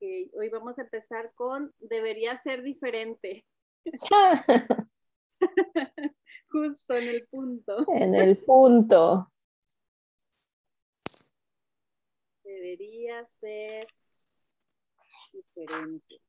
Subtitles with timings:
[0.00, 3.44] hoy vamos a empezar con debería ser diferente.
[6.48, 7.84] Justo en el punto.
[7.88, 9.30] En el punto.
[12.42, 13.86] Debería ser
[15.32, 16.20] diferente.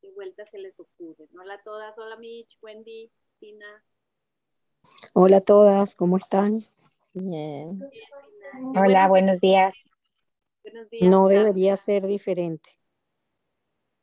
[0.00, 1.28] ¿Qué vuelta se les ocurre?
[1.38, 3.84] Hola a todas, hola Mitch, Wendy, Tina.
[5.12, 6.60] Hola a todas, ¿cómo están?
[7.14, 7.80] Bien.
[8.74, 9.88] Hola, buenos días.
[10.62, 11.10] Buenos días.
[11.10, 12.70] No debería ser diferente.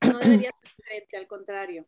[0.01, 1.85] No debería ser diferente, al contrario.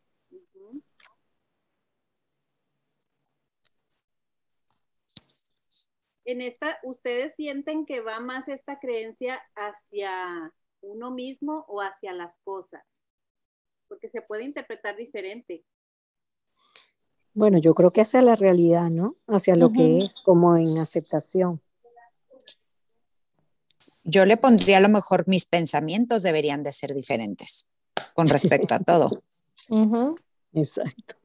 [6.24, 12.38] En esta, ¿ustedes sienten que va más esta creencia hacia uno mismo o hacia las
[12.38, 13.02] cosas?
[13.88, 15.64] Porque se puede interpretar diferente.
[17.34, 19.16] Bueno, yo creo que hacia la realidad, ¿no?
[19.26, 21.60] Hacia lo que es, como en aceptación.
[24.04, 27.68] Yo le pondría a lo mejor mis pensamientos deberían de ser diferentes
[28.14, 29.10] con respecto a todo.
[30.54, 31.16] Exacto.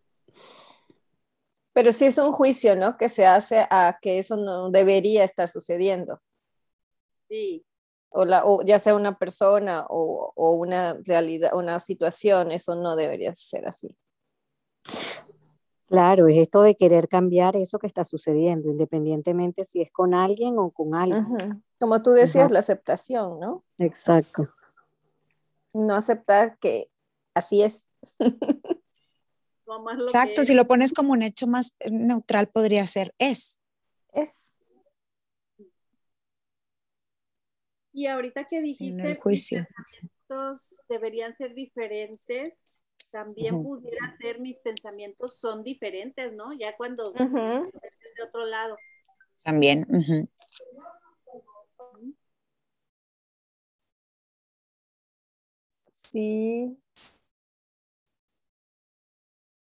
[1.73, 2.97] Pero sí es un juicio, ¿no?
[2.97, 6.21] Que se hace a que eso no debería estar sucediendo.
[7.29, 7.63] Sí,
[8.09, 12.95] O, la, o ya sea una persona o, o una realidad, una situación, eso no
[12.95, 13.89] debería ser así.
[15.88, 20.59] Claro, es esto de querer cambiar eso que está sucediendo, independientemente si es con alguien
[20.59, 21.17] o con algo.
[21.19, 21.61] Ujú.
[21.80, 22.53] Como tú decías, Ajá.
[22.53, 23.63] la aceptación, ¿no?
[23.77, 24.49] Exacto.
[25.73, 26.89] No aceptar que
[27.33, 27.85] así es.
[29.65, 33.59] lo que Exacto, si lo pones como un hecho más neutral podría ser es.
[34.13, 34.52] Es.
[37.93, 39.65] Y ahorita que Sin dijiste, el mis juicio.
[39.65, 46.53] pensamientos deberían ser diferentes, también pudiera ser mis pensamientos son diferentes, ¿no?
[46.53, 48.75] Ya cuando de otro lado.
[49.44, 49.86] También.
[55.91, 56.77] Sí.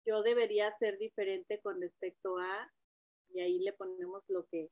[0.06, 2.72] Yo debería ser diferente con respecto a,
[3.34, 4.70] y ahí le ponemos lo que,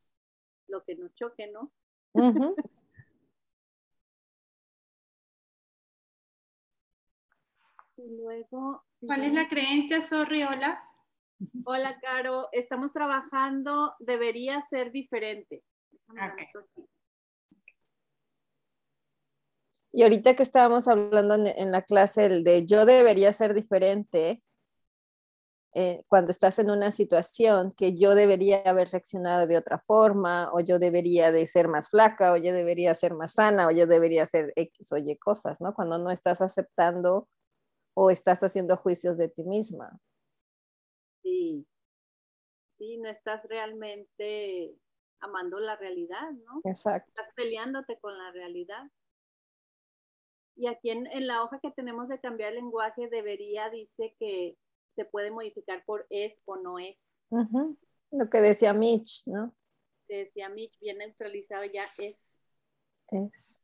[0.68, 1.72] lo que nos choque, ¿no?
[7.98, 8.84] Y luego.
[9.06, 10.82] ¿Cuál es la creencia, sorry, hola?
[11.66, 12.50] Hola, Caro.
[12.52, 15.64] Estamos trabajando, debería ser diferente.
[15.92, 16.40] Déjame la Ok.
[16.40, 16.90] anoto aquí.
[19.92, 24.44] Y ahorita que estábamos hablando en, en la clase el de yo debería ser diferente
[25.74, 30.60] eh, cuando estás en una situación que yo debería haber reaccionado de otra forma o
[30.60, 34.26] yo debería de ser más flaca o yo debería ser más sana o yo debería
[34.26, 35.74] ser X o Y cosas, ¿no?
[35.74, 37.28] Cuando no estás aceptando
[38.00, 40.00] o estás haciendo juicios de ti misma.
[41.24, 41.66] Sí.
[42.78, 44.76] Sí, no estás realmente
[45.20, 46.62] amando la realidad, ¿no?
[46.64, 47.10] Exacto.
[47.10, 48.84] Estás peleándote con la realidad.
[50.56, 54.56] Y aquí en, en la hoja que tenemos de cambiar lenguaje, debería, dice que
[54.96, 57.20] se puede modificar por es o no es.
[58.12, 59.56] Lo que decía Mitch, ¿no?
[60.08, 62.40] Decía Mitch, bien neutralizado ya es.
[63.10, 63.57] Es.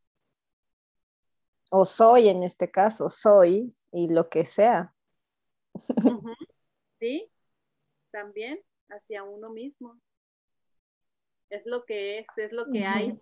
[1.75, 4.93] O soy en este caso, soy y lo que sea.
[6.99, 7.31] ¿Sí?
[8.11, 9.99] También hacia uno mismo.
[11.49, 13.19] Es lo que es, es lo que hay.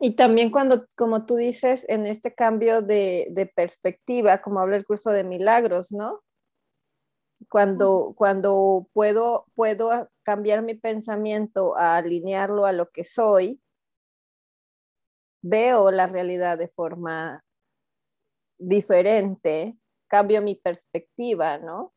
[0.00, 4.86] Y también cuando, como tú dices, en este cambio de, de perspectiva, como habla el
[4.86, 6.24] curso de milagros, ¿no?
[7.50, 13.60] Cuando, cuando puedo, puedo cambiar mi pensamiento a alinearlo a lo que soy,
[15.48, 17.44] veo la realidad de forma
[18.58, 19.76] diferente,
[20.08, 21.92] cambio mi perspectiva, ¿no?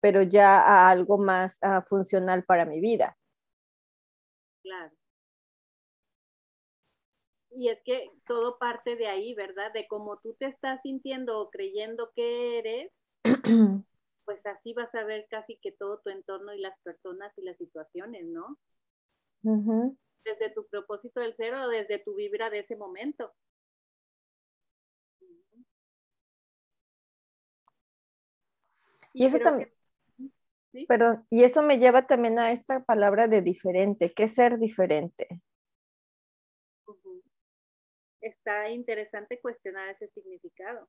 [0.00, 3.16] Pero ya a algo más ah, funcional para mi vida.
[4.62, 4.94] Claro.
[7.50, 9.72] Y es que todo parte de ahí, ¿verdad?
[9.72, 13.02] De cómo tú te estás sintiendo o creyendo que eres,
[14.24, 17.56] pues así vas a ver casi que todo tu entorno y las personas y las
[17.58, 18.56] situaciones, ¿no?
[19.42, 19.96] Ujú.
[20.24, 23.32] Desde tu propósito del ser o desde tu vibra de ese momento.
[29.12, 29.70] Y eso también,
[30.16, 30.30] que-
[30.72, 30.86] ¿sí?
[30.86, 34.12] perdón, y eso me lleva también a esta palabra de diferente.
[34.14, 35.40] ¿Qué es ser diferente?
[38.20, 40.88] Está interesante cuestionar ese significado.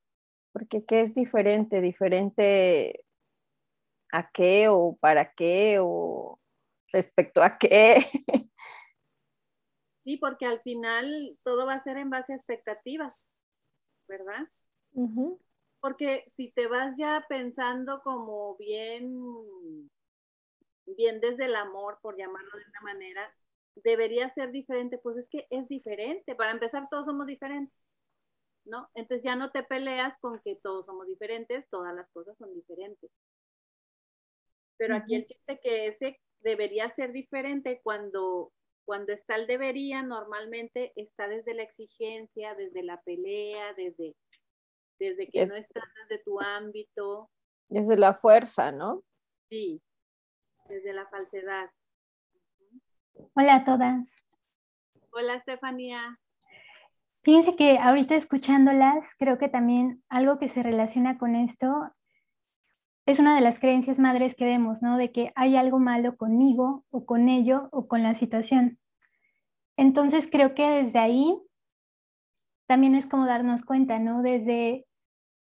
[0.52, 1.80] Porque ¿qué es diferente?
[1.80, 3.06] ¿Diferente
[4.12, 6.40] a qué o para qué o
[6.92, 7.96] respecto a qué?
[10.04, 13.14] Sí, porque al final todo va a ser en base a expectativas,
[14.08, 14.48] ¿verdad?
[15.80, 19.90] Porque si te vas ya pensando como bien,
[20.86, 23.34] bien desde el amor, por llamarlo de una manera,
[23.76, 26.36] debería ser diferente, pues es que es diferente.
[26.36, 27.76] Para empezar, todos somos diferentes,
[28.66, 28.90] ¿no?
[28.96, 33.12] Entonces ya no te peleas con que todos somos diferentes, todas las cosas son diferentes.
[34.78, 38.52] Pero aquí el chiste que ese debería ser diferente cuando,
[38.86, 44.16] cuando está el debería, normalmente está desde la exigencia, desde la pelea, desde,
[45.00, 47.30] desde que no estás desde tu ámbito.
[47.70, 49.04] Desde la fuerza, ¿no?
[49.50, 49.82] Sí,
[50.68, 51.70] desde la falsedad.
[53.36, 54.10] Hola a todas.
[55.12, 56.18] Hola, Estefanía.
[57.24, 61.68] Fíjense que ahorita escuchándolas, creo que también algo que se relaciona con esto
[63.12, 64.98] es una de las creencias madres que vemos, ¿no?
[64.98, 68.80] De que hay algo malo conmigo o con ello o con la situación.
[69.78, 71.38] Entonces creo que desde ahí
[72.68, 74.22] también es como darnos cuenta, ¿no?
[74.22, 74.86] Desde,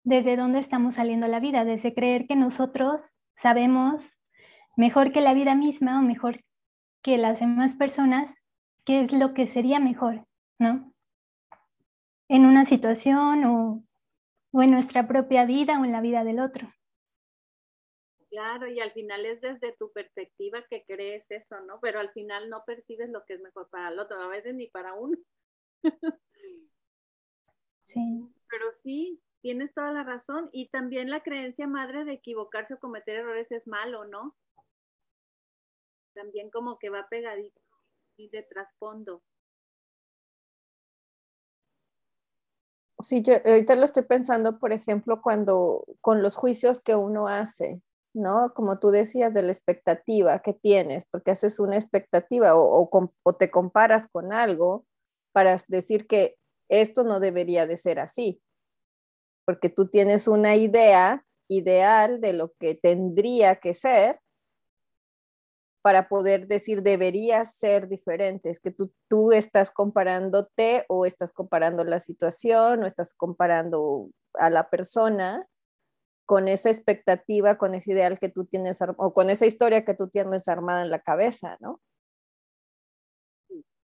[0.05, 4.19] desde dónde estamos saliendo la vida, desde creer que nosotros sabemos
[4.76, 6.44] mejor que la vida misma o mejor
[7.03, 8.31] que las demás personas
[8.85, 10.26] qué es lo que sería mejor,
[10.58, 10.93] ¿no?
[12.29, 13.82] En una situación o,
[14.53, 16.69] o en nuestra propia vida o en la vida del otro.
[18.37, 21.81] Claro, y al final es desde tu perspectiva que crees eso, ¿no?
[21.81, 24.67] Pero al final no percibes lo que es mejor para el otro, a veces ni
[24.69, 25.17] para uno.
[27.88, 28.29] Sí.
[28.50, 30.50] Pero sí, tienes toda la razón.
[30.53, 34.37] Y también la creencia madre de equivocarse o cometer errores es malo, ¿no?
[36.12, 37.59] También como que va pegadito
[38.19, 39.23] y de trasfondo.
[43.00, 47.81] Sí, yo ahorita lo estoy pensando, por ejemplo, cuando con los juicios que uno hace,
[48.17, 48.53] ¿no?
[48.55, 52.91] Como tú decías, de la expectativa que tienes, porque haces una expectativa o,
[53.39, 54.85] te comparas con algo
[55.33, 56.37] para decir que
[56.69, 58.43] esto no debería de ser así,
[59.45, 64.21] porque tú tienes una idea ideal de lo que tendría que ser
[65.83, 68.51] para poder decir debería ser diferente.
[68.51, 74.51] Es que tú, tú estás comparándote o estás comparando la situación o estás comparando a
[74.51, 75.47] la persona
[76.26, 80.08] con esa expectativa, con ese ideal que tú tienes, o con esa historia que tú
[80.08, 81.81] tienes armada en la cabeza, ¿no?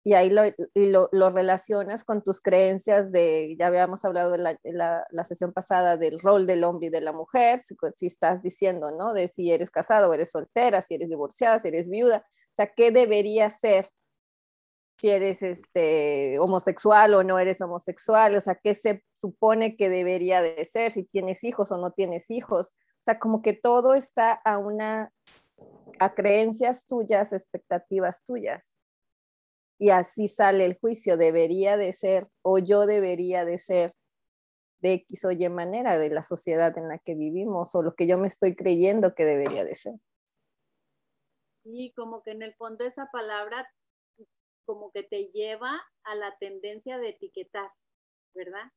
[0.04, 5.24] Y ahí lo, lo, relacionas con tus creencias de, ya habíamos hablado en la, la,
[5.26, 9.14] sesión pasada del rol del hombre y de la mujer, si, si, estás diciendo, ¿no?
[9.14, 12.92] De si eres casado eres soltera, si eres divorciada, si eres viuda, o sea, ¿qué
[12.92, 13.90] debería ser
[15.00, 20.42] si eres este, homosexual o no eres homosexual, o sea, qué se supone que debería
[20.42, 22.70] de ser, si tienes hijos o no tienes hijos.
[22.72, 25.12] O sea, como que todo está a una,
[26.00, 28.66] a creencias tuyas, expectativas tuyas.
[29.80, 33.94] Y así sale el juicio, debería de ser o yo debería de ser
[34.80, 38.08] de X o Y manera de la sociedad en la que vivimos o lo que
[38.08, 39.94] yo me estoy creyendo que debería de ser.
[41.64, 43.68] Y como que en el fondo esa palabra
[44.68, 47.72] como que te lleva a la tendencia de etiquetar,
[48.36, 48.70] ¿verdad?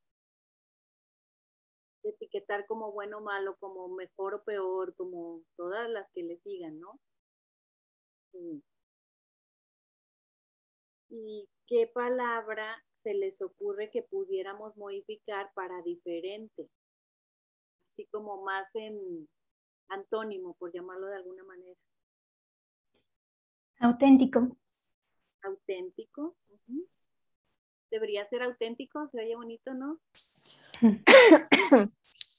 [2.04, 6.38] De etiquetar como bueno o malo, como mejor o peor, como todas las que le
[6.38, 7.00] sigan, ¿no?
[8.30, 8.62] Sí.
[11.08, 16.70] ¿Y qué palabra se les ocurre que pudiéramos modificar para diferente?
[17.88, 19.28] Así como más en
[19.88, 21.80] antónimo, por llamarlo de alguna manera.
[23.80, 24.56] Auténtico
[25.42, 26.36] auténtico.
[27.90, 29.98] Debería ser auténtico, se oye bonito, ¿no?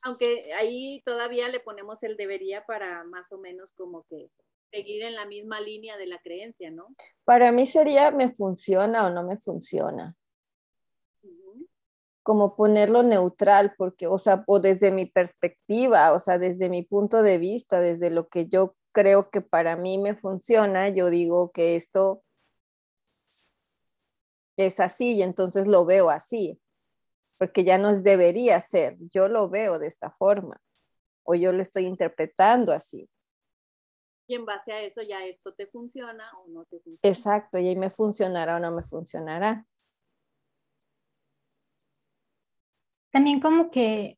[0.04, 4.32] Aunque ahí todavía le ponemos el debería para más o menos como que
[4.72, 6.88] seguir en la misma línea de la creencia, ¿no?
[7.26, 10.16] Para mí sería me funciona o no me funciona.
[12.24, 17.24] Como ponerlo neutral, porque, o sea, o desde mi perspectiva, o sea, desde mi punto
[17.24, 21.76] de vista, desde lo que yo creo que para mí me funciona, yo digo que
[21.76, 22.24] esto
[24.66, 26.60] es así y entonces lo veo así,
[27.38, 30.62] porque ya no debería ser, yo lo veo de esta forma
[31.24, 33.10] o yo lo estoy interpretando así.
[34.28, 37.00] Y en base a eso ya esto te funciona o no te funciona.
[37.04, 39.66] Exacto, y ahí me funcionará o no me funcionará.
[43.12, 44.18] También como que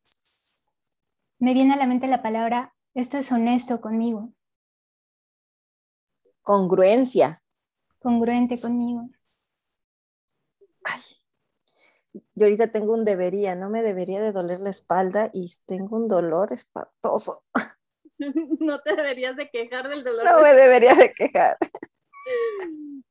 [1.40, 4.34] me viene a la mente la palabra, esto es honesto conmigo.
[6.44, 7.42] Congruencia.
[8.00, 9.10] Congruente conmigo
[10.94, 11.02] ay,
[12.36, 16.08] yo ahorita tengo un debería, no me debería de doler la espalda y tengo un
[16.08, 17.44] dolor espantoso.
[18.60, 20.24] No te deberías de quejar del dolor.
[20.24, 21.58] No me debería de quejar.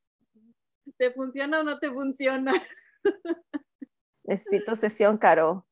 [0.96, 2.54] ¿Te funciona o no te funciona?
[4.24, 5.66] Necesito sesión, Caro.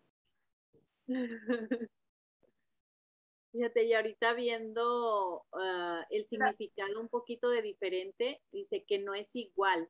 [3.53, 9.35] Fíjate, y ahorita viendo ah, el significado un poquito de diferente, dice que no es
[9.35, 9.89] igual.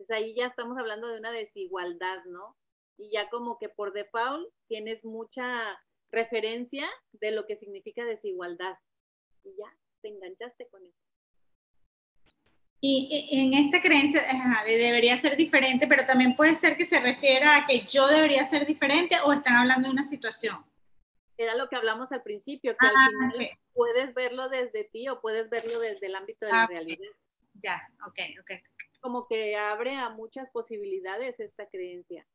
[0.00, 2.56] Entonces ahí ya estamos hablando de una desigualdad, ¿no?
[2.96, 5.78] Y ya como que por default tienes mucha
[6.10, 8.78] referencia de lo que significa desigualdad.
[9.44, 10.96] Y ya, te enganchaste con eso.
[12.80, 14.24] Y en esta creencia
[14.64, 18.64] debería ser diferente, pero también puede ser que se refiera a que yo debería ser
[18.64, 20.64] diferente o están hablando de una situación.
[21.36, 25.20] Era lo que hablamos al principio, que al ah, final puedes verlo desde ti o
[25.20, 27.10] puedes verlo desde el ámbito de la ah, realidad.
[27.52, 28.52] Ya, ok, ok.
[29.00, 32.26] Como que abre a muchas posibilidades esta creencia.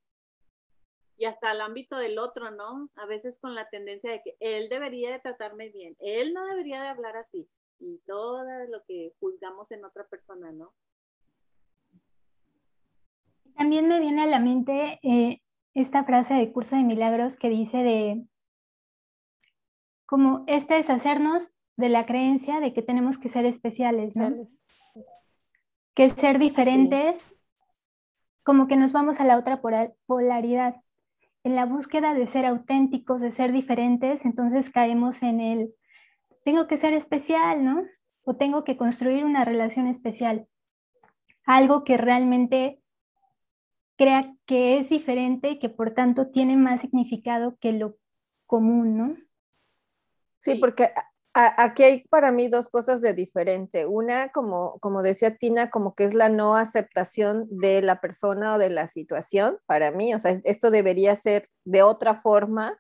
[1.18, 2.90] Y hasta el ámbito del otro, ¿no?
[2.96, 6.82] A veces con la tendencia de que él debería de tratarme bien, él no debería
[6.82, 7.48] de hablar así
[7.80, 10.74] y todo lo que juzgamos en otra persona, ¿no?
[13.56, 15.42] También me viene a la mente eh,
[15.74, 18.26] esta frase de Curso de Milagros que dice de,
[20.06, 24.30] como este es hacernos de la creencia de que tenemos que ser especiales, ¿no?
[25.96, 27.34] Que ser diferentes,
[28.44, 29.62] como que nos vamos a la otra
[30.06, 30.76] polaridad.
[31.44, 35.74] En la búsqueda de ser auténticos, de ser diferentes, entonces caemos en el
[36.46, 37.84] tengo que ser especial, ¿no?
[38.24, 40.48] O tengo que construir una relación especial.
[41.44, 42.80] Algo que realmente
[43.98, 47.98] crea que es diferente y que por tanto tiene más significado que lo
[48.46, 49.18] común, ¿no?
[50.38, 50.92] Sí, porque
[51.36, 53.86] aquí hay para mí dos cosas de diferente.
[53.86, 58.58] Una, como, como decía Tina, como que es la no aceptación de la persona o
[58.58, 60.14] de la situación para mí.
[60.14, 62.80] O sea, esto debería ser de otra forma,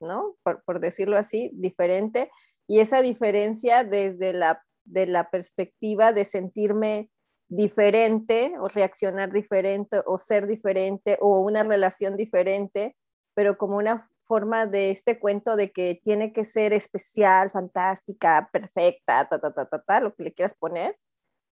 [0.00, 0.36] ¿no?
[0.42, 2.30] Por, decirlo así, diferente
[2.68, 7.10] y esa diferencia desde la, de la perspectiva de sentirme
[7.48, 12.96] diferente o reaccionar diferente o ser diferente o una relación diferente,
[13.34, 19.28] pero como una forma de este cuento de que tiene que ser especial, fantástica, perfecta,
[19.28, 20.96] ta, ta, ta, ta, ta, lo que le quieras poner,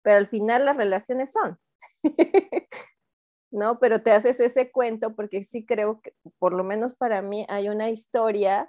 [0.02, 1.59] pero al final las relaciones son.
[3.50, 3.78] ¿No?
[3.78, 7.69] Pero te haces ese cuento porque sí creo que, por lo menos para mí, hay
[7.69, 8.69] una historia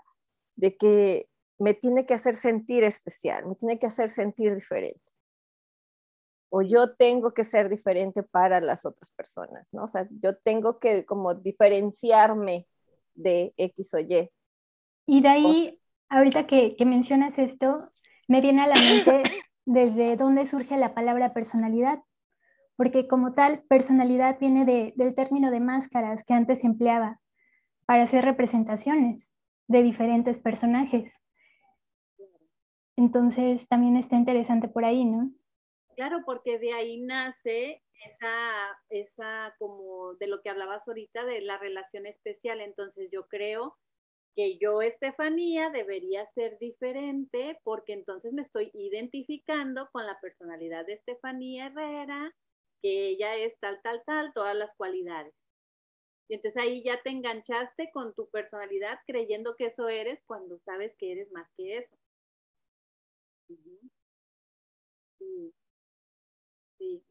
[0.56, 5.12] de que me tiene que hacer sentir especial, me tiene que hacer sentir diferente.
[6.50, 9.86] O yo tengo que ser diferente para las otras personas, ¿no?
[9.86, 12.68] O sea, yo tengo que como diferenciarme
[13.16, 14.30] de X o Y.
[15.08, 15.80] Y de ahí,
[16.10, 17.92] ahorita que, mencionas esto,
[18.28, 19.24] me viene a la mente
[19.66, 22.00] desde dónde surge la palabra personalidad,
[22.76, 27.22] porque como tal, personalidad viene del término de máscaras que antes se empleaba
[27.86, 29.34] para hacer representaciones
[29.68, 31.14] de diferentes personajes.
[32.98, 35.32] Entonces también está interesante por ahí, ¿no?
[35.96, 41.58] Claro, porque de ahí nace esa, esa como de lo que hablabas ahorita de la
[41.58, 42.62] relación especial.
[42.62, 43.78] Entonces yo creo
[44.36, 50.94] que yo, Estefanía, debería ser diferente porque entonces me estoy identificando con la personalidad de
[50.94, 52.36] Estefanía Herrera,
[52.82, 55.34] que ella es tal, tal, tal, todas las cualidades.
[56.30, 60.96] Y entonces ahí ya te enganchaste con tu personalidad creyendo que eso eres cuando sabes
[60.98, 61.98] que eres más que eso.
[65.20, 65.54] Sí.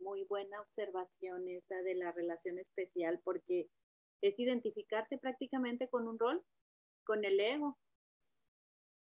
[0.00, 3.68] Muy buena observación esa de la relación especial porque
[4.22, 6.42] es identificarte prácticamente con un rol,
[7.04, 7.78] con el ego.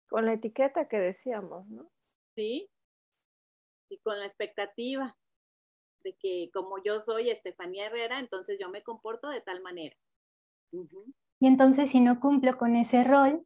[0.10, 1.90] Con la etiqueta que decíamos, ¿no?
[2.36, 2.70] Sí,
[3.90, 5.16] y con la expectativa
[6.04, 9.96] de que como yo soy Estefanía Herrera, entonces yo me comporto de tal manera.
[11.40, 13.46] Y entonces si no cumplo con ese rol,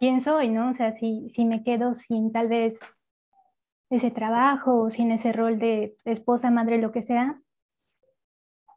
[0.00, 0.70] ¿quién soy, no?
[0.70, 2.80] O sea, si, si me quedo sin tal vez
[3.90, 7.40] ese trabajo o sin ese rol de esposa, madre, lo que sea,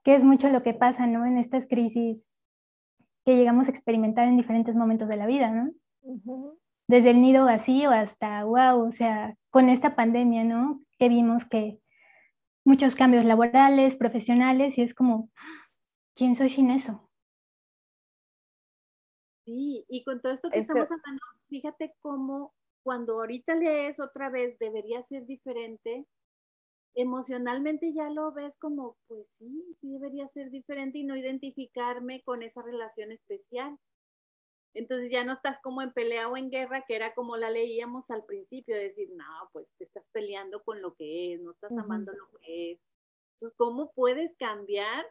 [0.04, 1.26] que es mucho lo que pasa, ¿no?
[1.26, 2.40] En estas crisis
[3.26, 5.72] que llegamos a experimentar en diferentes momentos de la vida, ¿no?
[6.88, 10.82] Desde el nido vacío hasta, wow, o sea, con esta pandemia, ¿no?
[10.98, 11.80] Que vimos que
[12.66, 15.30] muchos cambios laborales, profesionales, y es como,
[16.16, 17.10] ¿quién soy sin eso?
[19.46, 24.58] Sí, y con todo esto que estamos hablando, fíjate cómo cuando ahorita lees otra vez
[24.60, 26.06] debería ser diferente,
[26.96, 32.44] emocionalmente ya lo ves como, pues sí, sí debería ser diferente y no identificarme con
[32.44, 33.78] esa relación especial.
[34.74, 38.10] Entonces ya no estás como en pelea o en guerra, que era como la leíamos
[38.10, 42.14] al principio, decir, no, pues te estás peleando con lo que es, no estás amando
[42.14, 42.80] lo que es.
[43.34, 45.06] Entonces, ¿cómo puedes cambiar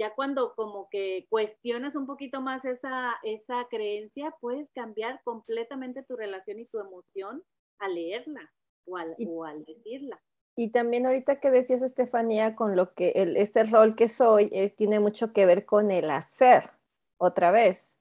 [0.00, 6.16] ya cuando como que cuestionas un poquito más esa, esa creencia, puedes cambiar completamente tu
[6.16, 7.44] relación y tu emoción
[7.78, 8.50] al leerla
[8.86, 10.18] o al, o al decirla.
[10.56, 14.70] Y también ahorita que decías, Estefanía, con lo que el, este rol que soy eh,
[14.70, 16.64] tiene mucho que ver con el hacer,
[17.18, 17.98] otra vez,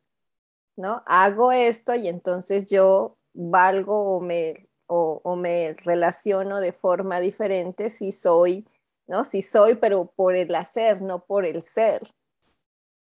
[0.77, 1.03] ¿no?
[1.05, 8.13] Hago esto y entonces yo valgo o me, o, me relaciono de forma diferente si
[8.13, 8.65] soy,
[9.09, 9.23] ¿no?
[9.23, 12.03] Si soy, pero por el hacer, no por el ser.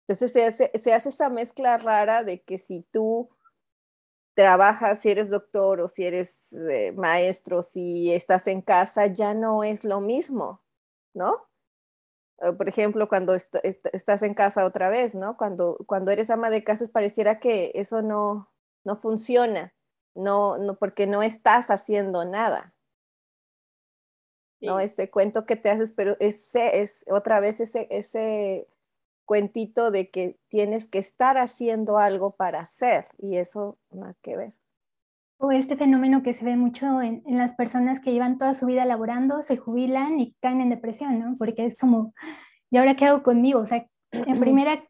[0.07, 3.29] Entonces se hace, se hace esa mezcla rara de que si tú
[4.35, 9.62] trabajas, si eres doctor o si eres eh, maestro, si estás en casa, ya no
[9.65, 10.62] es lo mismo,
[11.15, 11.45] ¿no?
[12.57, 15.37] por ejemplo, cuando estás en casa otra vez, ¿no?
[15.37, 18.49] Cuando, cuando eres ama de casa pareciera que eso no,
[18.85, 19.75] no funciona,
[20.15, 22.77] no, no, porque no estás haciendo nada.
[24.61, 24.81] ¿No?
[24.81, 28.67] Ese cuento que te haces, pero ese es otra vez ese, ese
[29.25, 34.53] cuentito de que tienes que estar haciendo algo para hacer y eso nada que ver.
[35.37, 38.67] O este fenómeno que se ve mucho en, en, las personas que llevan toda su
[38.67, 41.35] vida laborando, se jubilan y caen en depresión, ¿no?
[41.38, 42.12] Porque es como,
[42.71, 43.61] ¿y ahora qué hago conmigo?
[43.61, 44.83] O sea, en primera,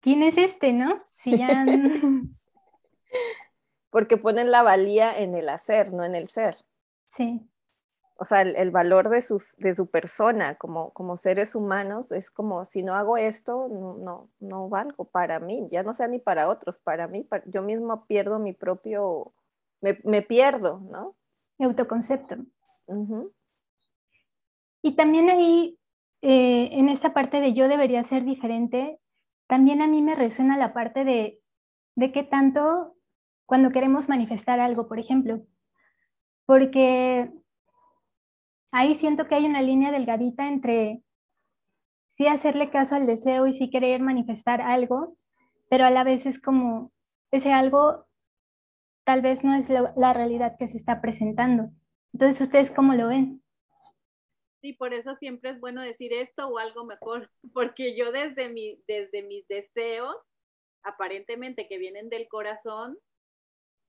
[0.00, 1.02] ¿quién es este, no?
[1.08, 1.66] Si ya...
[3.90, 6.56] Porque ponen la valía en el hacer, no en el ser.
[7.08, 7.48] Sí
[8.20, 12.64] o sea, el, valor de, sus, de su persona como, como seres humanos es como,
[12.64, 16.48] si no hago esto, no, no, no valgo para mí, ya no sea ni para
[16.48, 19.32] otros, para mí, yo mismo pierdo mi propio,
[19.80, 21.14] me, me pierdo, ¿no?
[21.58, 22.36] Mi autoconcepto.
[24.82, 25.78] Y también ahí,
[26.20, 28.98] eh, en esta parte de yo debería ser diferente,
[29.46, 31.40] también a mí me resuena la parte de,
[31.94, 32.96] de qué tanto
[33.46, 35.40] cuando queremos manifestar algo, por ejemplo,
[36.46, 37.32] porque
[38.72, 41.02] ahí siento que hay una línea delgadita entre
[42.10, 45.16] sí hacerle caso al deseo y sí querer manifestar algo,
[45.70, 46.92] pero a la vez es como
[47.30, 48.06] ese algo
[49.04, 51.70] tal vez no es la realidad que se está presentando.
[52.12, 53.42] Entonces, ¿ustedes cómo lo ven?
[54.60, 58.82] Sí, por eso siempre es bueno decir esto o algo mejor, porque yo desde, mi,
[58.86, 60.14] desde mis deseos,
[60.82, 62.98] aparentemente que vienen del corazón,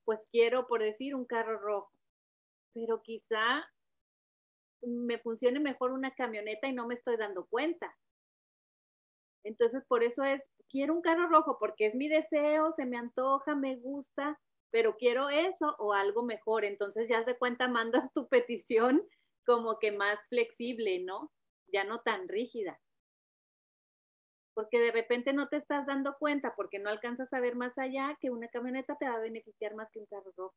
[0.04, 1.92] pues quiero, por decir, un carro rojo,
[2.72, 3.64] pero quizá
[4.82, 7.94] me funcione mejor una camioneta y no me estoy dando cuenta.
[9.44, 13.54] Entonces, por eso es, quiero un carro rojo porque es mi deseo, se me antoja,
[13.54, 14.38] me gusta,
[14.70, 16.64] pero quiero eso o algo mejor.
[16.64, 19.02] Entonces, ya de cuenta, mandas tu petición
[19.46, 21.32] como que más flexible, ¿no?
[21.72, 22.78] Ya no tan rígida.
[24.54, 28.16] Porque de repente no te estás dando cuenta porque no alcanzas a ver más allá
[28.20, 30.54] que una camioneta te va a beneficiar más que un carro rojo.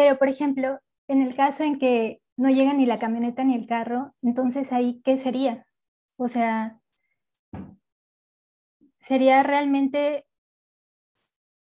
[0.00, 3.66] Pero, por ejemplo, en el caso en que no llega ni la camioneta ni el
[3.66, 5.66] carro, entonces ahí, ¿qué sería?
[6.16, 6.80] O sea,
[9.00, 10.24] sería realmente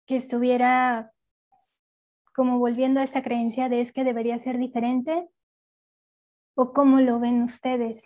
[0.07, 1.13] que estuviera
[2.33, 5.29] como volviendo a esta creencia de es que debería ser diferente
[6.55, 8.03] o cómo lo ven ustedes.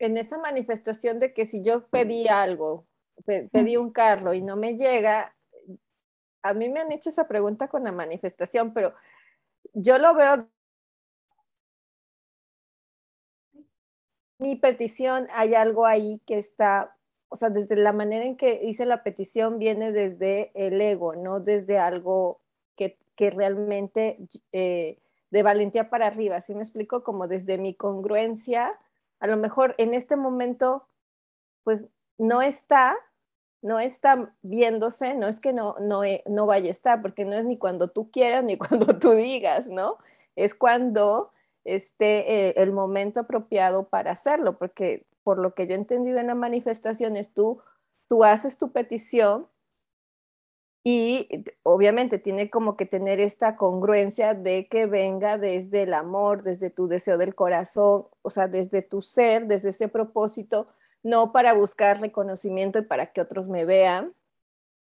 [0.00, 2.88] En esa manifestación de que si yo pedí algo,
[3.24, 5.36] pedí un carro y no me llega,
[6.42, 8.92] a mí me han hecho esa pregunta con la manifestación, pero
[9.80, 10.48] yo lo veo.
[14.38, 16.96] Mi petición, hay algo ahí que está,
[17.28, 21.40] o sea, desde la manera en que hice la petición viene desde el ego, no
[21.40, 22.40] desde algo
[22.76, 22.96] que,
[23.30, 24.16] realmente
[24.52, 27.02] eh, de valentía para arriba, ¿sí me explico?
[27.02, 28.78] Como desde mi congruencia,
[29.18, 30.86] a lo mejor en este momento,
[31.64, 32.96] pues no está,
[33.62, 37.34] no está viéndose, no es que no, no, eh, no vaya a estar, porque no
[37.34, 39.98] es ni cuando tú quieras ni cuando tú digas, ¿no?
[40.36, 41.30] Es cuando
[41.64, 46.28] esté eh, el momento apropiado para hacerlo, porque por lo que yo he entendido en
[46.28, 47.60] la manifestación es tú,
[48.08, 49.48] tú haces tu petición
[50.84, 56.70] y obviamente tiene como que tener esta congruencia de que venga desde el amor, desde
[56.70, 60.68] tu deseo del corazón, o sea, desde tu ser, desde ese propósito
[61.02, 64.14] no para buscar reconocimiento y para que otros me vean,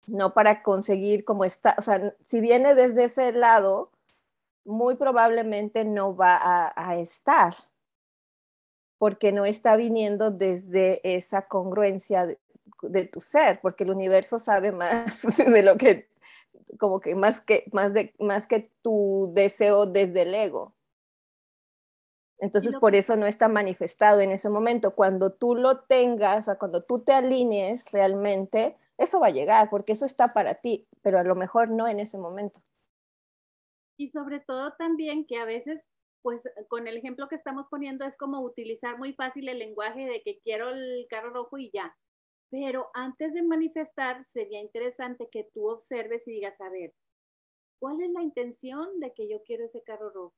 [0.07, 3.91] no para conseguir como está, o sea, si viene desde ese lado,
[4.65, 7.53] muy probablemente no va a, estar,
[8.97, 12.39] porque no está viniendo desde esa congruencia de,
[12.83, 16.09] de, tu ser, porque el universo sabe más de lo que,
[16.79, 20.73] como que más que, más de, más que tu deseo desde el ego.
[22.41, 24.95] Entonces, por eso no está manifestado en ese momento.
[24.95, 30.07] Cuando tú lo tengas, cuando tú te alinees realmente, eso va a llegar, porque eso
[30.07, 32.59] está para ti, pero a lo mejor no en ese momento.
[33.95, 35.87] Y sobre todo también que a veces,
[36.23, 40.23] pues con el ejemplo que estamos poniendo, es como utilizar muy fácil el lenguaje de
[40.23, 41.95] que quiero el carro rojo y ya.
[42.49, 46.91] Pero antes de manifestar, sería interesante que tú observes y digas, a ver,
[47.79, 50.33] ¿cuál es la intención de que yo quiero ese carro rojo?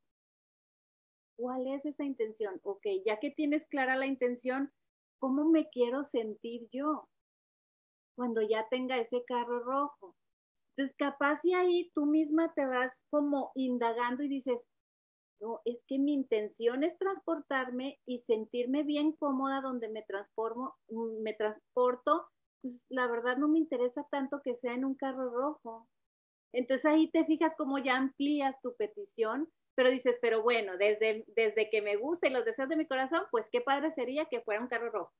[1.35, 2.59] ¿Cuál es esa intención?
[2.63, 4.71] Ok, ya que tienes clara la intención,
[5.19, 7.07] ¿cómo me quiero sentir yo
[8.15, 10.15] cuando ya tenga ese carro rojo?
[10.75, 14.63] Entonces, capaz y ahí tú misma te vas como indagando y dices,
[15.39, 21.21] no, es que mi intención es transportarme y sentirme bien cómoda donde me transformo, mm,
[21.23, 22.27] me transporto.
[22.61, 25.87] Pues la verdad no me interesa tanto que sea en un carro rojo.
[26.53, 31.69] Entonces ahí te fijas cómo ya amplías tu petición, pero dices, pero bueno, desde, desde
[31.69, 34.61] que me gusta y los deseos de mi corazón, pues qué padre sería que fuera
[34.61, 35.13] un carro rojo.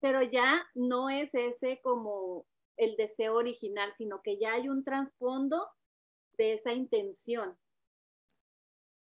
[0.00, 5.68] Pero ya no es ese como el deseo original, sino que ya hay un trasfondo
[6.36, 7.56] de esa intención.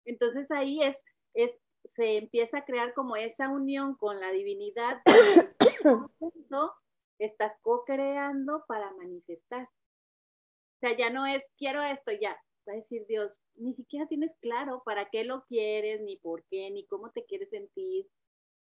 [0.06, 0.98] Entonces ahí es,
[1.34, 5.02] es, se empieza a crear como esa unión con la divinidad.
[7.20, 9.64] estás co-creando para manifestar.
[9.64, 12.38] O sea, ya no es quiero esto, ya.
[12.68, 16.70] Va a decir Dios, ni siquiera tienes claro para qué lo quieres, ni por qué,
[16.72, 18.08] ni cómo te quieres sentir.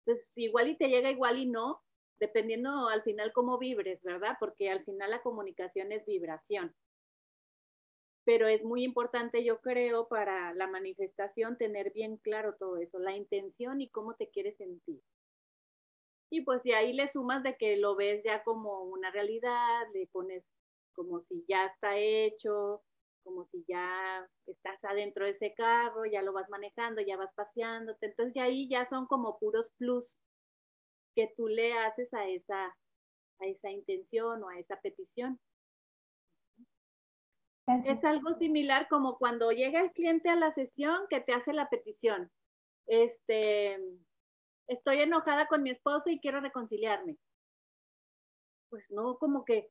[0.01, 1.83] Entonces, igual y te llega, igual y no,
[2.19, 4.37] dependiendo al final cómo vibres, ¿verdad?
[4.41, 6.75] Porque al final la comunicación es vibración.
[8.25, 13.17] Pero es muy importante, yo creo, para la manifestación tener bien claro todo eso, la
[13.17, 15.03] intención y cómo te quieres sentir.
[16.31, 20.07] Y pues si ahí le sumas de que lo ves ya como una realidad, le
[20.09, 20.45] pones
[20.95, 22.83] como si ya está hecho,
[23.25, 28.07] como si ya estás adentro de ese carro, ya lo vas manejando, ya vas paseándote.
[28.07, 30.15] Entonces ya ahí ya son como puros plus
[31.17, 35.41] que tú le haces a esa, a esa intención o a esa petición.
[37.87, 41.71] Es algo similar como cuando llega el cliente a la sesión que te hace la
[41.71, 42.31] petición.
[42.87, 43.79] Este,
[44.67, 47.17] estoy enojada con mi esposo y quiero reconciliarme.
[48.69, 49.71] Pues no, como que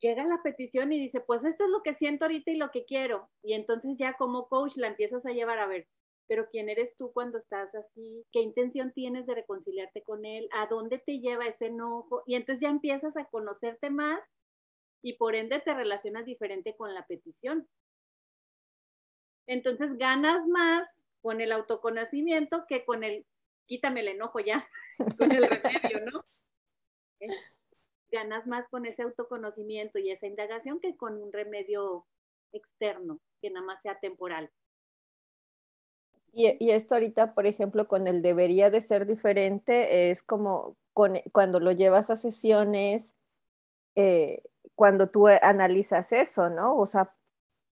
[0.00, 2.84] llega la petición y dice, pues esto es lo que siento ahorita y lo que
[2.84, 3.30] quiero.
[3.42, 5.88] Y entonces ya como coach la empiezas a llevar a ver,
[6.26, 10.66] pero quién eres tú cuando estás así, qué intención tienes de reconciliarte con él, a
[10.66, 14.20] dónde te lleva ese enojo, y entonces ya empiezas a conocerte más
[15.02, 17.68] y por ende te relacionas diferente con la petición.
[19.46, 20.88] Entonces ganas más
[21.20, 23.26] con el autoconocimiento que con el
[23.66, 24.68] quítame el enojo ya,
[25.18, 26.24] con el remedio, ¿no?
[28.14, 32.06] Ganas más con ese autoconocimiento y esa indagación que con un remedio
[32.52, 34.52] externo, que nada más sea temporal.
[36.32, 41.72] Y, esto ahorita, por ejemplo, con el debería de ser diferente, es como cuando lo
[41.72, 43.14] llevas a sesiones,
[43.96, 44.42] eh,
[44.76, 46.76] cuando tú analizas eso, ¿no?
[46.76, 47.12] O sea,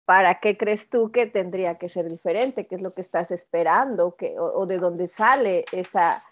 [0.05, 2.69] ¿para qué crees tú que tendría que ser diferente?
[2.69, 4.17] ¿Qué es lo que estás esperando?
[4.39, 6.23] o, de dónde sale esa,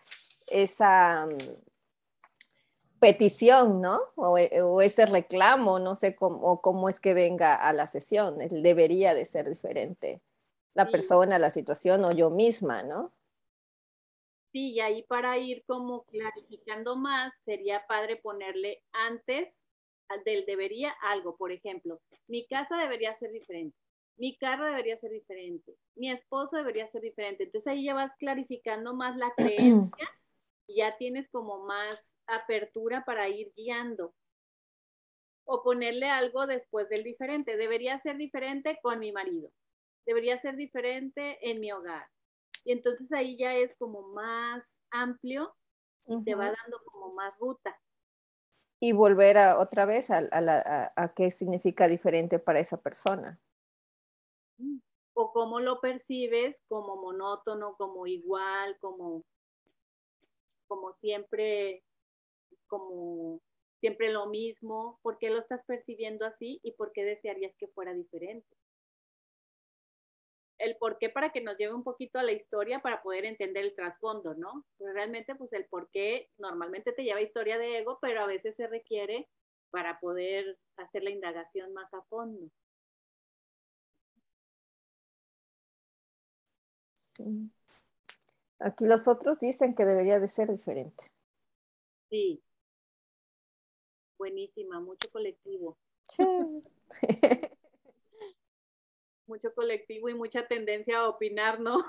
[0.49, 1.66] esa mm,
[3.01, 4.01] petición, ¿no?
[4.17, 4.39] O,
[4.81, 8.39] ese reclamo, no sé cómo, cómo es que venga a la sesión.
[8.39, 10.23] Debería de ser diferente
[10.77, 13.13] la persona, la situación o yo misma, ¿no?
[14.53, 19.65] Sí, y ahí para ir como clarificando más, sería padre ponerle antes
[20.25, 23.77] del debería algo, por ejemplo, mi casa debería ser diferente,
[24.17, 27.45] mi carro debería ser diferente, mi esposo debería ser diferente.
[27.45, 30.09] Entonces ahí ya vas clarificando más la creencia
[30.67, 34.15] y ya tienes como más apertura para ir guiando.
[35.45, 37.57] O ponerle algo después del diferente.
[37.57, 39.51] Debería ser diferente con mi marido
[40.07, 42.09] debería ser diferente en mi hogar.
[42.65, 45.55] Y entonces ahí ya es como más amplio
[46.07, 47.77] y te va dando como más ruta.
[48.81, 50.21] Y volver a, otra vez a,
[50.97, 53.41] a, qué significa diferente para esa persona.
[54.59, 54.79] Mm.
[55.15, 59.25] O cómo lo percibes, como monótono, como igual, como,
[60.69, 61.83] como siempre,
[62.67, 63.41] como
[63.81, 64.99] siempre lo mismo.
[65.03, 68.57] ¿Por qué lo estás percibiendo así y por qué desearías que fuera diferente?
[70.59, 73.65] el por qué para que nos lleve un poquito a la historia para poder entender
[73.65, 74.65] el trasfondo, ¿no?
[74.79, 78.57] Pues realmente, pues el por qué normalmente te lleva historia de ego, pero a veces
[78.57, 79.29] se requiere
[79.71, 82.51] para poder hacer la indagación más a fondo.
[86.95, 87.51] Sí.
[88.59, 91.05] Aquí los otros dicen que debería de ser diferente.
[92.09, 92.43] Sí.
[94.19, 95.77] Buenísima, mucho colectivo.
[96.11, 96.23] Sí.
[99.27, 101.85] mucho colectivo y mucha tendencia a opinar, ¿no?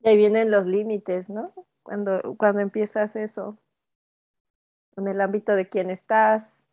[0.00, 1.52] Y ahí vienen los límites, ¿no?
[1.82, 3.58] Cuando, cuando empiezas eso,
[4.96, 6.68] en el ámbito de quién estás,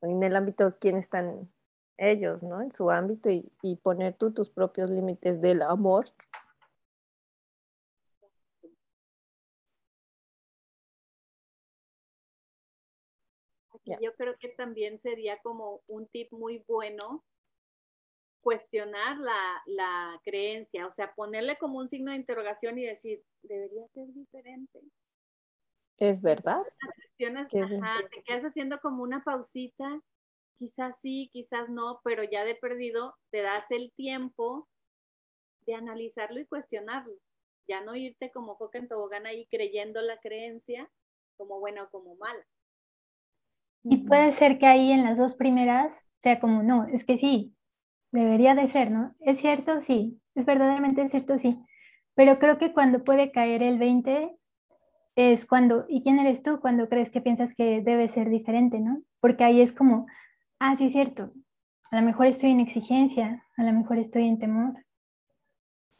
[0.00, 1.52] en el ámbito de quién están
[1.96, 2.60] ellos, ¿no?
[2.62, 6.06] En su ámbito y, y poner tú tus propios límites del amor
[13.84, 17.24] yo creo que también sería como un tip muy bueno
[18.40, 23.88] cuestionar la, la, creencia, o sea, ponerle como un signo de interrogación y decir, debería
[23.88, 24.80] ser diferente.
[25.96, 26.62] Es verdad.
[26.96, 30.00] Cuestiones, ajá, te quedas haciendo como una pausita,
[30.58, 34.68] quizás sí, quizás no, pero ya de perdido te das el tiempo
[35.66, 37.14] de analizarlo y cuestionarlo.
[37.66, 40.90] Ya no irte como foca en tobogán ahí creyendo la creencia
[41.36, 42.44] como buena o como mala.
[43.84, 47.54] Y puede ser que ahí en las dos primeras sea como, no, es que sí,
[48.12, 49.14] debería de ser, ¿no?
[49.20, 49.80] ¿Es cierto?
[49.80, 50.20] Sí.
[50.34, 51.38] ¿Es verdaderamente cierto?
[51.38, 51.58] Sí.
[52.14, 54.36] Pero creo que cuando puede caer el 20
[55.16, 59.02] es cuando, ¿y quién eres tú cuando crees que piensas que debe ser diferente, ¿no?
[59.20, 60.06] Porque ahí es como,
[60.58, 61.32] ah, sí es cierto,
[61.90, 64.74] a lo mejor estoy en exigencia, a lo mejor estoy en temor.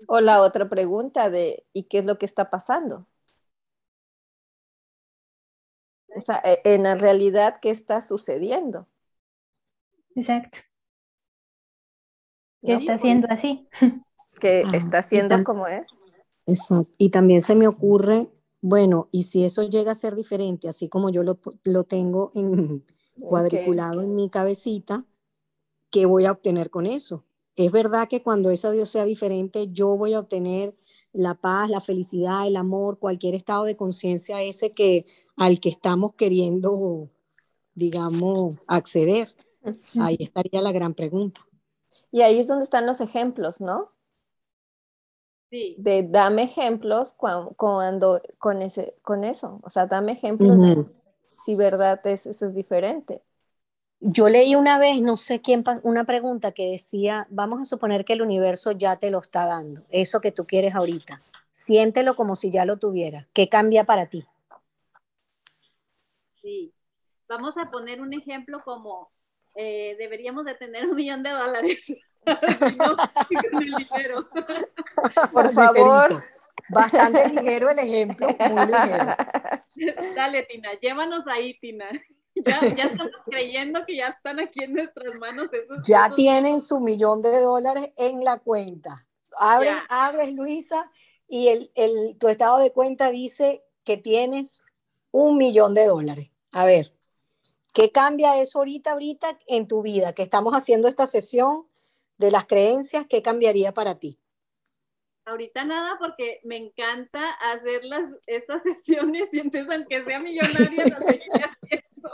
[0.09, 3.07] O la otra pregunta de, ¿y qué es lo que está pasando?
[6.17, 8.87] O sea, e- en la realidad, ¿qué está sucediendo?
[10.17, 10.59] Exacto.
[12.63, 12.79] ¿Qué ¿No?
[12.79, 13.69] está haciendo así?
[14.41, 15.87] Que Ajá, está tam- como es.
[16.47, 16.93] Exacto.
[16.99, 21.11] Y también se me ocurre, bueno, y si eso llega a ser diferente, así como
[21.11, 22.85] yo lo, lo tengo en,
[23.21, 25.05] cuadriculado en mi cabecita,
[25.91, 27.25] ¿qué voy a obtener con eso?
[27.57, 30.75] Es verdad que cuando esa Dios sea diferente, yo voy a obtener
[31.13, 36.15] la paz, la felicidad, el amor, cualquier estado de conciencia ese que al que estamos
[36.17, 37.11] queriendo,
[37.75, 39.35] digamos, acceder.
[39.97, 41.43] Ahí estaría la gran pregunta.
[42.11, 43.93] Y ahí es donde están los ejemplos, ¿no?
[45.51, 49.61] Sí, De dame ejemplos cuan- cuando, con, ese, con eso.
[49.65, 50.79] O sea, dame ejemplos de
[51.45, 53.23] si verdad es, eso es diferente.
[54.01, 58.15] Yo leí una vez, no sé quién, una pregunta que decía, vamos a suponer que
[58.15, 61.21] el universo ya te lo está dando, eso que tú quieres ahorita.
[61.51, 63.29] Siéntelo como si ya lo tuviera.
[63.35, 64.25] ¿Qué cambia para ti?
[66.45, 66.73] Sí.
[67.29, 69.11] Vamos a poner un ejemplo como
[69.57, 71.87] eh, deberíamos de tener un millón de dólares.
[72.27, 72.97] Si no,
[73.53, 74.29] con el dinero.
[75.33, 76.23] Por favor.
[76.71, 79.15] Bastante ligero el ejemplo, muy ligero.
[80.17, 81.85] Dale, Tina, llévanos ahí, Tina.
[82.35, 85.49] Ya, ya estamos creyendo que ya están aquí en nuestras manos.
[85.53, 89.07] Esos, Ya esos- tienen su millón de dólares en la cuenta.
[89.39, 89.87] Abres, Ya.
[89.91, 90.91] abres Luisa,
[91.29, 94.63] y el, el- tu estado de cuenta dice que tienes
[95.11, 96.31] un millón de dólares.
[96.55, 96.93] A ver,
[97.73, 100.13] ¿qué cambia eso ahorita, ahorita en tu vida?
[100.15, 101.67] Que estamos haciendo esta sesión
[102.17, 104.21] de las creencias, ¿qué cambiaría para ti?
[105.25, 110.97] Ahorita nada, porque me encanta hacer las, estas sesiones y entonces aunque sea millonaria, lo
[111.05, 112.11] seguiré haciendo.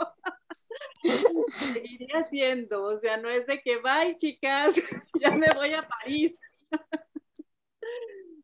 [1.73, 2.83] seguiré haciendo.
[2.85, 4.73] O sea, no es de que, bye, chicas,
[5.21, 6.39] ya me voy a París.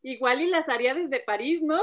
[0.02, 1.80] Igual y las haría desde París, ¿no?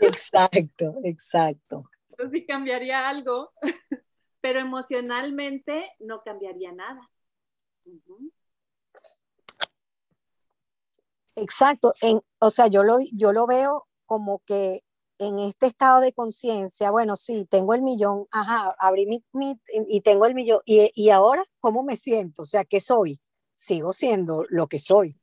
[0.00, 1.88] Exacto, exacto.
[2.18, 3.52] Entonces sí cambiaría algo,
[4.40, 7.10] pero emocionalmente no cambiaría nada.
[11.34, 14.80] Exacto, en, o sea, yo lo, yo lo veo como que
[15.18, 20.00] en este estado de conciencia, bueno, sí, tengo el millón, ajá, abrí mi, mi- y
[20.02, 22.42] tengo el millón, y, y ahora, ¿cómo me siento?
[22.42, 23.20] O sea, ¿qué soy?
[23.54, 25.18] Sigo siendo lo que soy.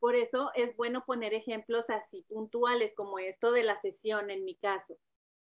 [0.00, 4.56] Por eso es bueno poner ejemplos así puntuales como esto de la sesión en mi
[4.56, 4.96] caso.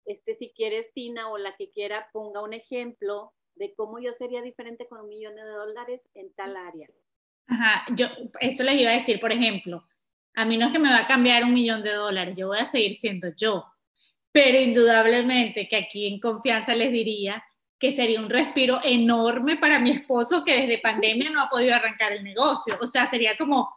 [0.05, 4.41] Este, si quieres, Tina o la que quiera, ponga un ejemplo de cómo yo sería
[4.41, 6.87] diferente con un millón de dólares en tal área.
[7.47, 8.07] Ajá, yo
[8.39, 9.85] eso les iba a decir, por ejemplo,
[10.35, 12.59] a mí no es que me va a cambiar un millón de dólares, yo voy
[12.59, 13.65] a seguir siendo yo,
[14.31, 17.43] pero indudablemente que aquí en confianza les diría
[17.77, 22.13] que sería un respiro enorme para mi esposo que desde pandemia no ha podido arrancar
[22.13, 23.69] el negocio, o sea, sería como,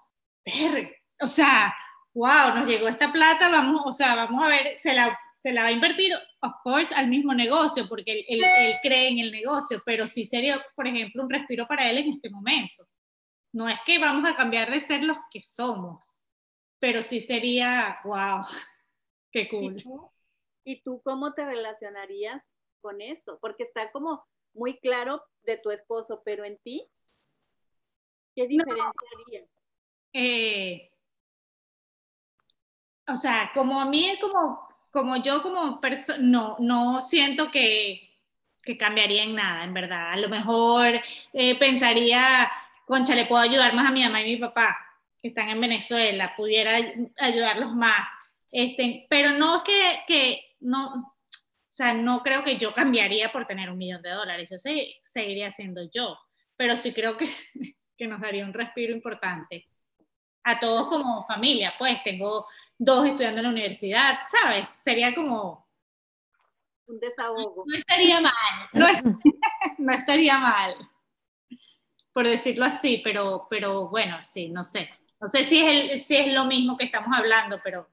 [1.20, 1.74] O sea,
[2.14, 5.62] wow, nos llegó esta plata, vamos, o sea, vamos a ver, se la, se la
[5.62, 9.30] va a invertir, of course, al mismo negocio, porque él, él- él cree en el
[9.32, 12.88] negocio, pero sí sería, por ejemplo, un respiro para él en este momento.
[13.52, 16.20] No es que vamos a cambiar de ser los que somos,
[16.78, 18.42] pero sí sería, wow,
[19.32, 19.82] qué ¿Y cool.
[19.82, 20.11] tú,
[20.64, 22.42] ¿Y tú cómo te relacionarías
[22.80, 23.38] con eso?
[23.40, 26.87] Porque está como muy claro de tu esposo, pero en ti,
[28.34, 28.92] ¿qué diferencia
[29.24, 29.46] haría?
[30.12, 30.90] Eh,
[33.06, 38.16] o sea, como a mí, como, como yo como persona, no, no siento que,
[38.62, 40.12] que cambiaría en nada, en verdad.
[40.12, 41.00] A lo mejor
[41.32, 42.48] eh, pensaría,
[42.86, 44.76] concha, le puedo ayudar más a mi mamá y mi papá,
[45.20, 48.08] que están en Venezuela, pudiera ay- ayudarlos más.
[48.52, 51.14] Este, pero no es que, que no, o
[51.68, 55.50] sea, no creo que yo cambiaría por tener un millón de dólares, yo se- seguiría
[55.50, 56.18] siendo yo,
[56.56, 57.28] pero sí creo que,
[57.98, 59.66] que nos daría un respiro importante
[60.50, 62.46] a todos como familia, pues tengo
[62.78, 64.68] dos estudiando en la universidad, ¿sabes?
[64.78, 65.66] Sería como,
[66.88, 67.64] Un desahogo.
[67.64, 68.32] no estaría mal,
[68.72, 69.00] no, es-
[69.78, 70.76] no estaría mal,
[72.12, 74.90] por decirlo así, pero, pero bueno, sí, no sé.
[75.20, 77.88] No sé si es, el, si es lo mismo que estamos hablando, pero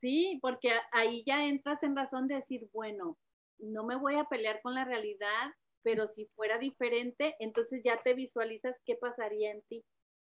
[0.00, 3.18] Sí, porque ahí ya entras en razón de decir, bueno,
[3.58, 8.14] no me voy a pelear con la realidad, pero si fuera diferente, entonces ya te
[8.14, 9.84] visualizas qué pasaría en ti.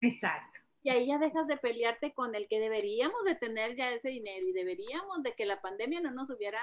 [0.02, 0.62] Exacto.
[0.86, 4.48] Y ahí ya dejas de pelearte con el que deberíamos de tener ya ese dinero
[4.48, 6.62] y deberíamos de que la pandemia no nos hubiera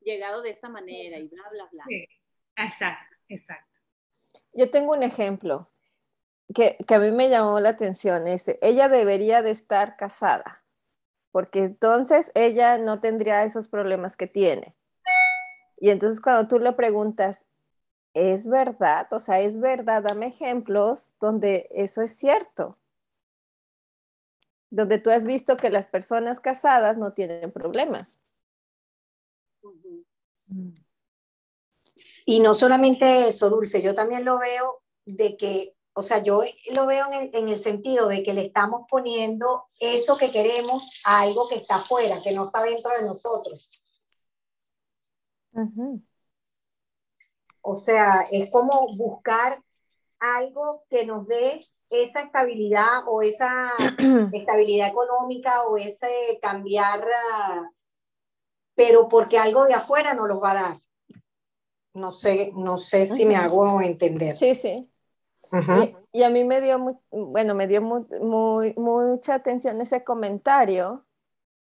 [0.00, 1.84] llegado de esa manera y bla, bla, bla.
[1.86, 2.06] Sí.
[2.56, 3.80] Exacto, exacto.
[4.54, 5.70] Yo tengo un ejemplo
[6.54, 8.26] que, que a mí me llamó la atención.
[8.26, 10.64] Es, ella debería de estar casada,
[11.30, 14.74] porque entonces ella no tendría esos problemas que tiene.
[15.76, 17.46] Y entonces cuando tú le preguntas,
[18.14, 19.06] ¿es verdad?
[19.12, 20.02] O sea, ¿es verdad?
[20.02, 22.78] Dame ejemplos donde eso es cierto.
[24.70, 28.20] Donde tú has visto que las personas casadas no tienen problemas.
[32.26, 36.42] Y no solamente eso, Dulce, yo también lo veo de que, o sea, yo
[36.74, 41.48] lo veo en el, sentido de que le estamos poniendo eso que queremos a algo
[41.48, 43.70] que está afuera, que no está dentro de nosotros.
[47.62, 49.62] O sea, es como buscar
[50.18, 53.70] algo que nos dé esa estabilidad o esa
[54.32, 57.70] estabilidad económica o ese cambiar, ah,
[58.74, 60.80] pero porque algo de afuera no los va a dar.
[61.94, 64.36] No sé, no sé si me hago entender.
[64.36, 64.76] Sí, sí.
[66.12, 71.06] y, a mí me dio, muy, bueno, me dio muy, mucha atención ese comentario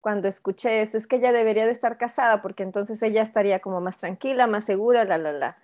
[0.00, 0.96] cuando escuché eso.
[0.96, 4.66] Es que ella debería de estar casada porque entonces ella estaría como más tranquila, más
[4.66, 5.56] segura, la, la, la.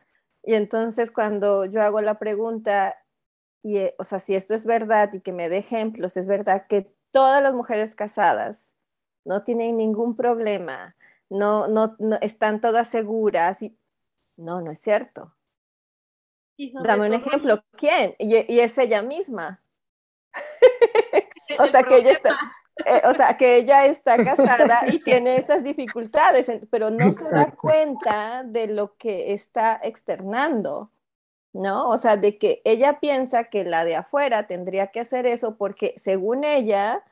[0.43, 2.97] Y entonces cuando yo hago la pregunta,
[3.63, 6.67] y, eh, o sea, si esto es verdad y que me dé ejemplos, es verdad
[6.69, 8.75] que todas las mujeres casadas
[9.25, 10.97] no tienen ningún problema,
[11.31, 13.63] no, no, están todas seguras.
[13.63, 13.77] Y,
[14.37, 15.35] no, no es cierto.
[16.83, 17.63] Dame un ejemplo.
[17.77, 18.15] ¿Quién?
[18.19, 19.63] Y, es ella misma.
[21.59, 22.37] o sea, que ella está,
[22.85, 27.53] eh, o sea, que ella está casada y tiene esas dificultades, pero no se da
[27.53, 30.91] cuenta de lo que está externando,
[31.59, 31.89] ¿no?
[31.89, 35.95] O sea, de que ella piensa que la de afuera tendría que hacer eso porque
[35.97, 37.05] según ella,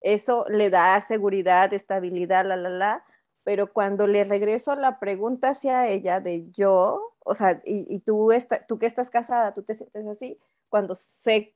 [0.00, 3.04] eso le da seguridad, estabilidad, la, la, la,
[3.44, 8.30] pero cuando le regreso la pregunta hacia ella de yo, o sea, y, tú,
[8.66, 10.36] tú que estás casada, tú te sientes así,
[10.68, 11.54] cuando sé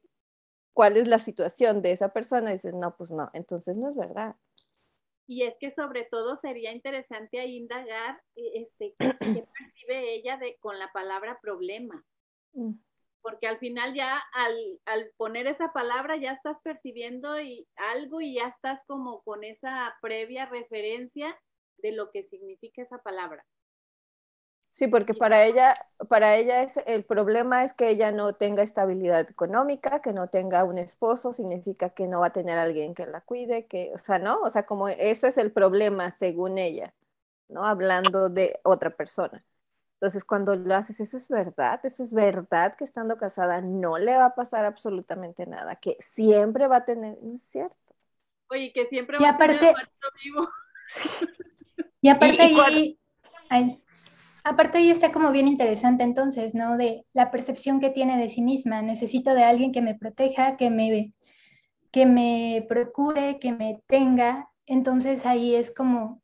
[0.72, 4.36] cuál es la situación de esa persona, dices, no, pues no, entonces no es verdad.
[5.26, 10.56] Y es que sobre todo sería interesante ahí indagar e, este, qué percibe ella de,
[10.60, 12.04] con la palabra problema.
[12.56, 12.72] Mm.
[13.22, 18.34] Porque al final ya al, al, poner esa palabra ya estás percibiendo y algo y
[18.34, 21.36] ya estás como con esa previa referencia
[21.78, 23.44] de lo que significa esa palabra.
[24.70, 25.74] Sí, porque para ella,
[26.08, 30.64] para ella es, el problema es que ella no tenga estabilidad económica, que no tenga
[30.64, 34.18] un esposo, significa que no va a tener alguien que la cuide, que, o sea,
[34.18, 34.38] ¿no?
[34.42, 36.92] O sea, como ese es el problema según ella,
[37.48, 37.64] ¿no?
[37.64, 39.42] Hablando de otra persona.
[39.96, 44.14] Entonces, cuando lo haces, eso es verdad, eso es verdad que estando casada no le
[44.14, 47.94] va a pasar absolutamente nada, que siempre va a tener, no es cierto.
[48.50, 49.74] Oye, que siempre va a tener
[50.22, 50.48] vivo.
[52.02, 52.40] Y aparte
[53.50, 53.80] ahí,
[54.44, 56.76] aparte ahí está como bien interesante entonces, ¿no?
[56.76, 58.82] De la percepción que tiene de sí misma.
[58.82, 61.14] Necesito de alguien que me proteja, que me,
[61.90, 64.48] que me procure, que me tenga.
[64.66, 66.22] Entonces ahí es como,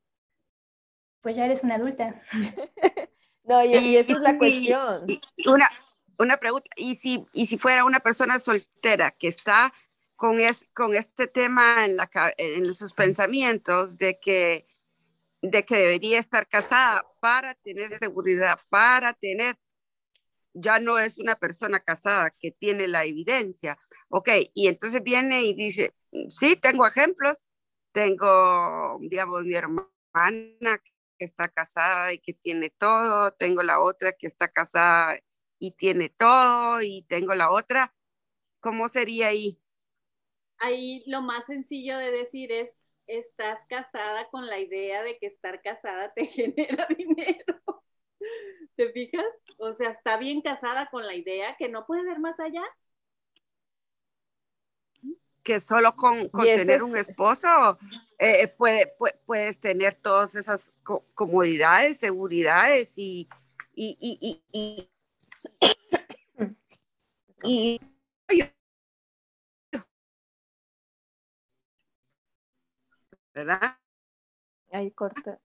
[1.20, 2.22] pues ya eres una adulta.
[3.52, 5.06] no, y, y esa es la cuestión.
[5.46, 5.70] una,
[6.18, 9.72] una pregunta, ¿y si, y si fuera una persona soltera que está
[10.16, 14.66] con, es, con este tema en, la, en sus pensamientos de que
[15.42, 19.58] de que debería estar casada para tener seguridad, para tener,
[20.54, 23.76] ya no es una persona casada que tiene la evidencia.
[24.08, 25.94] Ok, y entonces viene y dice,
[26.28, 27.48] sí, tengo ejemplos,
[27.90, 29.88] tengo, digamos, mi hermana
[31.22, 35.20] que está casada y que tiene todo, tengo la otra que está casada
[35.60, 37.94] y tiene todo, y tengo la otra.
[38.60, 39.60] ¿Cómo sería ahí?
[40.58, 42.74] Ahí lo más sencillo de decir es,
[43.06, 47.60] estás casada con la idea de que estar casada te genera dinero.
[48.76, 49.24] ¿Te fijas?
[49.58, 52.62] O sea, está bien casada con la idea que no puede ver más allá.
[55.42, 57.78] Que solo con, tener un esposo
[58.18, 58.94] eh, puede,
[59.26, 60.72] puedes tener todas esas
[61.14, 63.28] comodidades, seguridades y,
[63.74, 64.88] y, y, y,
[67.44, 67.80] y
[73.34, 73.76] ¿verdad?
[74.70, 75.38] Ahí corta.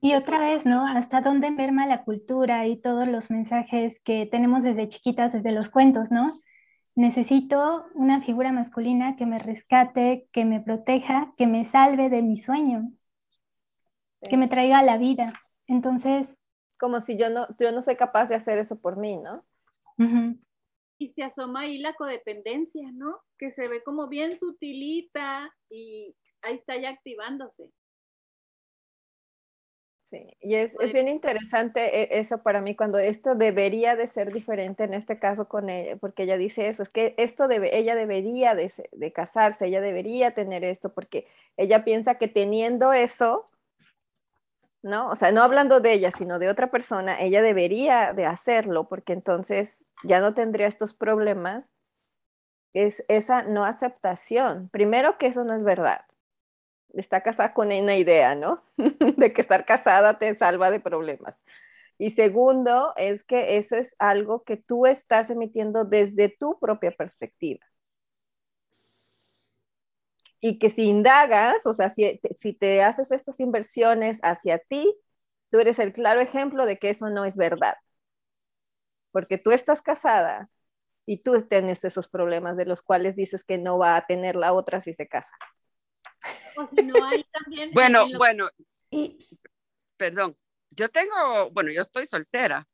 [0.00, 0.86] Y otra vez, ¿no?
[0.86, 5.70] ¿Hasta dónde enferma la cultura y todos los mensajes que tenemos desde chiquitas, desde los
[5.70, 6.40] cuentos, ¿no?
[6.96, 12.38] Necesito una figura masculina que me rescate, que me proteja, que me salve de mi
[12.38, 12.92] sueño.
[14.20, 15.32] que me traiga a la vida.
[15.66, 16.28] Entonces...
[16.78, 19.44] Como si yo no, yo no soy capaz de hacer eso por mí, ¿no?
[20.98, 23.20] Y se asoma ahí la codependencia, ¿no?
[23.38, 27.70] Que se ve como bien sutilita y ahí está ya activándose.
[30.04, 34.30] Sí, y es, es, bien interesante e, eso para mí cuando esto debería de ser
[34.34, 37.94] diferente en este caso con ella, porque ella dice eso, es que esto debe, ella
[37.94, 41.26] debería de, de casarse, ella debería tener esto, porque
[41.56, 43.48] ella piensa que teniendo eso,
[44.82, 45.08] ¿no?
[45.08, 49.14] O sea, no hablando de ella, sino de otra persona, ella debería de hacerlo, porque
[49.14, 51.74] entonces ya no tendría estos problemas.
[52.74, 54.68] Es esa no aceptación.
[54.70, 56.04] Primero que eso no es verdad
[56.96, 58.62] está casada con una idea, ¿no?
[59.16, 61.42] de que estar casada te salva de problemas.
[61.98, 67.64] Y segundo, es que eso es algo que tú estás emitiendo desde tu propia perspectiva.
[70.40, 72.20] Y que si indagas, o sea, si,
[72.58, 74.94] te haces estas inversiones hacia ti,
[75.50, 77.76] tú eres el claro ejemplo de que eso no es verdad.
[79.12, 80.50] Porque tú estás casada
[81.06, 84.52] y tú tienes esos problemas de los cuales dices que no va a tener la
[84.52, 85.34] otra si se casa
[87.72, 88.48] bueno, bueno,
[89.96, 90.36] perdón,
[90.70, 92.66] yo tengo, bueno, yo estoy soltera.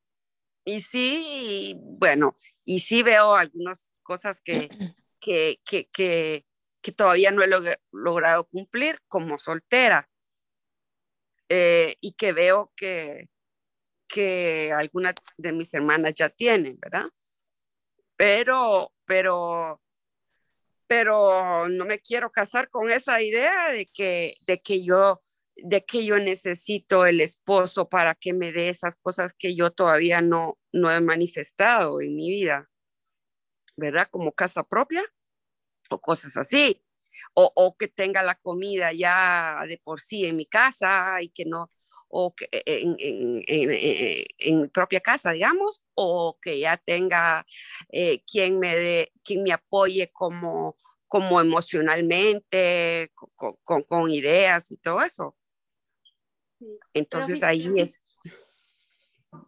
[0.65, 4.69] Y sí, bueno, y sí veo algunas cosas que,
[5.21, 6.45] que, que, que,
[6.97, 10.09] todavía no he logrado cumplir como soltera.
[11.49, 13.29] Eh, y que veo que,
[14.07, 17.09] que algunas de mis hermanas ya tienen, ¿verdad?
[18.17, 19.81] Pero, pero
[20.91, 25.21] pero no me quiero casar con esa idea de que, de que yo
[25.55, 30.21] de que yo necesito el esposo para que me dé esas cosas que yo todavía
[30.21, 32.69] no, no he manifestado en mi vida,
[33.77, 34.09] ¿verdad?
[34.11, 35.05] Como casa propia
[35.91, 36.85] o cosas así,
[37.35, 41.45] o, o que tenga la comida ya de por sí en mi casa y que
[41.45, 41.71] no,
[42.11, 47.47] o que en, en, en, en, mi propia casa, digamos, o que ya tenga
[47.91, 54.77] eh, quien me dé, quien me apoye como, como emocionalmente, con, con, con ideas y
[54.79, 55.37] todo eso.
[56.93, 58.05] Entonces ahí es.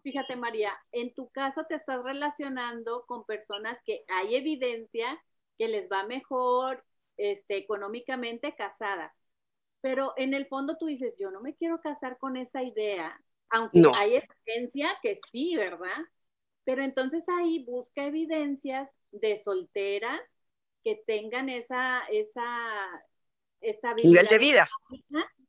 [0.04, 5.20] Fíjate, María, en tu caso te estás relacionando con personas que hay evidencia
[5.58, 6.84] que les va mejor
[7.16, 9.21] este, económicamente casadas
[9.82, 13.20] pero en el fondo tú dices, yo no me quiero casar con esa idea,
[13.50, 15.98] aunque hay evidencia que sí, ¿verdad?
[16.64, 20.38] Pero entonces ahí busca evidencias de solteras
[20.82, 23.04] que tengan esa, esa,
[23.62, 24.10] estabilidad.
[24.10, 24.68] Nivel de vida.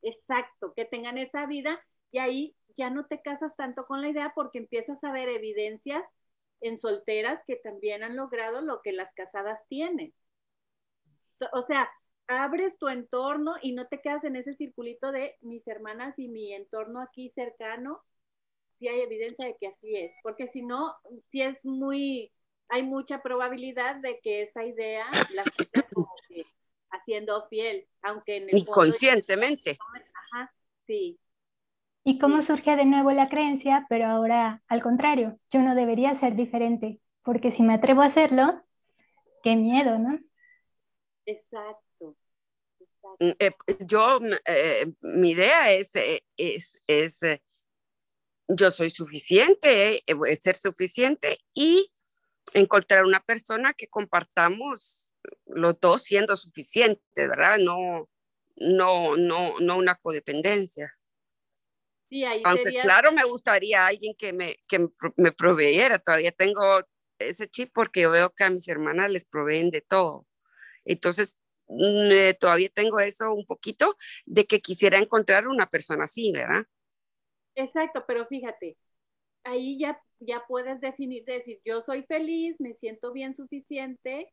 [0.01, 1.81] Exacto, que tengan esa vida
[2.11, 6.05] y ahí ya no te casas tanto con la idea porque empiezas a ver evidencias
[6.61, 10.13] en solteras que también han logrado lo que las casadas tienen.
[11.51, 11.89] O sea,
[12.28, 16.53] abres tu entorno y no te quedas en ese circulito de mis hermanas y mi
[16.53, 18.01] entorno aquí cercano,
[18.69, 20.95] si hay evidencia de que así es, porque si no,
[21.30, 22.32] si es muy,
[22.69, 26.45] hay mucha probabilidad de que esa idea la estés como que
[26.89, 29.78] haciendo fiel, aunque en el Inconscientemente.
[30.13, 30.53] Ajá,
[30.88, 31.19] sí.
[32.03, 36.36] ¿Y cómo surge de nuevo la creencia, pero ahora al contrario, yo no debería ser
[36.36, 38.61] diferente, porque si me atrevo a hacerlo,
[39.41, 40.19] qué miedo, ¿no?
[41.26, 41.92] Exacto.
[43.20, 47.20] Mm, eh, yo, mm, eh, mi idea es, eh, es, es
[48.47, 51.91] yo soy suficiente, voy a ser suficiente y
[52.53, 57.57] encontrar una persona que compartamos los dos siendo suficientes, ¿verdad?
[57.57, 58.09] No,
[58.57, 60.93] no, no, no una codependencia.
[62.09, 65.99] Sí, ahí Aunque claro, me gustaría alguien que me, que me proveyera.
[65.99, 66.82] Todavía tengo
[67.18, 70.28] ese chip porque yo veo que a mis hermanas les proveen de todo.
[70.86, 73.95] Entonces, eh, todavía tengo eso un poquito
[74.26, 76.64] de que quisiera encontrar una persona así, ¿verdad?
[77.55, 78.78] Exacto, pero fíjate,
[79.43, 84.32] ahí ya, ya puedes definir, decir, yo soy feliz, me siento bien suficiente,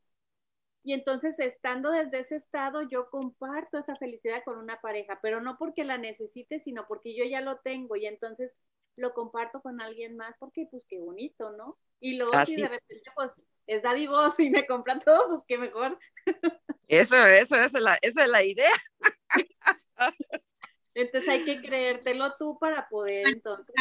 [0.82, 5.58] y entonces estando desde ese estado, yo comparto esa felicidad con una pareja, pero no
[5.58, 8.52] porque la necesite, sino porque yo ya lo tengo, y entonces
[8.96, 11.78] lo comparto con alguien más, porque pues qué bonito, ¿no?
[12.00, 13.32] Y luego si de repente pues
[13.70, 15.96] es dadivoso y me compran todo, pues qué mejor.
[16.88, 18.72] Eso, eso, esa es la, esa es la idea.
[20.94, 23.72] Entonces hay que creértelo tú para poder entonces...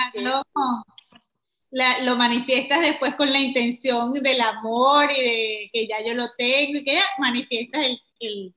[1.72, 6.78] lo manifiestas después con la intención del amor y de que ya yo lo tengo
[6.78, 7.88] y que ya manifiestas
[8.20, 8.54] el,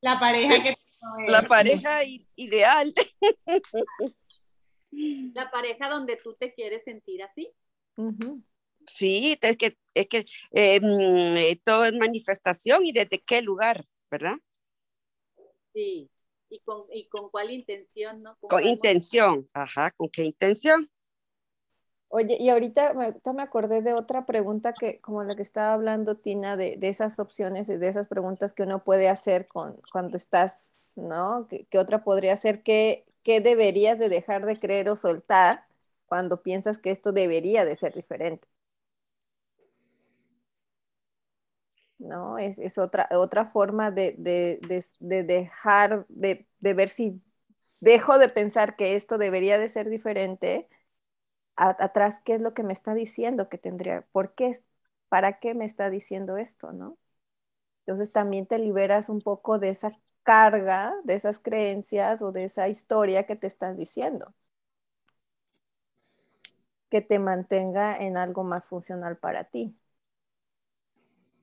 [0.00, 0.74] la pareja que
[1.28, 2.00] La pareja
[2.34, 2.92] ideal.
[4.90, 7.48] La pareja donde tú te quieres sentir así.
[8.88, 14.36] Sí, es que, es que eh, mm, todo es manifestación y desde qué lugar, ¿verdad?
[15.72, 16.10] Sí.
[16.50, 18.30] ¿Y con, y con cuál intención, no?
[18.40, 20.90] Con intención, ajá, ¿con qué intención?
[22.10, 26.16] Oye, y ahorita me, me acordé de otra pregunta que, como la que estaba hablando
[26.16, 30.16] Tina, de, de esas opciones y de esas preguntas que uno puede hacer con, cuando
[30.16, 31.46] estás, ¿no?
[31.48, 32.62] ¿Qué, otra podría ser?
[32.62, 35.66] ¿Qué, ¿Qué deberías de dejar de creer o soltar
[36.06, 38.48] cuando piensas que esto debería de ser diferente?
[41.98, 42.38] ¿No?
[42.38, 44.60] Es, es otra, otra forma de, de,
[45.00, 47.22] de, dejar, de, ver si
[47.80, 50.68] dejo de pensar que esto debería de ser diferente,
[51.56, 54.52] atrás qué es lo que me está diciendo que tendría, por qué,
[55.08, 56.98] para qué me está diciendo esto, ¿no?
[57.86, 62.68] Entonces también te liberas un poco de esa carga, de esas creencias o de esa
[62.68, 64.34] historia que te están diciendo
[66.90, 69.77] que te mantenga en algo más funcional para ti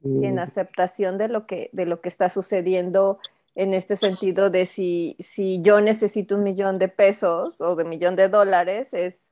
[0.06, 3.20] y en aceptación de lo que, de lo que está sucediendo
[3.56, 8.16] en este sentido de si, si yo necesito un millón de pesos o de millón
[8.16, 9.32] de dólares, es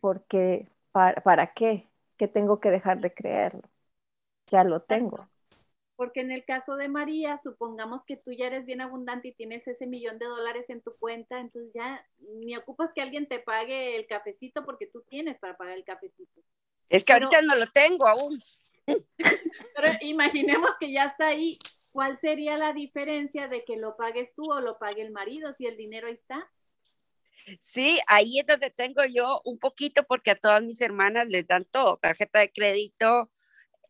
[0.00, 1.86] porque, para, ¿para qué?
[2.16, 3.62] ¿Qué tengo que dejar de creerlo?
[4.46, 5.28] Ya lo tengo.
[5.96, 9.66] Porque en el caso de María, supongamos que tú ya eres bien abundante y tienes
[9.66, 12.06] ese millón de dólares en tu cuenta, entonces ya
[12.40, 16.40] ni ocupas que alguien te pague el cafecito porque tú tienes para pagar el cafecito.
[16.88, 18.38] Es que ahorita no lo tengo aún.
[19.74, 21.58] Pero imaginemos que ya está ahí.
[21.92, 25.66] ¿Cuál sería la diferencia de que lo pagues tú o lo pague el marido si
[25.66, 26.50] el dinero está?
[27.60, 31.64] Sí, ahí es donde tengo yo un poquito porque a todas mis hermanas les dan
[31.64, 33.30] todo, tarjeta de crédito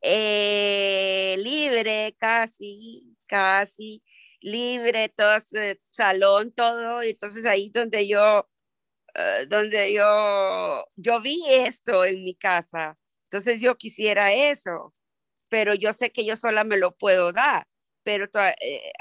[0.02, 4.02] eh, libre, casi, casi
[4.40, 7.02] libre, todo ese salón, todo.
[7.02, 8.48] Entonces ahí donde yo,
[9.14, 12.98] eh, donde yo, yo vi esto en mi casa
[13.30, 14.94] entonces yo quisiera eso,
[15.50, 17.66] pero yo sé que yo sola me lo puedo dar,
[18.02, 18.92] pero eh,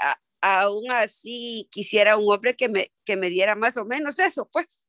[0.42, 4.86] aún así quisiera un hombre que me, que me diera más o menos eso, pues.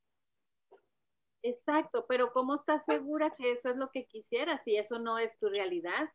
[1.41, 5.39] Exacto, pero ¿cómo estás segura que eso es lo que quisieras si eso no es
[5.39, 6.11] tu realidad?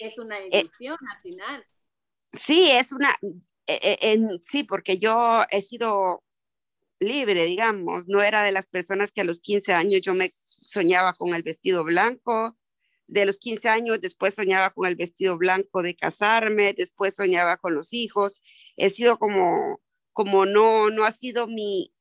[0.00, 1.66] Es una eh, ilusión al final.
[2.34, 3.16] Sí, es una,
[3.66, 6.22] eh, sí, porque yo he sido
[7.00, 10.30] libre, digamos, no era de las personas que a los 15 años yo me
[10.68, 12.56] soñaba con el vestido blanco,
[13.06, 17.74] de los 15 años después soñaba con el vestido blanco de casarme, después soñaba con
[17.74, 18.40] los hijos.
[18.76, 19.80] He sido como,
[20.12, 21.94] como no, no ha sido mi,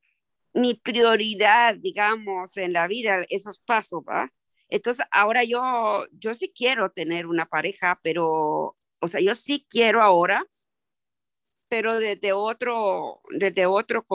[0.53, 4.34] mi prioridad, digamos, en la vida, esos pasos, ¿va?
[4.70, 10.01] Entonces, ahora yo, yo sí quiero tener una pareja, pero, o sea, yo sí quiero
[10.03, 10.45] ahora,
[11.70, 14.05] pero desde otro, desde otro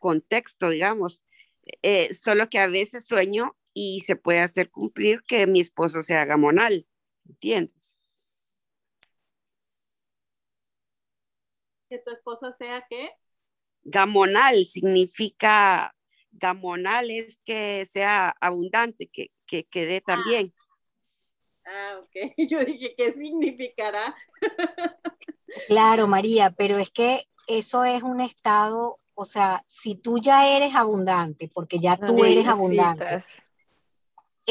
[0.00, 1.22] contexto, digamos.
[1.82, 6.24] Eh, solo que a veces sueño y se puede hacer cumplir que mi esposo sea
[6.24, 6.86] gamonal,
[7.28, 7.96] ¿entiendes?
[11.88, 13.10] Que tu esposo sea qué?
[13.82, 15.94] Gamonal significa,
[16.32, 20.02] gamonal es que sea abundante, que, que, que dé ah.
[20.06, 20.52] también.
[21.64, 22.34] Ah, ok.
[22.50, 24.14] Yo dije, ¿qué significará?
[25.68, 30.74] claro, María, pero es que eso es un estado, o sea, si tú ya eres
[30.74, 33.24] abundante, porque ya tú eres abundante,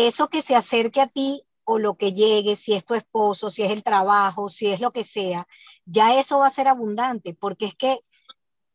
[0.08, 3.62] eso que se acerque a ti o lo que llegue, si es tu esposo, si
[3.62, 5.48] es el trabajo, si es lo que sea,
[5.86, 8.00] ya eso va a ser abundante, porque es que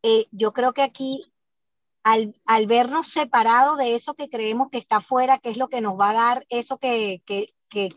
[0.03, 1.25] eh, yo creo que aquí,
[2.03, 2.35] al,
[2.67, 6.11] vernos separados de eso que creemos que está afuera, que es lo que nos va
[6.11, 7.23] a dar eso que,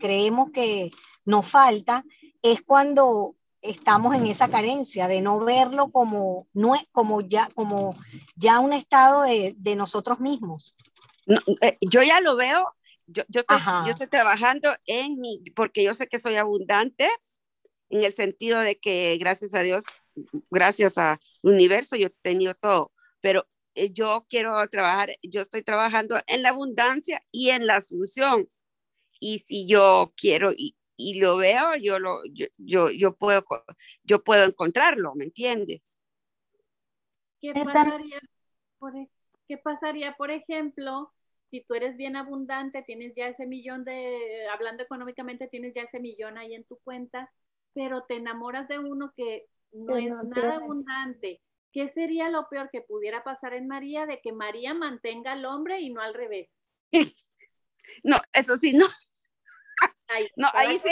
[0.00, 0.90] creemos que
[1.24, 2.04] nos falta,
[2.42, 7.94] es cuando estamos en esa carencia de no verlo como, no, como, ya, como
[8.36, 10.74] ya un estado de, nosotros mismos.
[11.60, 12.74] Eh, yo ya lo veo
[13.08, 17.08] yo, yo, estoy, yo estoy trabajando en mi, porque yo sé que soy abundante
[17.88, 19.84] en el sentido de que gracias a Dios,
[20.50, 26.16] gracias al universo, yo he tenido todo, pero eh, yo quiero trabajar, yo estoy trabajando
[26.26, 28.48] en la abundancia y en la asunción.
[29.20, 33.44] Y si yo quiero y, y lo veo, yo, lo, yo, yo, yo, puedo,
[34.02, 35.80] yo puedo encontrarlo, ¿me entiendes?
[37.40, 38.20] ¿Qué pasaría,
[38.78, 38.92] por,
[39.46, 41.12] ¿Qué pasaría, por ejemplo,
[41.50, 46.00] si tú eres bien abundante, tienes ya ese millón de, hablando económicamente, tienes ya ese
[46.00, 47.30] millón ahí en tu cuenta,
[47.74, 51.40] pero te enamoras de uno que no es nada abundante.
[51.72, 55.80] ¿Qué sería lo peor que pudiera pasar en María de que María mantenga al hombre
[55.80, 56.50] y no al revés?
[58.04, 58.86] No, eso sí, no.
[60.36, 60.90] no, ahí sí,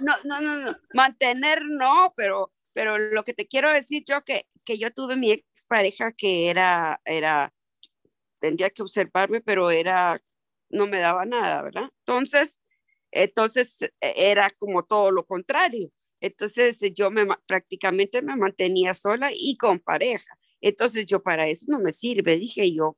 [0.00, 4.46] no, no, no, no, mantener no, pero, pero lo que te quiero decir yo que,
[4.64, 7.54] que yo tuve mi expareja que era, era,
[8.40, 10.22] tendría que observarme, pero era,
[10.70, 11.90] no me daba nada, ¿verdad?
[12.00, 12.60] Entonces,
[13.10, 15.90] entonces e, era como todo lo contrario.
[16.20, 20.36] Entonces yo me, prácticamente me mantenía sola y con pareja.
[20.60, 22.96] Entonces yo para eso no me sirve, dije yo.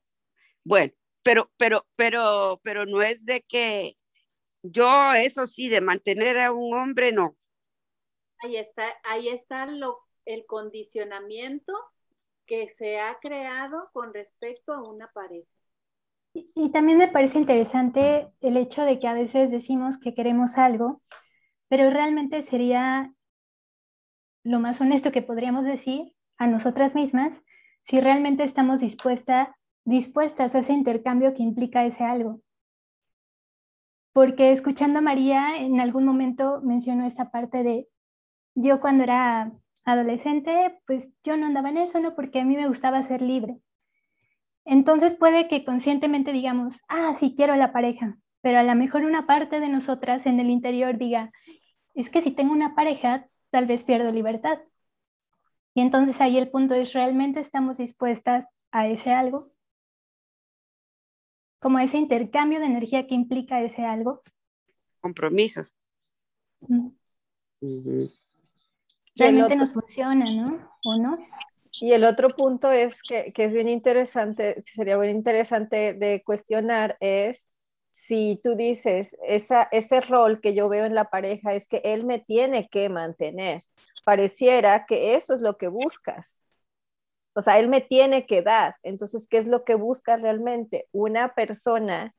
[0.63, 3.95] Bueno, pero, pero, pero, pero no es de que
[4.63, 7.35] yo, eso sí, de mantener a un hombre, no.
[8.43, 11.73] Ahí está, ahí está lo, el condicionamiento
[12.51, 15.47] que se ha creado con respecto a una pareja.
[16.33, 21.01] Y, también me parece interesante el hecho de que a veces decimos que queremos algo,
[21.69, 23.13] pero realmente sería
[24.43, 27.41] lo más honesto que podríamos decir a nosotras mismas
[27.83, 32.41] si realmente estamos dispuesta, dispuestas a ese intercambio que implica ese algo.
[34.11, 37.87] Porque escuchando a María, en algún momento mencionó esa parte de
[38.55, 42.15] yo cuando era adolescente, pues yo no andaba en eso, ¿no?
[42.15, 43.57] Porque a mí me gustaba ser libre.
[44.65, 49.25] Entonces puede que conscientemente digamos, ah, sí quiero la pareja, pero a lo mejor una
[49.25, 51.31] parte de nosotras en el interior diga,
[51.93, 54.59] es que si tengo una pareja, tal vez pierdo libertad.
[55.73, 59.51] Y entonces ahí el punto es, ¿realmente estamos dispuestas a ese algo?
[61.59, 64.21] Como ese intercambio de energía que implica ese algo.
[64.99, 65.75] Compromisos.
[69.21, 70.71] Realmente nos funciona, ¿no?
[70.85, 71.17] ¿O no?
[71.79, 76.97] Y el otro punto es que, que es bien interesante, sería bien interesante de cuestionar
[76.99, 77.47] es
[77.91, 82.05] si tú dices, esa, ese rol que yo veo en la pareja es que él
[82.05, 83.63] me tiene que mantener,
[84.05, 86.45] pareciera que eso es lo que buscas.
[87.33, 88.75] O sea, él me tiene que dar.
[88.83, 90.87] Entonces, ¿qué es lo que buscas realmente?
[90.91, 92.13] Una persona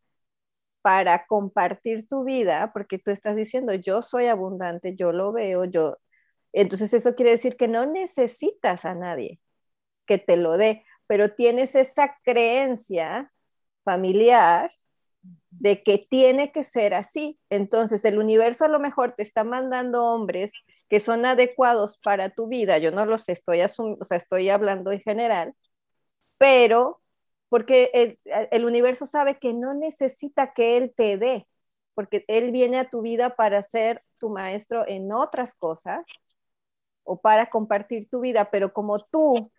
[0.83, 5.99] para compartir tu vida, porque tú estás diciendo, yo soy abundante, yo lo veo, yo...
[6.53, 9.41] Entonces, eso quiere decir que no necesitas a nadie
[10.07, 13.33] que te lo dé, pero tienes esa creencia
[13.85, 14.71] familiar
[15.51, 17.39] de que tiene que ser así.
[17.51, 20.53] Entonces, el universo a lo mejor te está mandando hombres
[20.89, 22.79] que son adecuados para tu vida.
[22.79, 25.55] Yo no los estoy o sea, estoy hablando en general,
[26.39, 27.01] pero
[27.49, 28.19] porque
[28.51, 31.47] el, universo sabe que no necesita que él te dé,
[31.95, 36.09] porque él viene a tu vida para ser tu maestro en otras cosas
[37.05, 39.51] o para compartir tu vida, pero como tú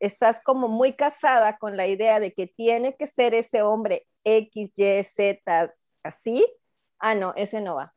[0.00, 4.72] estás como muy casada con la idea de que tiene que ser ese hombre X,
[4.76, 6.46] Y, Z, así,
[6.98, 7.94] ah, no, ese no va.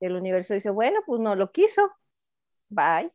[0.00, 1.90] El universo dice, bueno, pues no lo quiso,
[2.68, 3.10] bye.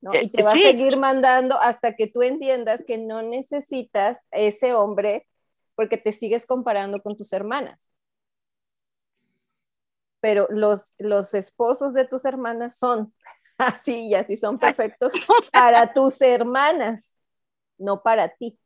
[0.00, 0.12] ¿No?
[0.14, 5.26] Y te va a seguir mandando hasta que tú entiendas que no necesitas ese hombre
[5.74, 7.92] porque te sigues comparando con tus hermanas.
[10.20, 13.14] Pero los, los esposos de tus hermanas son
[13.58, 15.12] así y así son perfectos
[15.52, 17.20] para tus hermanas,
[17.76, 18.58] no para ti.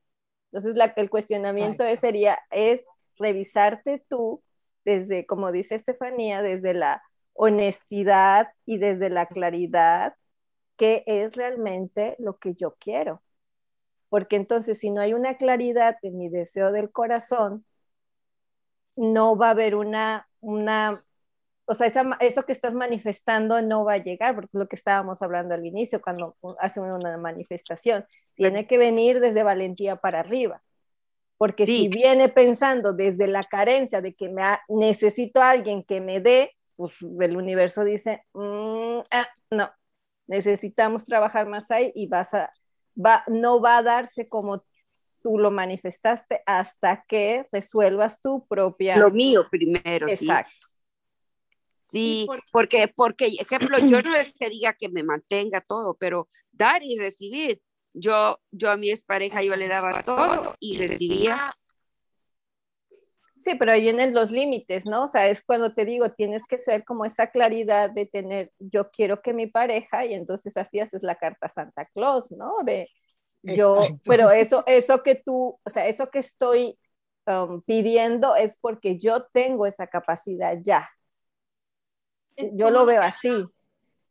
[0.53, 2.85] Entonces, la, el cuestionamiento es, sería, es
[3.17, 4.43] revisarte tú
[4.85, 7.03] desde, como dice Estefanía, desde la
[7.35, 10.15] honestidad y desde la claridad,
[10.77, 13.23] qué es realmente lo que yo quiero.
[14.11, 17.65] Porque entonces, si no hay una claridad en mi deseo del corazón,
[18.97, 21.03] no va a haber una, una
[21.65, 25.23] o sea, eso que estás manifestando no va a llegar, porque es lo que estábamos
[25.23, 28.05] hablando al inicio, cuando hace una manifestación,
[28.35, 30.63] tiene que venir desde valentía para arriba.
[31.39, 36.21] Porque si viene pensando desde la carencia de que me necesito a alguien que me
[36.21, 39.71] dé, pues el universo dice, mm, ah, no,
[40.27, 42.53] necesitamos trabajar más ahí y vas a,
[42.95, 44.65] va, no va a darse como
[45.23, 48.97] tú lo manifestaste hasta que resuelvas tu propia...
[48.97, 50.51] Lo mío primero, Exacto.
[50.61, 50.72] Sí,
[52.51, 56.99] porque, porque, ejemplo, yo no es que diga que me mantenga todo, pero dar y
[56.99, 57.61] recibir.
[57.95, 61.55] Yo, yo a mi expareja yo le daba todo y recibía.
[63.37, 65.05] Sí, pero ahí vienen los límites, ¿no?
[65.05, 68.91] O sea, es cuando te digo, tienes que ser como esa claridad de tener, yo
[68.91, 72.55] quiero que mi pareja, y entonces así haces la carta Santa Claus, ¿no?
[72.65, 72.89] De
[73.43, 76.79] yo, pero eso, eso que tú, o sea, eso que estoy
[77.27, 80.89] um, pidiendo es porque yo tengo esa capacidad ya,
[82.37, 83.45] yo lo veo así,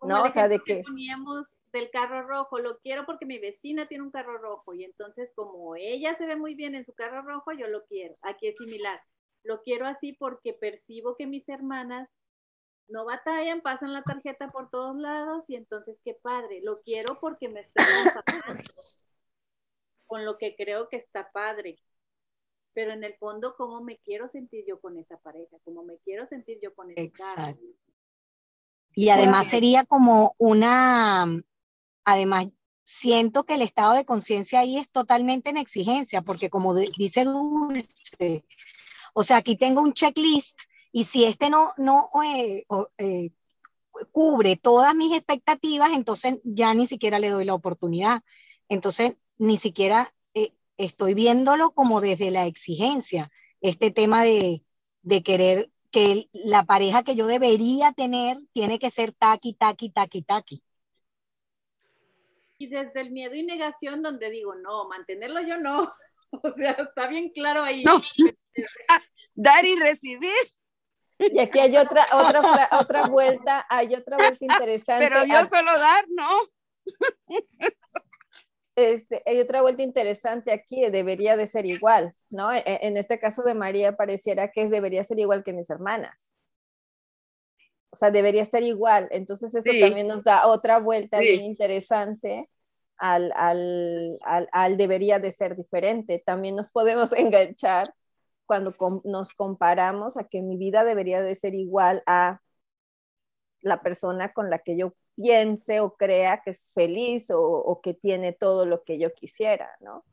[0.02, 0.24] ¿no?
[0.24, 0.82] O sea, de que...
[0.84, 5.32] Poníamos del carro rojo, lo quiero porque mi vecina tiene un carro rojo y entonces
[5.36, 8.18] como ella se ve muy bien en su carro rojo, yo lo quiero.
[8.22, 9.02] Aquí es similar.
[9.44, 12.10] Lo quiero así porque percibo que mis hermanas
[12.88, 16.62] no batallan, pasan la tarjeta por todos lados y entonces qué padre.
[16.62, 18.24] Lo quiero porque me está
[20.06, 21.80] con lo que creo que está padre.
[22.74, 25.58] Pero en el fondo, ¿cómo me quiero sentir yo con esa pareja?
[25.64, 27.58] ¿Cómo me quiero sentir yo con ese carro?
[28.96, 31.26] Y además sería como una,
[32.04, 32.48] además,
[32.84, 38.46] siento que el estado de conciencia ahí es totalmente en exigencia, porque como dice Dulce,
[39.14, 40.60] o sea, aquí tengo un checklist
[40.92, 42.66] y si este no, no, eh,
[42.98, 43.32] eh,
[44.12, 48.24] cubre todas mis expectativas, entonces ya ni siquiera le doy la oportunidad.
[48.70, 53.32] Entonces, ni siquiera eh, estoy viéndolo como desde la exigencia,
[53.62, 54.64] este tema de,
[55.02, 60.22] de querer que la pareja que yo debería tener tiene que ser taqui, taqui, taqui,
[60.24, 60.64] taqui.
[62.58, 65.92] Y desde el miedo y negación donde digo, no, mantenerlo yo no.
[66.44, 67.84] O sea, está bien claro ahí.
[67.84, 68.00] No.
[69.36, 70.32] Dar y recibir.
[71.20, 75.08] Y aquí hay otra, otra, otra vuelta, hay otra vuelta interesante.
[75.08, 76.30] Pero yo solo dar, ¿no?
[78.76, 82.52] Este, hay otra vuelta interesante aquí, debería de ser igual, ¿no?
[82.54, 86.34] E, en este caso de María pareciera que debería ser igual que mis hermanas.
[87.92, 89.08] O sea, debería estar igual.
[89.12, 92.50] Entonces eso también nos da otra vuelta bien interesante
[92.98, 96.24] al, al, al, al, debería de ser diferente.
[96.26, 97.94] También nos podemos enganchar
[98.46, 102.42] cuando nos comparamos a que mi vida debería de ser igual a
[103.62, 108.34] la persona con la que yo piense o crea que es feliz o, que tiene
[108.34, 110.04] todo lo que yo quisiera, ¿no?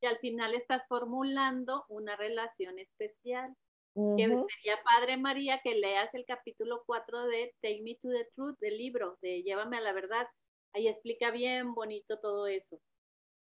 [0.00, 3.54] Y al final estás formulando una relación especial.
[3.94, 8.58] Que sería Padre María que leas el capítulo 4 de Take Me to the Truth
[8.58, 10.26] del libro, de Llévame a la verdad.
[10.72, 12.80] Ahí explica bien bonito todo eso.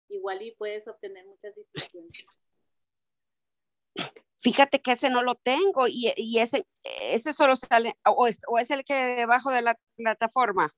[0.09, 2.13] Igual y puedes obtener muchas distinciones.
[4.39, 6.65] Fíjate que ese no lo tengo y, y ese,
[7.03, 10.73] ese solo sale, o es, o es, el que debajo de la plataforma.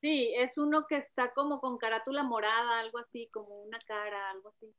[0.00, 4.48] Sí, es uno que está como con carátula morada, algo así, como una cara, algo
[4.50, 4.74] así,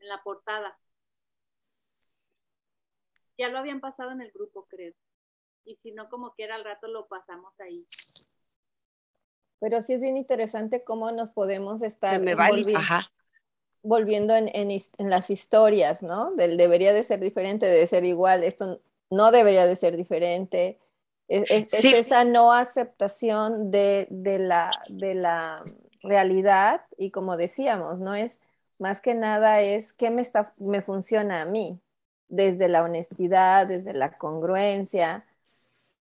[0.00, 0.78] en la portada.
[3.38, 4.94] Ya lo habían pasado en el grupo, creo.
[5.64, 7.86] Y si no, como quiera, al rato lo pasamos ahí.
[9.60, 12.14] Pero sí es bien interesante cómo nos podemos estar.
[12.14, 13.08] Se me va Ajá
[13.82, 16.32] volviendo en, en, las historias, ¿no?
[16.32, 18.80] Del debería de ser diferente, de ser igual, esto
[19.10, 20.78] no debería de ser diferente.
[21.28, 21.50] Es,
[21.84, 25.62] esa no aceptación de, de, la, de la
[26.02, 28.40] realidad y como decíamos, no es
[28.78, 31.80] más que nada es qué me, está, me funciona a mí,
[32.28, 35.24] desde la honestidad, desde la congruencia,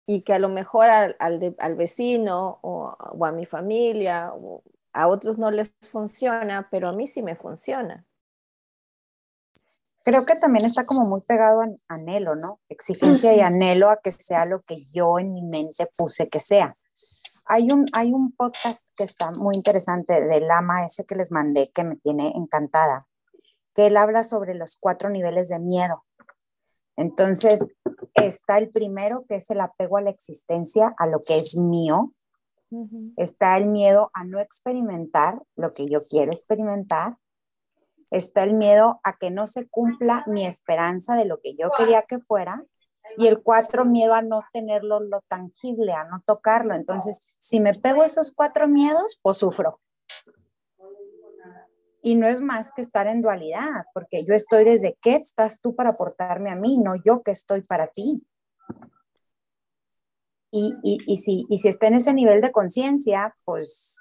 [0.06, 4.64] y que a lo mejor al, al, al vecino o, o, a mi familia o,
[4.94, 8.06] a otros no les funciona, pero a mí sí me funciona.
[10.06, 12.60] Creo que también está como muy pegado a anhelo, ¿no?
[12.70, 16.78] Exigencia y anhelo a que sea lo que yo en mi mente puse que sea.
[17.46, 21.72] Hay un, hay un podcast que está muy interesante del Lama, ese que les mandé,
[21.74, 23.08] que me tiene encantada,
[23.74, 26.06] que él habla sobre los cuatro niveles de miedo.
[26.96, 27.68] Entonces,
[28.14, 32.14] está el primero, que es el apego a la existencia, a lo que es mío,
[33.16, 37.18] Está el miedo a no experimentar lo que yo quiero experimentar.
[38.12, 42.04] Está el miedo a que no se cumpla mi esperanza de lo que yo quería
[42.04, 42.64] que fuera.
[43.18, 46.76] Y el cuatro, miedo a no tenerlo lo tangible, a no tocarlo.
[46.76, 49.80] Entonces, si me pego esos cuatro miedos, pues sufro.
[52.02, 55.76] Y no es más que estar en dualidad, porque yo estoy desde qué estás tú
[55.76, 58.24] para aportarme a mí, no yo que estoy para ti.
[60.52, 63.95] Y, si, y si está en ese nivel de conciencia, pues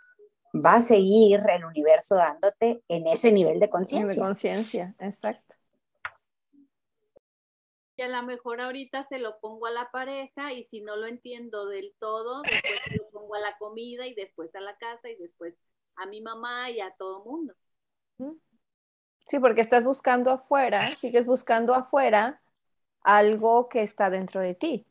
[0.55, 4.15] va a seguir el universo dándote en ese nivel de conciencia.
[4.15, 5.57] De conciencia, exacto.
[7.97, 11.07] Y a lo mejor ahorita se lo pongo a la pareja y si no lo
[11.07, 15.09] entiendo del todo, después se lo pongo a la comida y después a la casa
[15.09, 15.55] y después
[15.97, 17.55] a mi mamá y a todo mundo.
[19.29, 22.43] Sí, porque estás buscando afuera, sigues buscando afuera
[23.01, 24.87] algo que está dentro de ti.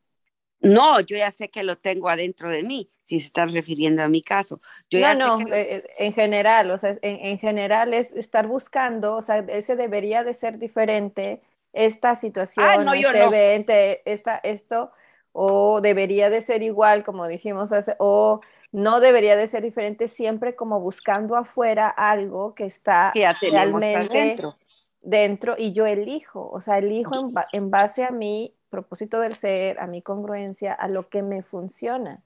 [0.64, 4.08] No, yo ya sé que lo tengo adentro de mí, si se están refiriendo a
[4.08, 4.62] mi caso.
[4.90, 9.22] Yo no, no, eh, eh, en general, o sea, en, general es estar buscando, o
[9.22, 11.42] sea, ese debería de ser diferente,
[11.74, 13.74] esta situación, ah, no, este evento,
[14.06, 14.92] esta, esto,
[15.34, 18.40] o debería de ser igual, como dijimos, o
[18.72, 23.12] no debería de ser diferente, siempre como buscando afuera algo que está
[23.52, 24.58] realmente dentro.
[25.02, 29.80] dentro y yo elijo, o sea, elijo en, en base a mí propósito del ser,
[29.80, 32.24] a mi congruencia, a lo que me funciona.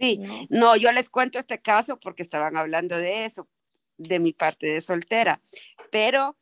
[0.00, 0.20] Sí,
[0.50, 0.74] ¿no?
[0.74, 3.48] yo les cuento este caso porque estaban hablando de eso,
[3.96, 5.40] de mi parte de soltera,
[5.92, 6.36] pero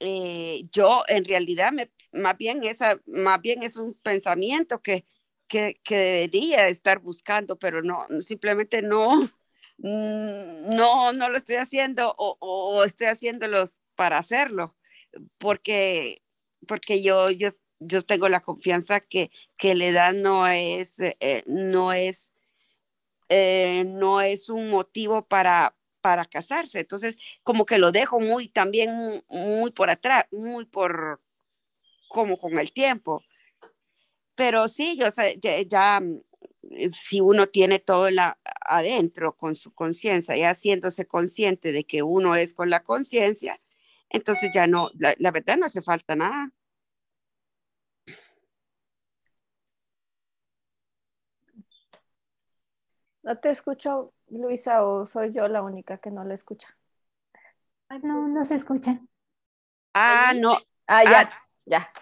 [0.00, 5.04] eh, yo en realidad me, más, bien esa, más bien es un pensamiento que,
[5.48, 9.20] que, que debería estar buscando, pero no, simplemente no,
[9.78, 14.74] mm, no, no lo estoy haciendo o, o estoy haciéndolos para hacerlo,
[15.36, 16.22] porque,
[16.66, 17.48] porque yo, yo
[17.80, 22.32] yo tengo la confianza que, que la edad no es, eh, no es,
[23.28, 26.80] eh, no es un motivo para, para casarse.
[26.80, 31.20] Entonces, como que lo dejo muy también muy, por atrás, muy por
[32.08, 33.22] como con el tiempo.
[34.34, 35.08] Pero sí, yo
[35.40, 36.02] ya, ya,
[36.70, 42.02] eh, si uno tiene todo la, adentro con su conciencia y haciéndose consciente de que
[42.02, 43.60] uno es con la conciencia,
[44.10, 46.52] entonces ya no, la, la, verdad no hace falta nada.
[53.22, 56.68] No te escucho, Luisa, o soy yo la única que no la escucha.
[58.02, 59.00] No, no se escucha.
[59.94, 60.58] Ah, no.
[60.86, 61.92] Ah, ya, ah, ya.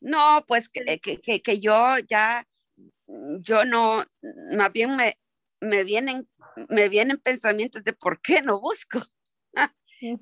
[0.00, 2.46] No, pues que, que, que, yo ya,
[3.40, 4.04] yo no,
[4.56, 5.18] más bien me,
[5.60, 6.28] me vienen,
[6.68, 9.00] me vienen pensamientos de por qué no busco.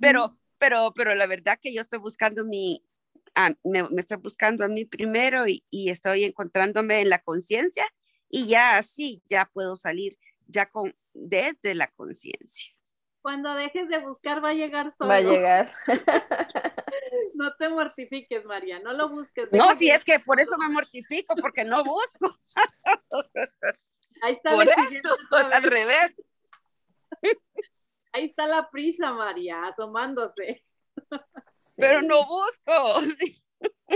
[0.01, 2.85] Pero, pero, pero la verdad que yo estoy buscando mi,
[3.65, 7.85] me, me, estoy buscando a mí primero y, y estoy encontrándome en la conciencia
[8.33, 12.74] y ya así ya puedo salir ya con desde la conciencia.
[13.20, 15.11] Cuando dejes de buscar va a llegar solo.
[15.11, 15.70] Va a llegar.
[17.35, 19.49] no te mortifiques, María, no lo busques.
[19.53, 22.35] No, si es que por eso me mortifico, porque no busco.
[24.22, 26.14] Ahí está por eso, al revés.
[28.12, 30.64] Ahí está la prisa, María, asomándose.
[31.76, 33.01] Pero no busco.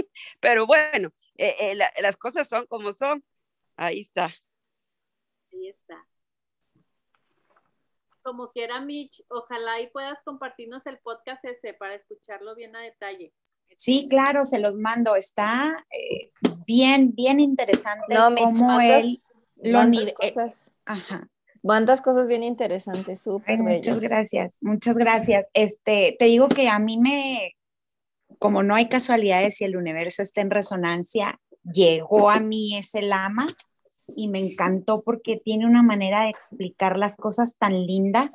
[0.41, 3.25] Pero bueno, eh, eh, las cosas son como son.
[3.77, 4.35] Ahí está.
[5.53, 6.07] Ahí está
[8.27, 13.33] como quiera, Mitch, ojalá y puedas compartirnos el podcast ese para escucharlo bien a detalle.
[13.77, 15.15] Sí, claro, se los mando.
[15.15, 16.33] Está eh,
[16.67, 19.17] bien, bien interesante no, Mitch, cómo él
[19.63, 20.73] lo eh, cosas.
[20.85, 21.29] Ajá.
[21.63, 25.47] Mandas cosas bien interesantes, súper Muchas gracias, muchas gracias.
[25.55, 27.55] Este, te digo que a mí me,
[28.41, 31.41] como no hay casualidades y el universo está en resonancia,
[31.73, 33.47] llegó a mí ese lama
[34.09, 38.33] y me encantó porque tiene una manera de explicar las cosas tan linda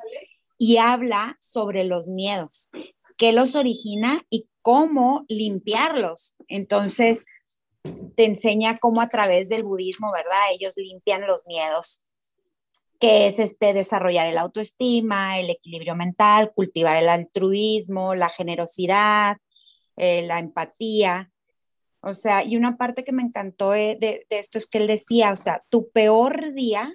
[0.57, 2.69] y habla sobre los miedos,
[3.17, 6.35] qué los origina y cómo limpiarlos.
[6.47, 7.25] Entonces,
[8.15, 10.39] te enseña cómo a través del budismo, ¿verdad?
[10.53, 12.01] Ellos limpian los miedos,
[12.99, 19.37] que es este desarrollar el autoestima, el equilibrio mental, cultivar el altruismo, la generosidad,
[19.97, 21.30] eh, la empatía.
[22.01, 25.31] O sea, y una parte que me encantó de, de, esto es que él decía,
[25.31, 26.93] o sea, tu peor día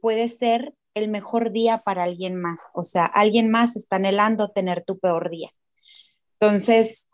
[0.00, 2.60] puede ser el mejor día para alguien más.
[2.74, 5.52] O sea, alguien más está anhelando tener tu peor día.
[6.38, 7.08] Entonces,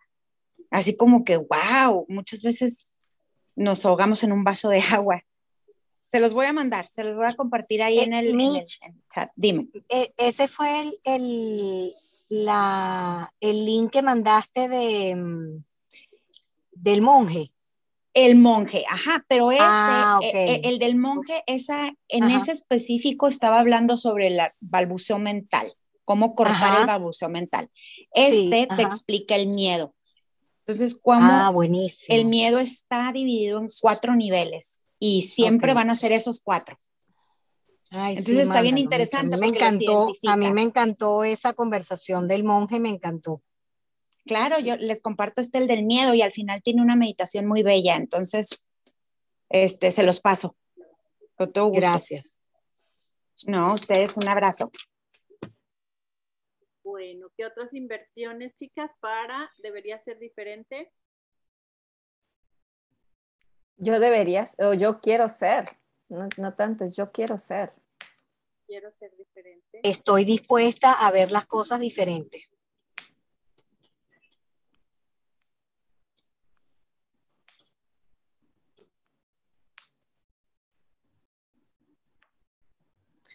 [0.71, 2.97] así como que, wow, muchas veces
[3.55, 5.23] nos ahogamos en un vaso de agua.
[6.07, 8.65] Se los voy a mandar, se los voy a compartir ahí eh, en, el,
[9.09, 9.31] chat.
[9.35, 9.69] Dime.
[9.89, 11.93] E, ese fue el, el,
[12.29, 15.65] la, el link que mandaste de mm,
[16.83, 17.53] del monje.
[18.15, 23.27] El monje, ajá, pero ah, ese, eh, eh, el, del monje, esa, en ese específico
[23.27, 25.75] estaba hablando sobre el balbuceo mental,
[26.05, 27.71] cómo cortar el balbuceo mental.
[28.15, 29.95] Este te explica el miedo.
[30.67, 31.53] Entonces, como ah,
[32.09, 36.77] el miedo está dividido en cuatro niveles y siempre van a ser esos cuatro.
[37.91, 39.39] Entonces está bien interesante.
[39.39, 43.43] me encantó, a mí me encantó esa conversación del monje, me encantó.
[44.25, 47.63] Claro, yo les comparto este el del miedo y al final tiene una meditación muy
[47.63, 48.65] bella, entonces
[49.49, 50.57] este se los paso.
[51.37, 51.81] Con todo gusto.
[51.81, 52.39] Gracias.
[53.47, 54.71] No, ustedes un abrazo.
[56.85, 60.93] Bueno, ¿qué otras inversiones, chicas, para debería ser diferente?
[63.77, 65.65] Yo debería, o yo quiero ser,
[66.09, 67.73] no, no tanto, yo quiero ser.
[68.67, 69.81] Quiero ser diferente.
[69.83, 72.52] Estoy dispuesta a ver las cosas diferentes.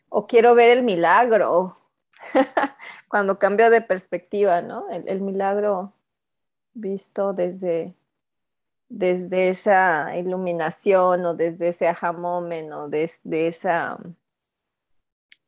[0.09, 1.77] O quiero ver el milagro,
[3.07, 4.89] cuando cambio de perspectiva, ¿no?
[4.89, 5.93] El, milagro
[6.73, 7.95] visto desde,
[8.89, 13.97] desde esa iluminación o desde ese aha moment o desde esa,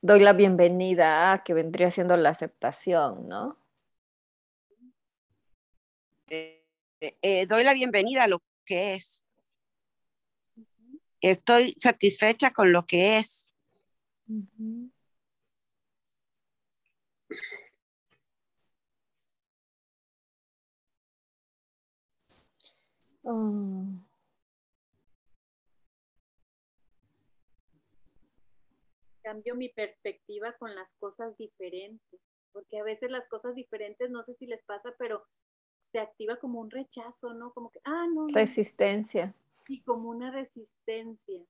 [0.02, 3.58] doy la bienvenida a que vendría siendo la aceptación, ¿no?
[6.30, 6.64] Eh,
[7.22, 9.26] eh, doy la bienvenida a lo que es.
[11.22, 13.49] Estoy satisfecha con lo que es.
[23.26, 23.86] Oh.
[29.24, 32.20] Cambio mi perspectiva con las cosas diferentes,
[32.52, 35.26] porque a veces las cosas diferentes, no sé si les pasa, pero
[35.92, 37.52] se activa como un rechazo, ¿no?
[37.54, 38.28] Como que, ah, no.
[38.28, 39.34] Resistencia.
[39.68, 41.46] Y como una resistencia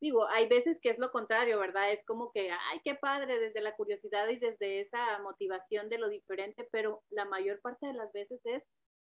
[0.00, 1.92] digo, hay veces que es lo contrario, ¿verdad?
[1.92, 6.08] Es como que, ay, qué padre, desde la curiosidad y desde esa motivación de lo
[6.08, 8.62] diferente, pero la mayor parte de las veces es,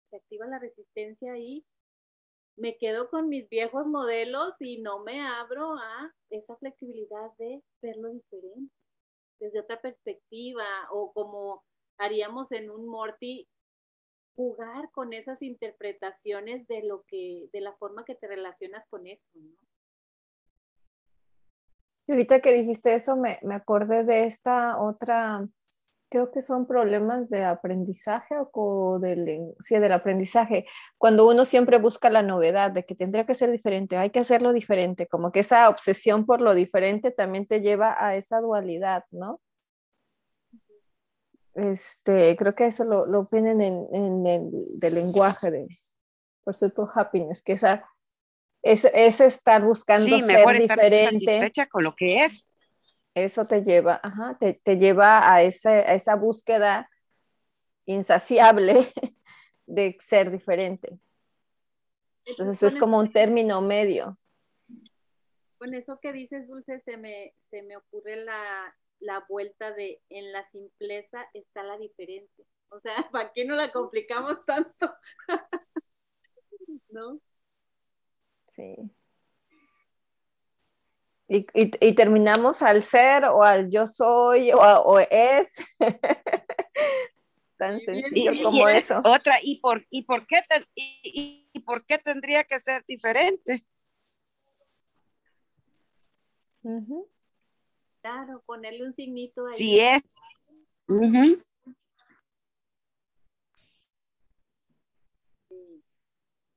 [0.10, 1.66] se activa la resistencia ahí
[2.56, 8.10] me quedo con mis viejos modelos y no me abro a esa flexibilidad de verlo
[8.10, 8.74] diferente,
[9.40, 11.64] desde otra perspectiva, o como
[11.98, 13.48] haríamos en un Morty,
[14.36, 19.30] jugar con esas interpretaciones de lo que, de la forma que te relacionas con eso,
[19.36, 19.52] ¿no?
[22.06, 25.48] Y ahorita que dijiste eso, me, me acordé de esta otra
[26.14, 30.68] creo que son problemas de aprendizaje o del, sí, del aprendizaje.
[31.00, 34.54] Cuando uno siempre busca la novedad de que tendría que ser diferente, hay que hacerlo
[34.54, 39.42] diferente, como que esa obsesión por lo diferente también te lleva a esa dualidad, ¿no?
[41.56, 45.68] Este, creo que eso lo, lo en, en el del lenguaje de
[46.44, 47.84] Pursuit of Happiness, que esa,
[48.64, 51.38] es, es estar buscando sí, ser mejor diferente.
[51.38, 52.54] Estar con lo que es
[53.16, 56.90] eso te lleva, ajá, te, te lleva a, ese, a esa búsqueda
[57.86, 58.74] insaciable
[59.66, 60.98] de ser diferente.
[62.26, 64.18] Entonces es como un término medio.
[65.58, 70.32] Con eso que dices, Dulce, se me, se me ocurre la, la vuelta de en
[70.32, 72.46] la simpleza está la diferencia.
[72.70, 74.94] O sea, ¿para qué no la complicamos tanto?
[76.90, 77.20] ¿No?
[78.54, 78.76] Sí.
[81.28, 85.56] Y, y, terminamos al ser o al yo soy o, o es.
[87.58, 89.00] Tan sencillo como eso.
[89.04, 90.44] Otra, ¿y por, y, por qué
[90.76, 93.66] y, y, por qué tendría que ser diferente?
[98.02, 99.54] Claro, ponerle un signito ahí.
[99.54, 100.04] Sí es.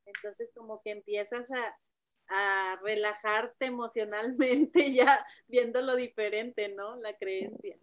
[0.04, 1.78] Entonces como que empiezas a,
[2.28, 6.96] a relajarte emocionalmente ya viendo lo diferente, ¿no?
[6.96, 7.76] La creencia.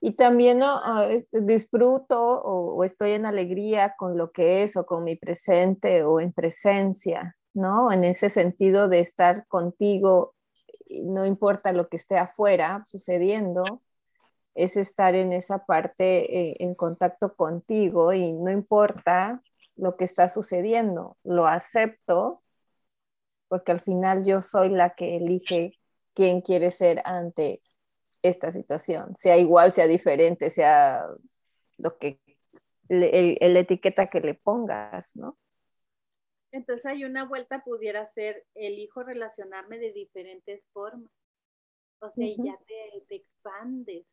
[0.00, 0.80] Y también ¿no?
[0.82, 6.02] Ah, disfruto o, o, estoy en alegría con lo que es o con mi presente
[6.02, 7.92] o en presencia, ¿no?
[7.92, 10.34] En ese sentido de estar contigo,
[11.04, 13.82] no importa lo que esté afuera sucediendo,
[14.54, 19.42] es estar en esa parte eh, en contacto contigo y no importa
[19.76, 22.41] lo que está sucediendo, lo acepto
[23.52, 25.78] porque al final yo soy la que elige
[26.14, 27.60] quién quiere ser ante
[28.22, 31.06] esta situación, sea igual, sea diferente, sea
[31.76, 32.18] lo que,
[32.88, 35.36] el, etiqueta que le pongas, ¿no?
[36.50, 41.12] Entonces hay una vuelta pudiera ser, elijo relacionarme de diferentes formas.
[42.00, 44.06] O sea, ya te, te, expandes.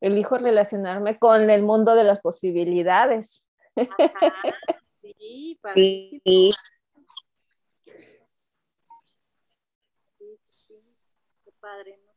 [0.00, 3.46] Elijo relacionarme con el mundo de las posibilidades.
[3.76, 4.12] Ajá,
[5.02, 6.52] sí, sí,
[11.64, 12.12] padre, ¿no?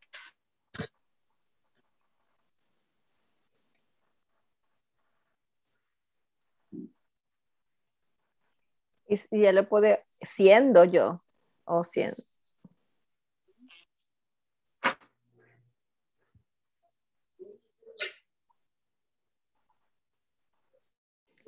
[9.07, 11.23] Y, ya lo puede, siendo yo,
[11.65, 12.17] o siendo.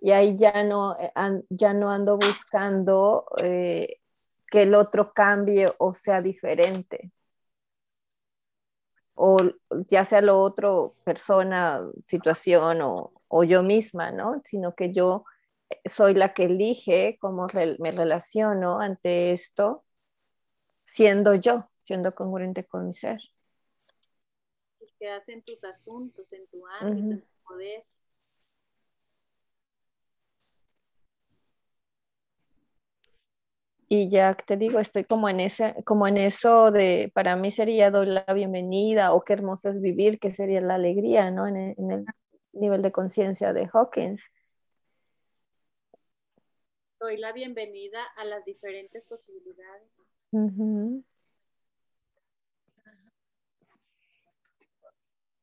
[0.02, 1.12] Y ahí ya no, eh,
[1.50, 4.00] ya no ando buscando eh,
[4.48, 7.12] que el otro cambie o sea diferente
[9.22, 9.38] o
[9.90, 14.42] ya sea lo otro, persona, situación o, o, yo misma, ¿no?
[14.46, 15.26] Sino que yo
[15.84, 17.48] soy la que elige cómo
[17.80, 19.84] me relaciono ante esto,
[20.86, 23.20] siendo yo, siendo congruente con mi ser.
[24.98, 27.84] Que hacen tus asuntos, en tu ámbito, en tu poder.
[33.92, 37.90] Y ya te digo, estoy como en ese, como en eso de, para mí sería
[37.90, 41.48] doy la bienvenida o qué hermoso es vivir, que sería la alegría, ¿no?
[41.48, 42.06] En el, en el
[42.54, 44.22] nivel de conciencia de Hawkins.
[47.00, 49.90] Doy la bienvenida a las diferentes posibilidades.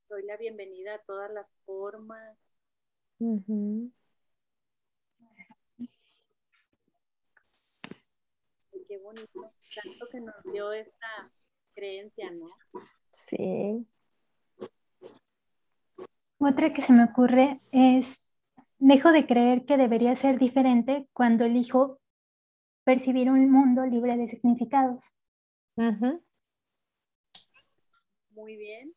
[0.08, 2.38] Doy la bienvenida a todas las formas.
[8.86, 11.30] Qué bonito, tanto que nos dio esta
[11.74, 12.50] creencia, ¿no?
[13.12, 13.86] Sí.
[16.38, 18.06] Otra que se me ocurre es,
[18.78, 21.98] dejo de creer que debería ser diferente cuando elijo
[22.84, 25.12] percibir un mundo libre de significados.
[28.30, 28.94] Muy bien.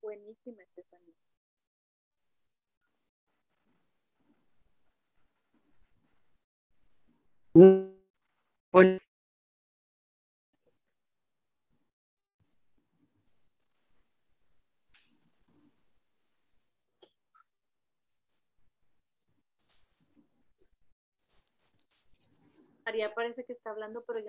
[0.00, 0.62] Buenísima,
[22.84, 24.26] María parece que está hablando, pero yo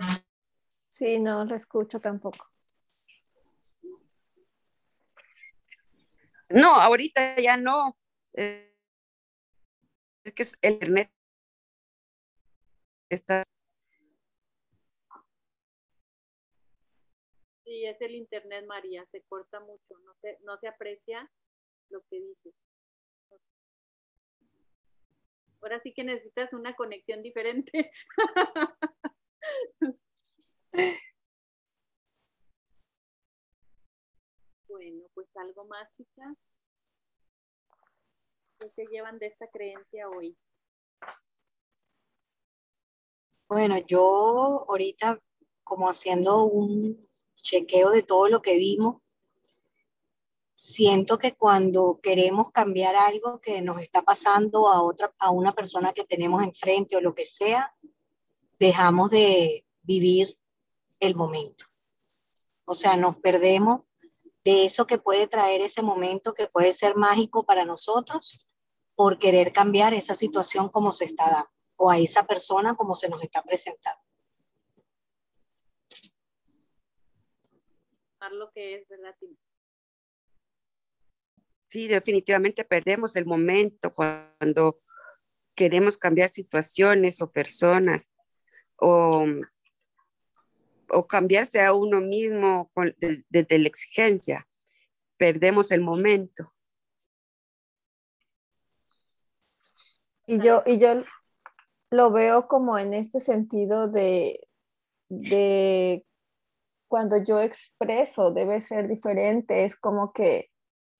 [0.90, 2.50] Sí, no lo escucho tampoco.
[6.50, 7.98] No, ahorita ya no.
[8.34, 8.76] Eh,
[10.24, 11.12] es que el internet
[13.10, 13.44] está.
[17.64, 21.30] Sí, es el internet, María, se corta mucho, no se, no se aprecia
[21.90, 22.54] lo que dices.
[25.62, 27.92] Ahora sí que necesitas una conexión diferente.
[34.68, 36.38] bueno, pues algo más, chicas.
[38.60, 40.36] ¿Qué se llevan de esta creencia hoy?
[43.50, 45.20] Bueno, yo ahorita
[45.64, 49.02] como haciendo un chequeo de todo lo que vimos,
[50.54, 55.94] siento que cuando queremos cambiar algo que nos está pasando a otra a una persona
[55.94, 57.76] que tenemos enfrente o lo que sea,
[58.60, 60.38] dejamos de vivir
[61.00, 61.66] el momento.
[62.66, 63.82] O sea, nos perdemos
[64.44, 68.48] de eso que puede traer ese momento que puede ser mágico para nosotros
[68.94, 73.10] por querer cambiar esa situación como se está dando o a esa persona como se
[73.10, 74.02] nos está presentando.
[78.32, 79.16] Lo que es, ¿verdad?
[81.68, 84.82] Sí, definitivamente perdemos el momento cuando
[85.56, 88.14] queremos cambiar situaciones o personas
[88.76, 89.26] o,
[90.90, 92.72] o cambiarse a uno mismo
[93.30, 94.48] desde la exigencia.
[95.18, 96.54] Perdemos el momento.
[100.28, 101.04] Y yo, y yo
[101.92, 104.48] lo veo como en este sentido de,
[105.10, 106.06] de
[106.88, 110.50] cuando yo expreso debe ser diferente, es como que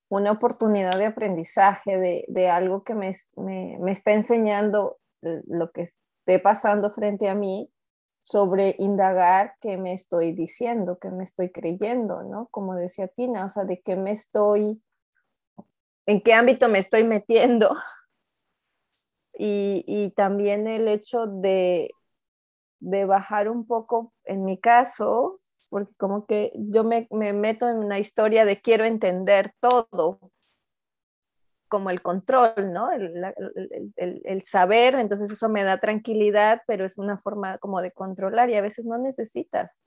[0.08, 5.82] una oportunidad de aprendizaje de, de algo que me, me, me, está enseñando lo que
[5.82, 7.70] esté pasando frente a mí
[8.22, 12.48] sobre indagar qué me estoy diciendo, qué me estoy creyendo, ¿no?
[12.50, 14.82] Como decía Tina, o sea, de qué me estoy,
[16.06, 17.74] en qué ámbito me estoy metiendo
[19.42, 21.90] y, también el hecho de,
[22.80, 25.38] de, bajar un poco, en mi caso,
[25.70, 30.20] porque como que yo me, me, meto en una historia de quiero entender todo,
[31.68, 32.90] como el control, ¿no?
[32.90, 33.24] El,
[33.96, 38.50] el, el, saber, entonces eso me da tranquilidad, pero es una forma como de controlar
[38.50, 39.84] y a veces no necesitas.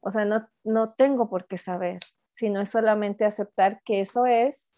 [0.00, 2.00] O sea, no, no tengo por qué saber,
[2.34, 4.76] sino es solamente aceptar que eso es,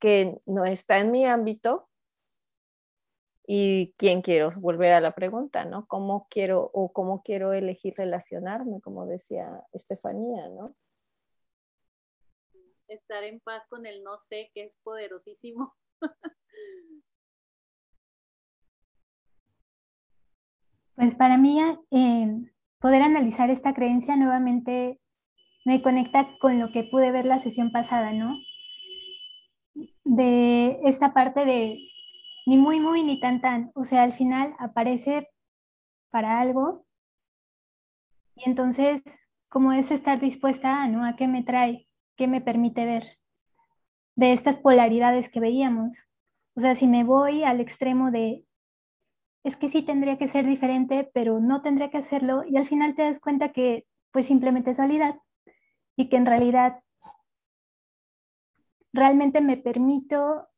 [0.00, 1.87] que no está en mi ámbito
[3.50, 5.86] y quién quiero volver a la pregunta, ¿no?
[5.86, 10.70] ¿Cómo quiero o cómo quiero elegir relacionarme, como decía Estefanía, ¿no?
[12.88, 15.74] Estar en paz con el no sé, que es poderosísimo.
[20.94, 21.60] Pues para mí
[21.92, 24.98] eh, poder analizar esta creencia nuevamente
[25.64, 28.36] me conecta con lo que pude ver la sesión pasada, ¿no?
[30.02, 31.78] De esta parte de
[32.48, 33.70] ni muy, muy, ni tan, tan.
[33.74, 35.28] O sea, al final aparece
[36.08, 36.86] para algo
[38.36, 39.02] y entonces,
[39.50, 41.04] ¿cómo es estar dispuesta a, ¿no?
[41.04, 41.86] ¿A qué me trae?
[42.16, 43.04] ¿Qué me permite ver?
[44.16, 46.08] De estas polaridades que veíamos.
[46.54, 48.46] O sea, si me voy al extremo de,
[49.44, 52.94] es que sí tendría que ser diferente, pero no tendría que hacerlo, y al final
[52.94, 55.16] te das cuenta que pues simplemente es realidad
[55.96, 56.80] y que en realidad
[58.94, 60.48] realmente me permito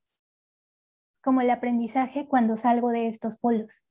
[1.23, 3.85] como el aprendizaje cuando salgo de estos polos.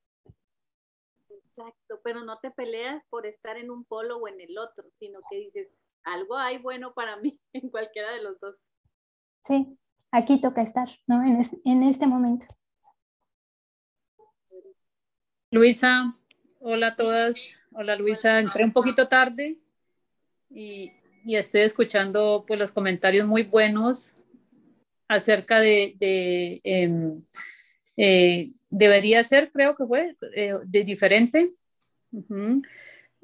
[1.28, 5.20] Exacto, pero no te peleas por estar en un polo o en el otro, sino
[5.30, 5.68] que dices,
[6.04, 8.72] algo hay bueno para mí en cualquiera de los dos.
[9.46, 9.78] Sí,
[10.10, 11.22] aquí toca estar, ¿no?
[11.22, 12.46] En, en este momento.
[15.50, 16.16] Luisa,
[16.60, 17.56] hola a todas.
[17.72, 19.58] Hola Luisa, entré un poquito tarde
[20.48, 20.92] y,
[21.24, 24.12] y estoy escuchando pues los comentarios muy buenos
[25.10, 27.20] acerca de, em,
[27.96, 31.50] eh, debería ser, creo que fue, eh, de diferente.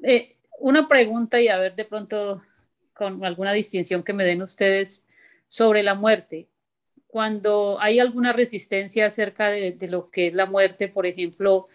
[0.03, 2.43] Eh, una pregunta y a ver de pronto
[2.93, 5.05] con alguna distinción que me den ustedes
[5.47, 6.49] sobre la muerte.
[7.07, 11.67] Cuando hay alguna resistencia acerca de, de lo que es la muerte, por ejemplo,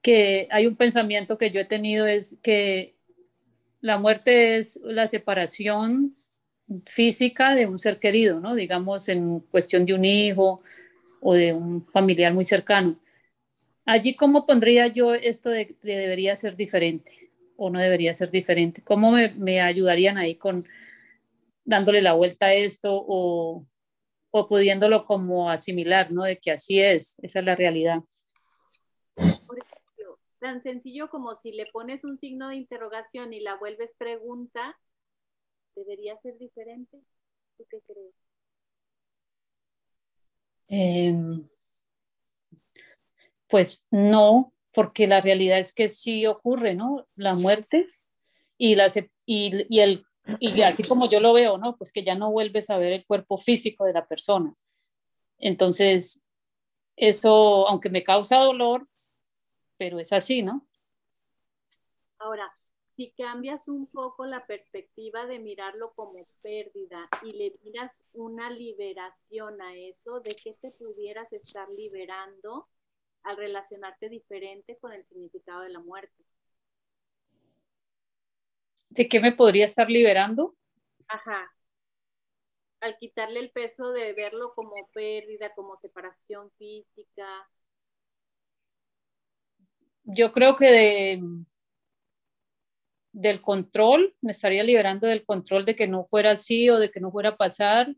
[0.00, 2.94] que hay un pensamiento que yo he tenido es que
[3.82, 6.16] la muerte es la separación
[6.84, 8.54] física de un ser querido, ¿no?
[8.54, 10.62] Digamos, en cuestión de un hijo
[11.22, 12.96] o de un familiar muy cercano.
[13.84, 18.82] Allí, ¿cómo pondría yo esto de, que debería ser diferente o no debería ser diferente?
[18.82, 20.64] ¿Cómo me, ayudarían ahí con
[21.64, 23.64] dándole la vuelta a esto o,
[24.30, 26.24] o pudiéndolo como asimilar, ¿no?
[26.24, 28.00] De que así es, esa es la realidad.
[29.14, 33.90] Por ejemplo, tan sencillo como si le pones un signo de interrogación y la vuelves
[33.98, 34.76] pregunta,
[35.76, 36.98] debería ser diferente.
[37.56, 38.14] ¿Tú qué crees?
[40.68, 41.48] Em,
[43.46, 47.06] pues no, porque la realidad es que sí ocurre, ¿no?
[47.14, 47.86] La muerte
[48.58, 48.88] y, la,
[49.24, 50.04] y, y, el,
[50.40, 51.76] y así como yo lo veo, ¿no?
[51.76, 54.54] Pues que ya no vuelves a ver el cuerpo físico de la persona.
[55.38, 56.22] Entonces,
[56.96, 58.88] eso, aunque me causa dolor,
[59.76, 60.66] pero es así, ¿no?
[62.18, 62.50] Ahora,
[62.96, 69.60] si cambias un poco la perspectiva de mirarlo como pérdida y le miras una liberación
[69.60, 72.66] a eso, ¿de qué te pudieras estar liberando
[73.22, 76.24] al relacionarte diferente con el significado de la muerte?
[78.88, 80.56] ¿De qué me podría estar liberando?
[81.06, 81.52] Ajá.
[82.80, 87.26] Al quitarle el peso de verlo como pérdida, como separación física.
[90.04, 91.22] Yo creo que de,
[93.16, 97.00] del control, me estaría liberando del control de que no fuera así o de que
[97.00, 97.96] no fuera a pasar.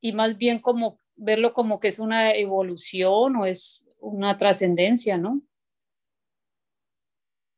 [0.00, 5.42] Y más bien como verlo como que es una evolución o es una trascendencia, ¿no?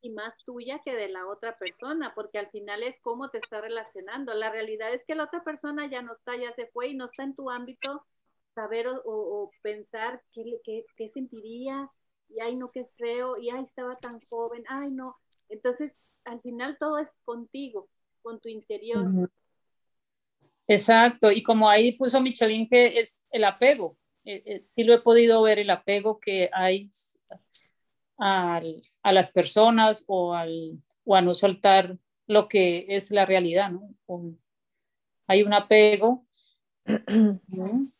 [0.01, 3.61] Y más tuya que de la otra persona, porque al final es cómo te está
[3.61, 4.35] relacionando.
[4.35, 7.05] La realidad es que la otra persona ya no está, ya se fue y no
[7.05, 8.05] está en tu ámbito
[8.57, 11.89] saber o, pensar qué, qué, qué sentiría,
[12.29, 15.17] y ay, no, qué feo, y ay, estaba tan joven, ay, no
[15.49, 15.93] entonces,
[16.25, 17.89] al final todo es contigo,
[18.23, 19.07] con tu interior.
[20.69, 25.01] Exacto, y como ahí puso Michelin que es el apego, eh, eh, sí lo he
[25.01, 26.91] podido ver, el apego que hay
[28.19, 28.61] a
[29.13, 33.95] las personas o, al, o a no soltar lo que es la realidad, ¿no?
[35.29, 36.27] hay un apego.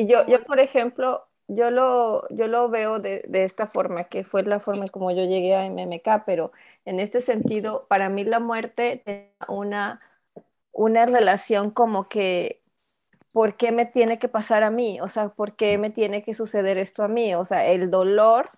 [0.00, 4.22] Y yo, yo, por ejemplo, yo lo, yo lo veo de, de, esta forma, que
[4.22, 6.52] fue la forma como yo llegué a MMK, pero
[6.88, 10.00] en este sentido, para mí la muerte tiene una,
[10.72, 12.62] una relación como que,
[13.32, 14.98] ¿por qué me tiene que pasar a mí?
[15.02, 17.34] O sea, ¿por qué me tiene que suceder esto a mí?
[17.34, 18.50] O sea, el dolor,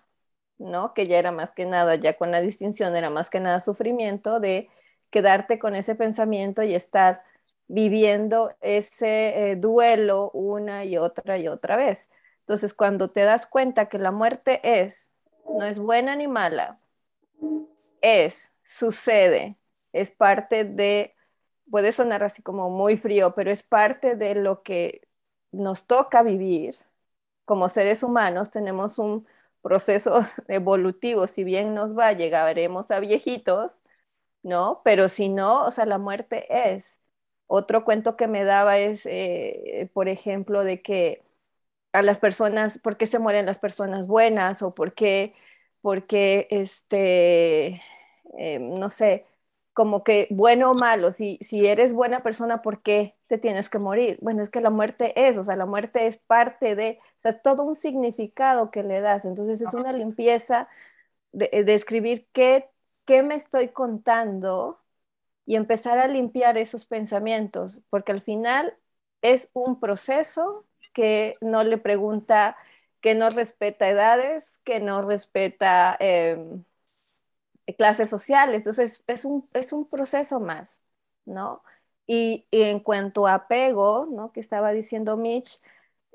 [0.57, 0.93] ¿no?
[0.93, 4.39] Que ya era más que nada, ya con la distinción, era más que nada sufrimiento
[4.39, 4.69] de
[5.09, 7.23] quedarte con ese pensamiento y estar
[7.67, 12.09] viviendo ese eh, duelo una y otra y otra vez.
[12.41, 14.95] Entonces, cuando te das cuenta que la muerte es,
[15.45, 16.77] no es buena ni mala,
[18.01, 19.57] es, sucede,
[19.93, 21.15] es parte de,
[21.69, 25.07] puede sonar así como muy frío, pero es parte de lo que
[25.51, 26.75] nos toca vivir.
[27.45, 29.27] Como seres humanos tenemos un
[29.61, 33.81] proceso evolutivo, si bien nos va, llegaremos a viejitos,
[34.43, 34.81] ¿no?
[34.83, 36.99] Pero si no, o sea, la muerte es.
[37.47, 41.23] Otro cuento que me daba es, eh, por ejemplo, de que
[41.93, 44.61] a las personas, ¿por qué se mueren las personas buenas?
[44.61, 45.33] O por qué,
[45.81, 47.81] porque, este,
[48.37, 49.25] eh, no sé,
[49.73, 53.79] como que bueno o malo, si, si eres buena persona, ¿por qué te tienes que
[53.79, 54.17] morir?
[54.21, 57.31] Bueno, es que la muerte es, o sea, la muerte es parte de, o sea,
[57.31, 59.25] es todo un significado que le das.
[59.25, 60.67] Entonces es una limpieza
[61.31, 62.69] de, de escribir qué,
[63.05, 64.79] qué me estoy contando
[65.45, 68.77] y empezar a limpiar esos pensamientos, porque al final
[69.21, 72.57] es un proceso que no le pregunta,
[73.01, 76.63] que no respeta edades, que no respeta em,
[77.77, 78.57] clases sociales.
[78.59, 80.81] Entonces, es un, es un proceso más,
[81.25, 81.63] ¿no?
[82.07, 84.31] Y, y, en cuanto a apego, ¿no?
[84.31, 85.59] Que estaba diciendo Mitch,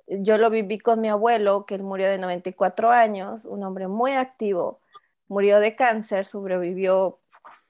[0.09, 4.13] yo lo viví con mi abuelo, que él murió de 94 años, un hombre muy
[4.13, 4.81] activo,
[5.29, 7.21] murió de cáncer, sobrevivió,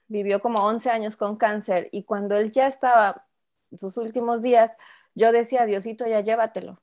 [0.09, 3.27] vivió como 11 años con cáncer, y cuando él ya estaba
[3.71, 4.73] en sus últimos días,
[5.15, 6.81] yo decía, Diosito, ya llévatelo,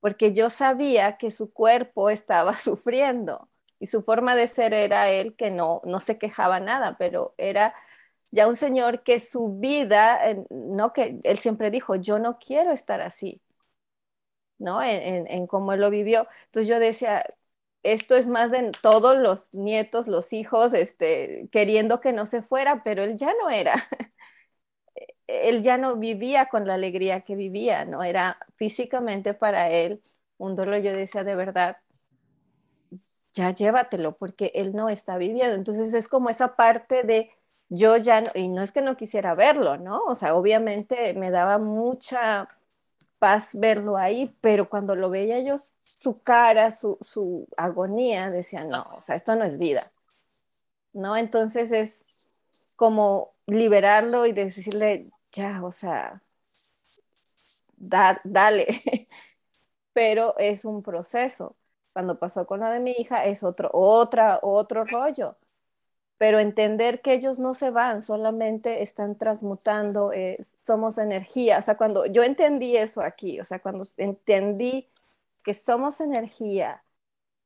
[0.00, 3.48] porque yo sabía que su cuerpo estaba sufriendo
[3.78, 7.74] y su forma de ser era él que no, no se quejaba nada, pero era
[8.30, 10.20] ya un señor que su vida,
[10.50, 13.40] no que él siempre dijo, yo no quiero estar así,
[14.58, 14.82] ¿no?
[14.82, 16.28] En, cómo él lo vivió.
[16.46, 17.24] Entonces yo decía,
[17.82, 22.82] esto es más de todos los nietos, los hijos, este, queriendo que no se fuera,
[22.84, 23.74] pero él ya no era.
[25.48, 28.02] él ya no vivía con la alegría que vivía, ¿no?
[28.02, 30.02] Era físicamente para él
[30.38, 30.78] un dolor.
[30.80, 31.78] Yo decía, de verdad,
[33.32, 35.54] ya llévatelo, porque él no está viviendo.
[35.54, 37.30] Entonces es como esa parte de
[37.68, 40.02] yo ya, no, y no es que no quisiera verlo, ¿no?
[40.06, 42.48] O sea, obviamente me daba mucha
[43.18, 48.82] paz verlo ahí, pero cuando lo veía yo, su cara, su, su agonía, decía, no,
[48.82, 49.82] o sea, esto no es vida,
[50.92, 51.16] ¿no?
[51.16, 52.04] Entonces es
[52.76, 56.22] como liberarlo y decirle, ya, o sea,
[57.76, 58.66] da, dale,
[59.92, 61.56] pero es un proceso.
[61.92, 65.36] Cuando pasó con la de mi hija es otro, otra, otro rollo.
[66.18, 71.58] Pero entender que ellos no se van, solamente están transmutando, eh, somos energía.
[71.58, 74.88] O sea, cuando yo entendí eso aquí, o sea, cuando entendí
[75.44, 76.84] que somos energía,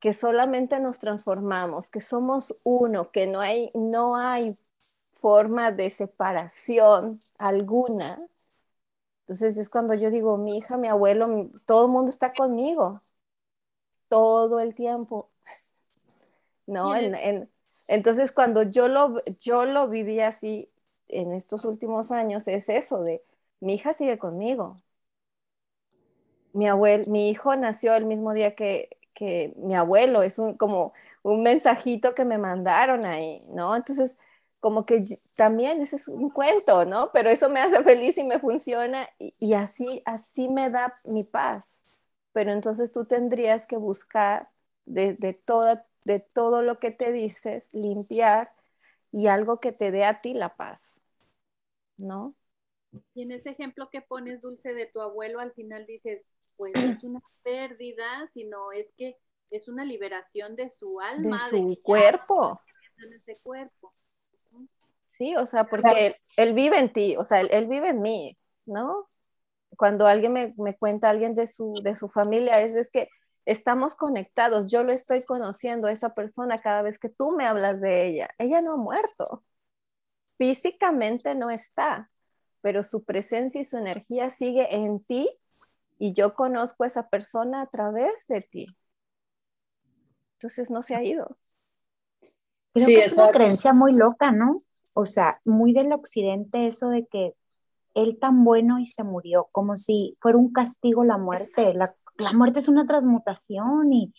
[0.01, 4.57] que solamente nos transformamos, que somos uno, que no hay, no hay
[5.15, 8.19] forma de separación alguna.
[9.23, 13.01] Entonces es cuando yo digo, mi hija, mi abuelo, todo el mundo está conmigo,
[14.09, 15.31] todo el tiempo.
[16.67, 16.95] ¿No?
[17.89, 20.71] entonces cuando yo lo, yo lo viví así
[21.09, 23.23] en estos últimos años, es eso de,
[23.61, 24.81] mi hija sigue conmigo.
[26.53, 30.93] Mi, abuelo, mi hijo nació el mismo día que, que mi abuelo, es un, como
[31.23, 33.75] un mensajito que me mandaron ahí, ¿no?
[33.75, 34.19] Entonces,
[34.65, 35.05] como que
[35.37, 37.11] también ese es un cuento, ¿no?
[37.13, 41.83] Pero eso me hace feliz y me funciona y, así, así me da mi paz.
[42.33, 44.49] Pero entonces tú tendrías que buscar
[44.87, 48.53] de, de, toda, de todo lo que te dices, limpiar
[49.13, 50.99] y algo que te dé a ti la paz,
[51.99, 52.35] ¿no?
[53.13, 56.23] Y en ese ejemplo que pones, Dulce, de tu abuelo, al final dices,
[56.57, 59.19] pues es una pérdida, sino es que
[59.51, 61.51] es una liberación de su alma.
[61.51, 62.63] De su cuerpo.
[62.97, 63.93] De ese cuerpo.
[65.17, 68.37] Sí, o sea, porque él, vive en ti, o sea, él, vive en mí,
[68.67, 69.09] ¿no?
[69.77, 73.09] Cuando alguien me, me, cuenta, alguien de su, de su familia, es, es que
[73.45, 77.81] estamos conectados, yo lo estoy conociendo a esa persona cada vez que tú me hablas
[77.81, 78.31] de ella.
[78.39, 79.45] Ella no ha muerto,
[80.37, 82.11] físicamente no está,
[82.61, 85.29] pero su presencia y su energía sigue en ti
[85.97, 88.67] y yo conozco a esa persona a través de ti.
[90.39, 91.39] Entonces no se ha ido.
[92.75, 94.64] sí, es una creencia muy loca, ¿no?
[94.95, 97.35] O sea, muy del occidente eso de que
[97.95, 101.75] él tan bueno y se murió, como si fuera un castigo la muerte.
[101.75, 101.95] La,
[102.33, 104.13] muerte es una transmutación y,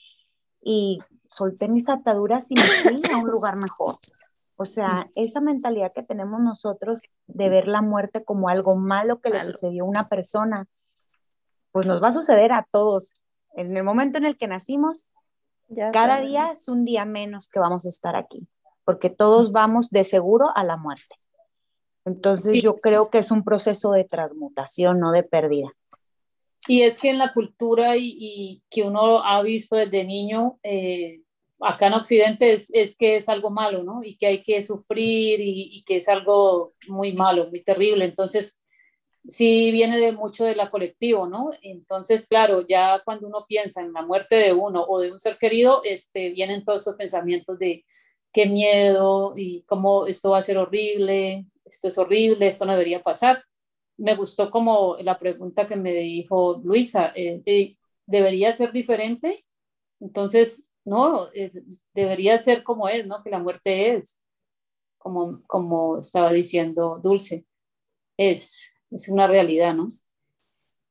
[0.61, 0.99] y
[1.29, 3.95] solté mis ataduras y me fui a un lugar mejor.
[4.57, 9.29] O sea, esa mentalidad que tenemos nosotros de ver la muerte como algo malo que
[9.29, 10.65] le sucedió a una persona,
[11.73, 13.11] pues nos va a suceder a todos.
[13.53, 15.07] En el momento en el que nacimos,
[15.91, 18.47] cada día es un día menos que vamos a estar aquí
[18.85, 21.15] porque todos vamos de seguro a la muerte.
[22.05, 25.69] Entonces yo creo que es un proceso de transmutación, no de pérdida.
[26.67, 31.21] Y es que en la cultura y, que uno ha visto desde niño, eh,
[31.59, 34.03] acá en Occidente es, es, que es algo malo, ¿no?
[34.03, 38.05] Y que hay que sufrir y, y, que es algo muy malo, muy terrible.
[38.05, 38.61] Entonces,
[39.27, 41.51] sí viene de mucho de la colectivo, ¿no?
[41.61, 45.37] Entonces, claro, ya cuando uno piensa en la muerte de uno o de un ser
[45.37, 47.85] querido, este, vienen todos estos pensamientos de,
[48.35, 53.01] qué miedo y cómo esto va a ser horrible, esto es horrible, esto no debería
[53.01, 53.45] pasar.
[53.95, 59.41] Me gustó como la pregunta que me dijo Luisa, eh, eh, ¿debería ser diferente?
[60.01, 61.53] Entonces, no, eh,
[61.93, 63.23] debería ser como es, ¿no?
[63.23, 64.19] Que la muerte es,
[64.97, 67.45] como, como estaba diciendo Dulce,
[68.17, 69.87] es, es una realidad, ¿no?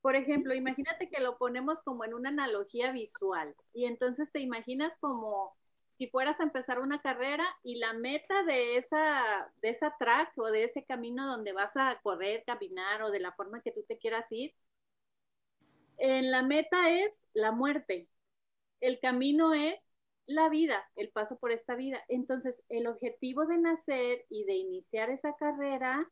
[0.01, 4.95] Por ejemplo, imagínate que lo ponemos como en una analogía visual y entonces te imaginas
[4.99, 5.55] como
[6.05, 10.51] si fueras a empezar una carrera y la meta de esa, de esa track o
[10.51, 13.97] de ese camino donde vas a correr, caminar o de la forma que tú te
[13.97, 14.53] quieras ir,
[15.97, 18.07] en la meta es la muerte.
[18.83, 19.77] El camino es
[20.27, 22.05] la vida, el paso por esta vida.
[22.09, 26.07] Entonces, el objetivo de nacer y de iniciar esa carrera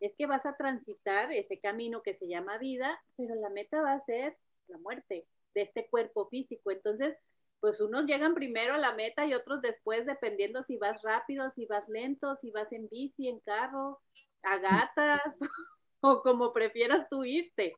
[0.00, 3.92] es que vas a transitar ese camino que se llama vida, pero la meta va
[3.92, 4.36] a ser
[4.66, 6.72] la muerte de este cuerpo físico.
[6.72, 7.16] Entonces,
[7.60, 11.66] pues unos llegan primero a la meta y otros después, dependiendo si vas rápido, si
[11.66, 14.00] vas lento, si vas en bici, en carro,
[14.42, 15.22] a gatas
[16.00, 17.72] o como prefieras tú irte.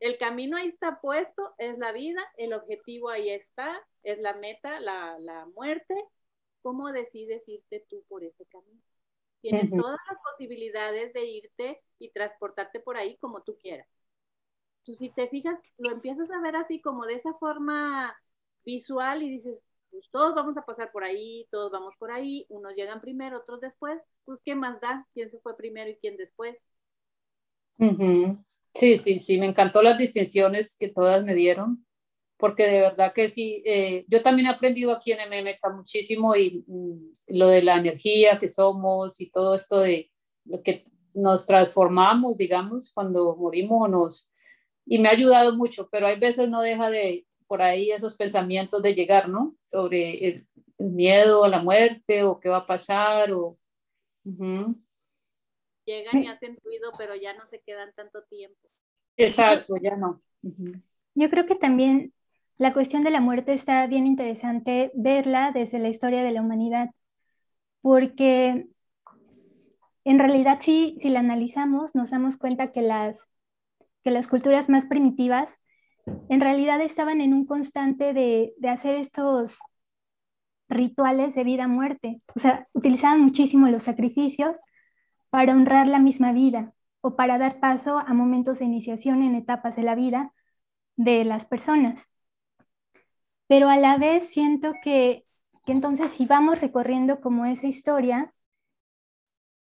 [0.00, 4.80] El camino ahí está puesto, es la vida, el objetivo ahí está, es la meta,
[4.80, 5.94] la, la muerte.
[6.62, 8.80] ¿Cómo decides irte tú por ese camino?
[9.40, 13.86] Tienes todas las posibilidades de irte y transportarte por ahí como tú quieras.
[14.80, 18.16] Entonces, si te fijas, lo empiezas a ver así como de esa forma
[18.66, 22.74] visual y dices, pues todos vamos a pasar por ahí, todos vamos por ahí, unos
[22.74, 25.06] llegan primero, otros después, pues ¿qué más da?
[25.14, 26.56] ¿Quién se fue primero y quién después?
[28.74, 31.86] Sí, sí, sí, me encantó las distinciones que todas me dieron,
[32.36, 36.62] porque de verdad que sí, eh, yo también he aprendido aquí en MMK muchísimo y
[36.66, 40.10] mm, lo de la energía que somos y todo esto de
[40.44, 40.84] lo que
[41.14, 44.30] nos transformamos, digamos, cuando morimos nos...
[44.84, 48.82] Y me ha ayudado mucho, pero hay veces no deja de, por ahí esos pensamientos
[48.82, 49.54] de llegar, ¿no?
[49.62, 50.46] Sobre el,
[50.78, 53.58] miedo a la muerte o qué va a pasar o...
[54.24, 58.68] Llegan y hacen ruido, pero ya no se quedan tanto tiempo.
[59.16, 60.20] Exacto, ya no.
[61.14, 62.12] Yo creo que también
[62.58, 66.90] la cuestión de la muerte está bien interesante verla desde la historia de la humanidad,
[67.82, 68.66] porque
[70.04, 73.28] en realidad sí, si la analizamos, nos damos cuenta que las,
[74.02, 75.58] que las culturas más primitivas
[76.28, 79.58] en realidad estaban en un constante de, de hacer estos
[80.68, 82.22] rituales de vida-muerte.
[82.34, 84.58] O sea, utilizaban muchísimo los sacrificios
[85.30, 89.76] para honrar la misma vida o para dar paso a momentos de iniciación en etapas
[89.76, 90.32] de la vida
[90.96, 92.02] de las personas.
[93.46, 95.24] Pero a la vez siento que,
[95.64, 98.32] que entonces si vamos recorriendo como esa historia,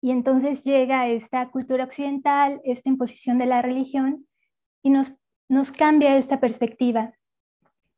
[0.03, 4.27] y entonces llega esta cultura occidental, esta imposición de la religión,
[4.83, 5.15] y nos,
[5.53, 7.15] nos cambia esta perspectiva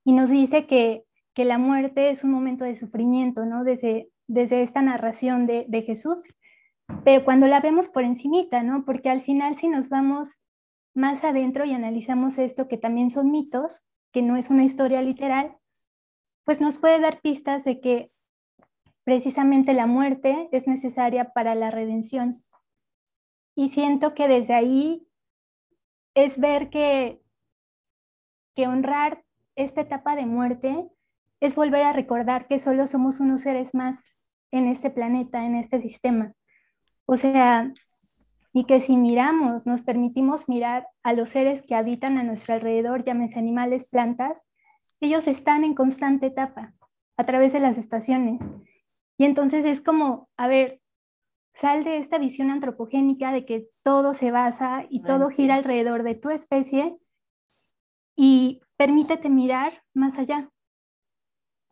[0.04, 1.04] y nos dice que
[1.34, 3.64] que la muerte es un momento de sufrimiento, ¿no?
[3.64, 6.34] Desde, desde esta narración de, Jesús,
[7.04, 8.84] pero cuando la vemos por encimita, ¿no?
[8.84, 10.40] Porque al final si nos vamos
[10.94, 13.82] más adentro y analizamos esto, que también son mitos,
[14.12, 15.56] que no es una historia literal,
[16.44, 18.12] pues nos puede dar pistas de que
[19.02, 22.44] precisamente la muerte es necesaria para la redención.
[23.56, 25.08] Y siento que desde ahí
[26.14, 27.23] es ver que,
[28.54, 29.24] que honrar
[29.56, 30.88] esta etapa de muerte
[31.40, 33.98] es volver a recordar que solo somos unos seres más
[34.50, 36.32] en este planeta, en este sistema.
[37.06, 37.72] O sea,
[38.52, 43.02] y que si miramos, nos permitimos mirar a los seres que habitan a nuestro alrededor,
[43.02, 44.44] llámese animales, plantas,
[45.00, 46.72] ellos están en constante etapa
[47.16, 48.48] a través de las estaciones.
[49.18, 50.80] Y entonces es como, a ver,
[51.54, 56.14] sal de esta visión antropogénica de que todo se basa y todo gira alrededor de
[56.14, 56.96] tu especie
[58.16, 60.50] y permítete mirar más allá.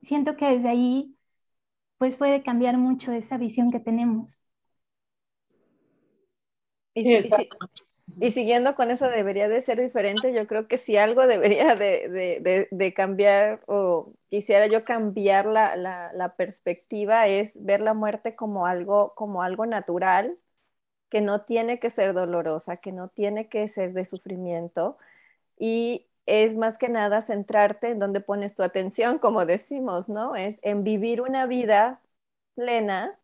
[0.03, 1.17] Siento que desde ahí
[1.99, 4.43] pues puede cambiar mucho esa visión que tenemos.
[6.95, 12.93] Y, siguiendo con eso debería de ser diferente, yo creo que si algo debería de,
[12.95, 19.43] cambiar o quisiera yo cambiar la, la, perspectiva es ver la muerte como algo, como
[19.43, 20.35] algo natural,
[21.09, 24.97] que no tiene que ser dolorosa, que no tiene que ser de sufrimiento.
[25.59, 30.37] Y es más que nada centrarte en donde pones tu atención, como decimos, ¿no?
[30.37, 32.01] Es en vivir una vida
[32.55, 33.19] plena,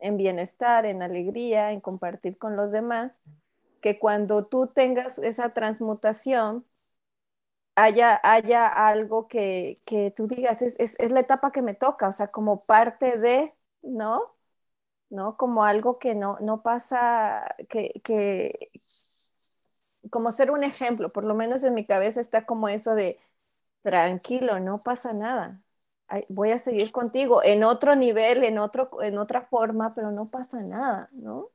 [0.00, 3.20] en bienestar, en alegría, en compartir con los demás,
[3.80, 6.66] que cuando tú tengas esa transmutación,
[7.74, 9.80] haya, haya algo que,
[10.16, 14.34] tú digas, es, es, la etapa que me toca, o sea, como parte de, ¿no?
[15.10, 15.36] ¿No?
[15.36, 18.70] Como algo que no, no pasa, que, que,
[20.12, 23.18] como ser un ejemplo, por lo menos en mi cabeza está como eso de,
[23.80, 25.62] tranquilo, no pasa nada,
[26.28, 30.60] voy a seguir contigo en otro nivel, en, otro, en otra forma, pero no pasa
[30.60, 31.48] nada, ¿no?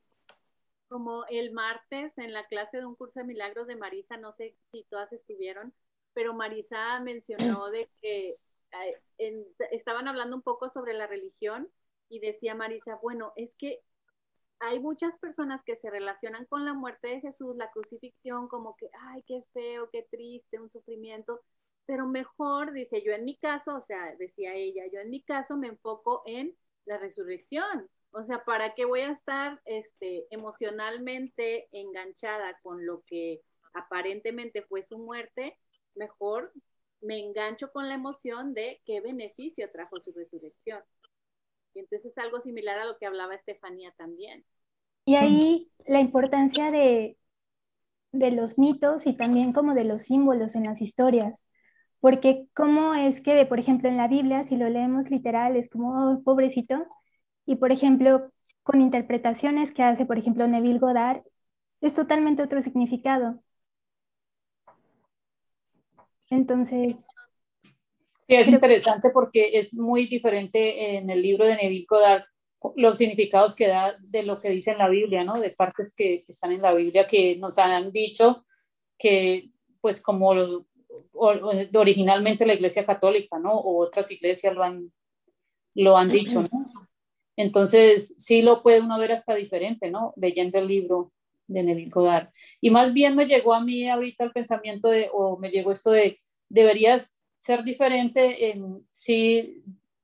[0.88, 4.56] Como el martes en la clase de un curso de milagros de Marisa, no sé
[4.72, 5.72] si todas estuvieron,
[6.12, 8.38] pero Marisa mencionó de que
[9.70, 11.68] estaban hablando un poco sobre la religión
[12.08, 13.84] y decía Marisa, bueno, es que
[14.60, 18.90] hay muchas personas que se relacionan con la muerte de Jesús, la crucifixión, como que,
[19.08, 21.40] ay, qué feo, qué triste, un sufrimiento,
[21.86, 25.56] pero mejor, dice yo en mi caso, o sea, decía ella, yo en mi caso
[25.56, 26.54] me enfoco en
[26.84, 27.88] la resurrección.
[28.10, 33.42] O sea, ¿para qué voy a estar este, emocionalmente enganchada con lo que
[33.74, 35.58] aparentemente fue su muerte?
[35.94, 36.52] Mejor
[37.00, 40.82] me engancho con la emoción de qué beneficio trajo su resurrección.
[41.74, 44.44] Y entonces es algo similar a lo que hablaba Estefanía también.
[45.04, 47.16] Y ahí la importancia de,
[48.12, 51.48] de los mitos y también como de los símbolos en las historias.
[52.00, 56.12] Porque cómo es que, por ejemplo, en la Biblia, si lo leemos literal, es como,
[56.12, 56.86] oh, pobrecito.
[57.46, 58.32] Y, por ejemplo,
[58.62, 61.22] con interpretaciones que hace, por ejemplo, Neville Goddard,
[61.80, 63.42] es totalmente otro significado.
[66.30, 67.06] Entonces,
[68.28, 72.24] Sí, es interesante porque es muy diferente en el libro de Neville Goddard
[72.76, 75.40] los significados que da de lo que dice en la Biblia, ¿no?
[75.40, 78.44] De partes que, están en la Biblia que nos han dicho
[78.98, 79.50] que,
[79.80, 80.34] pues, como
[81.14, 83.52] originalmente la Iglesia Católica, ¿no?
[83.54, 84.92] O otras iglesias lo han,
[85.74, 86.70] lo han dicho, ¿no?
[87.36, 90.12] Entonces, sí lo puede uno ver hasta diferente, ¿no?
[90.16, 91.12] Leyendo el libro
[91.46, 92.30] de Neville Goddard.
[92.60, 95.92] Y más bien me llegó a mí ahorita el pensamiento de, o me llegó esto
[95.92, 99.62] de, deberías ser diferente en sí,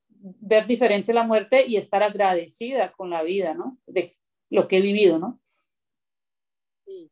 [0.08, 3.78] ver diferente la muerte y estar agradecida con la vida, ¿no?
[3.86, 4.16] De
[4.50, 5.40] lo que he vivido, ¿no?
[6.86, 7.10] Sí.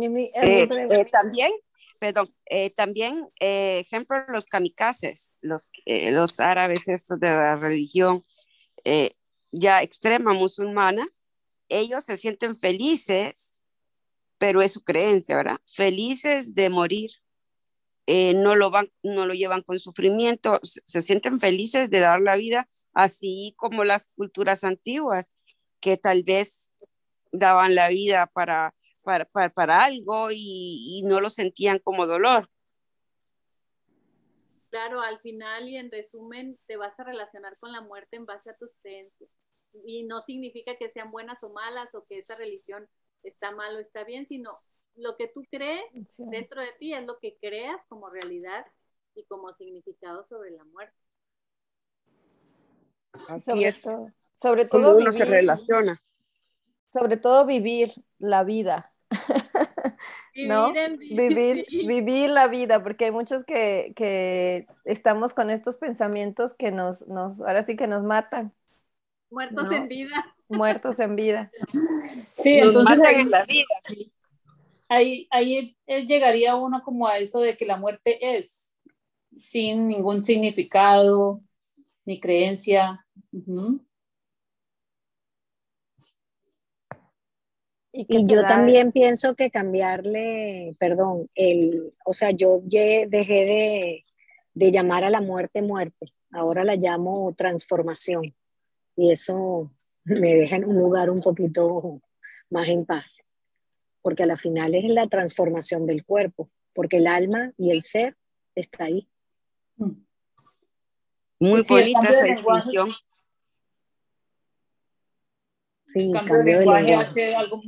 [0.00, 1.52] Eh, eh, también,
[1.98, 8.22] perdón, eh, también, ejemplo, los kamikazes, los, los árabes estos de la religión
[9.52, 11.06] ya extrema musulmana,
[11.68, 13.60] ellos se sienten felices,
[14.38, 15.58] pero es su creencia, ¿verdad?
[15.64, 17.10] Felices de morir
[18.12, 22.34] eh, no, lo van, no lo llevan con sufrimiento, se, sienten felices de dar la
[22.34, 25.32] vida, así como las culturas antiguas,
[25.78, 26.72] que tal vez
[27.30, 28.74] daban la vida para,
[29.04, 32.50] para, para, algo y, y no lo sentían como dolor.
[34.70, 38.50] Claro, al final y en resumen, te vas a relacionar con la muerte en base
[38.50, 39.30] a tus creencias.
[39.84, 42.88] Y no significa que sean buenas o malas o que esa religión
[43.22, 44.58] está mal o está bien, sino
[44.96, 48.66] lo que tú crees dentro de ti es lo que creas como realidad
[49.14, 50.96] y como significado sobre la muerte.
[53.12, 53.82] Así sobre es.
[53.82, 56.02] Todo, sobre todo uno se relaciona.
[56.92, 58.92] Sobre todo vivir la vida.
[60.46, 60.72] ¿no?
[60.72, 67.06] Vivir, vivir, la vida, porque hay muchos que, que, estamos con estos pensamientos que nos,
[67.08, 68.52] nos, ahora sí que nos matan.
[69.30, 70.36] Muertos en vida.
[70.48, 71.50] Muertos en vida.
[72.32, 73.78] Sí, entonces la vida
[74.90, 78.76] ahí, ahí llegaría uno como a eso de que la muerte es,
[79.36, 81.40] sin ningún significado
[82.04, 83.06] ni creencia.
[87.92, 94.04] Y, yo también pienso que cambiarle, perdón, el, o sea, yo dejé de,
[94.54, 98.34] de llamar a la muerte muerte, ahora la llamo transformación.
[98.96, 99.72] Y eso
[100.04, 102.00] me deja en un lugar un poquito
[102.50, 103.24] más en paz
[104.02, 108.16] porque a la final es la transformación del cuerpo, porque el alma y el ser
[108.54, 109.08] está ahí.
[111.38, 112.90] Muy bonita esa definición.
[115.84, 117.60] Sí, el cambio, de lenguaje, hace algo,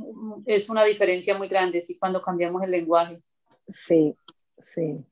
[0.45, 3.21] es una diferencia muy grande, sí, cuando cambiamos el lenguaje.
[3.67, 4.15] Sí,
[4.57, 5.03] sí.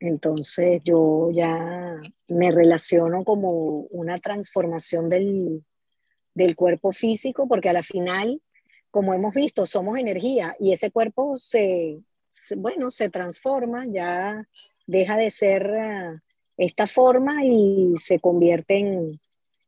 [0.00, 1.96] Entonces yo ya
[2.28, 5.64] me relaciono como una transformación del,
[6.34, 8.40] del cuerpo físico, porque a la final
[8.96, 12.00] como hemos visto, somos energía y ese cuerpo se,
[12.56, 14.48] bueno, se transforma, ya
[14.86, 16.12] deja de ser eh,
[16.56, 19.20] esta forma y se convierte en,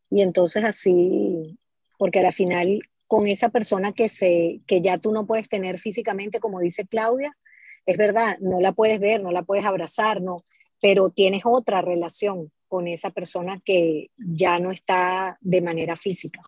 [0.09, 1.59] y entonces así,
[1.99, 6.41] porque al final con esa persona que, se, que ya tú no puedes tener físicamente,
[6.41, 7.37] como dice Claudia,
[7.85, 10.43] es verdad, no la puedes ver, no la puedes abrazar, no,
[10.81, 16.41] pero tienes otra relación con esa persona que ya no está de manera física.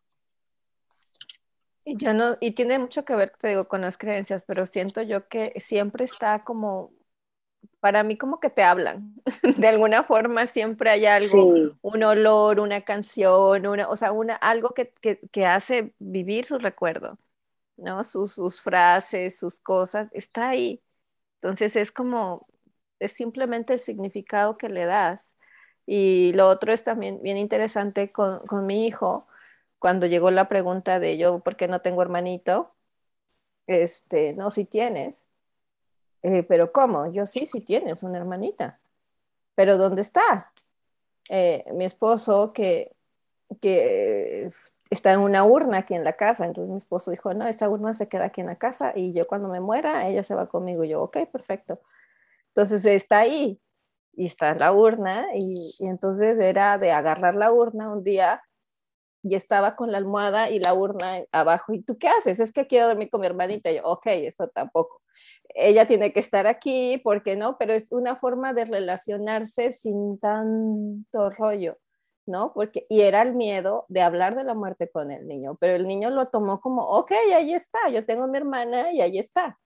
[1.91, 5.03] Y yo no, y tiene mucho que ver, te digo, con las creencias, pero siento
[5.03, 6.93] yo que siempre está como,
[7.81, 9.17] para mí como que te hablan.
[9.59, 11.53] De alguna forma siempre hay algo,
[11.83, 14.93] un olor, una canción, una, o sea, una, algo que,
[15.33, 17.19] que, hace vivir su recuerdo,
[17.77, 18.05] ¿no?
[18.05, 20.81] Sus, sus frases, sus cosas, está ahí.
[21.43, 22.47] Entonces es como,
[23.01, 25.37] es simplemente el significado que le das.
[25.87, 29.27] Y lo otro es también bien interesante con, con mi hijo,
[29.81, 32.73] cuando llegó la pregunta de yo, ¿por qué no tengo hermanito?
[33.67, 35.25] Este, no, si tienes.
[36.23, 37.11] Eh, pero ¿cómo?
[37.11, 38.79] Yo sí, sí tienes una hermanita.
[39.55, 40.53] Pero ¿dónde está?
[41.31, 42.95] Eh, mi esposo que,
[43.63, 44.51] que
[44.91, 46.45] está en una urna aquí en la casa.
[46.45, 49.27] Entonces mi esposo dijo, no, esa urna se queda aquí en la casa y yo
[49.27, 50.85] cuando me muera, ella se va conmigo.
[50.85, 51.81] yo, ok, perfecto.
[52.49, 53.59] Entonces está ahí
[54.13, 58.43] y está la urna y, y entonces era de agarrar la urna un día
[59.23, 61.73] y estaba con la almohada y la urna abajo.
[61.75, 62.41] ¿Y tú qué haces?
[62.41, 63.71] Es que quiero dormir con mi hermanita.
[63.71, 65.03] Y yo, ok, eso tampoco.
[65.55, 67.59] Ella tiene que estar aquí, ¿por qué no?
[67.59, 71.79] Pero es una forma de relacionarse sin tanto rollo,
[72.27, 72.53] ¿no?
[72.55, 75.87] Porque, y era el miedo de hablar de la muerte con el niño, pero el
[75.87, 79.59] niño lo tomó como, ok, ahí está, yo tengo mi hermana y ahí está.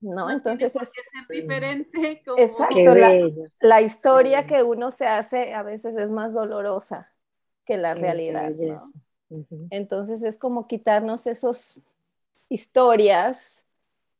[0.00, 0.30] ¿no?
[0.30, 0.90] Entonces es
[1.28, 2.22] diferente.
[2.36, 3.28] Exacto, la,
[3.60, 7.10] la, historia que uno se hace a veces es más dolorosa
[7.68, 8.50] que la realidad.
[9.68, 11.78] Entonces es como quitarnos esas
[12.48, 13.66] historias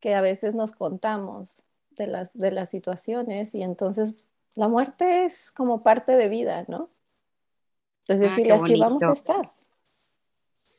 [0.00, 5.50] que a veces nos contamos de las, de las situaciones y entonces la muerte es
[5.50, 6.90] como parte de vida, ¿no?
[8.02, 9.50] Entonces ah, decirle así vamos a estar.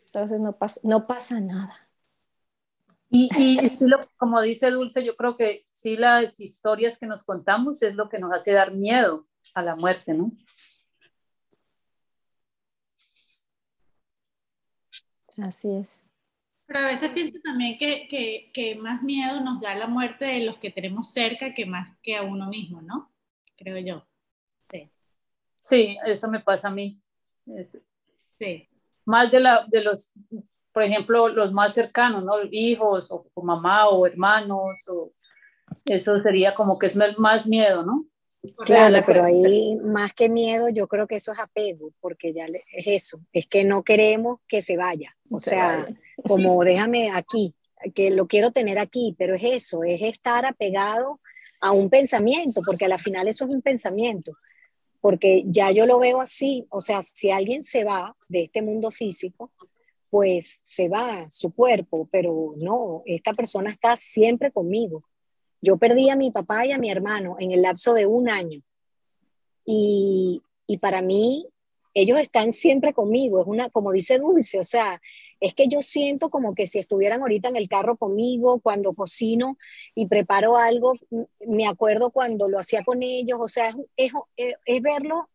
[0.05, 1.75] Entonces no pasa, no pasa nada.
[3.09, 3.75] Y, y
[4.17, 8.19] como dice Dulce, yo creo que sí las historias que nos contamos es lo que
[8.19, 9.19] nos hace dar miedo
[9.55, 10.31] a la muerte, ¿no?
[15.41, 16.01] Así es.
[16.65, 20.41] Pero a veces pienso también que, que, que, más miedo nos da la muerte de
[20.41, 23.11] los que tenemos cerca que más que a uno mismo, ¿no?
[23.57, 24.05] Creo yo.
[24.69, 24.89] Sí.
[25.59, 27.01] Sí, eso me pasa a mí.
[28.37, 28.69] sí.
[29.05, 30.13] Más de, la, de los,
[30.71, 32.35] por ejemplo, los más cercanos, ¿no?
[32.51, 35.11] Hijos o, o mamá o hermanos, o,
[35.85, 38.05] eso sería como que es más miedo, ¿no?
[38.65, 42.87] Claro, pero ahí más que miedo, yo creo que eso es apego, porque ya es
[42.87, 45.15] eso, es que no queremos que se vaya.
[45.29, 45.87] O sea,
[46.25, 47.53] como déjame aquí,
[47.93, 51.19] que lo quiero tener aquí, pero es eso, es estar apegado
[51.61, 54.33] a un pensamiento, porque a la final eso es un pensamiento,
[55.01, 58.89] porque ya yo lo veo así, o sea, si alguien se va de este mundo
[58.91, 59.51] físico,
[60.09, 65.03] pues se va su cuerpo, pero no, esta persona está siempre conmigo.
[65.61, 68.61] Yo perdí a mi papá y a mi hermano en el lapso de un año.
[69.65, 71.47] Y, y para mí,
[71.93, 73.41] ellos están siempre conmigo.
[73.41, 75.01] Es una, como dice Dulce, o sea,
[75.39, 79.57] es que yo siento como que si estuvieran ahorita en el carro conmigo, cuando cocino
[79.95, 80.93] y preparo algo,
[81.47, 85.29] me acuerdo cuando lo hacía con ellos, o sea, es, es, es verlo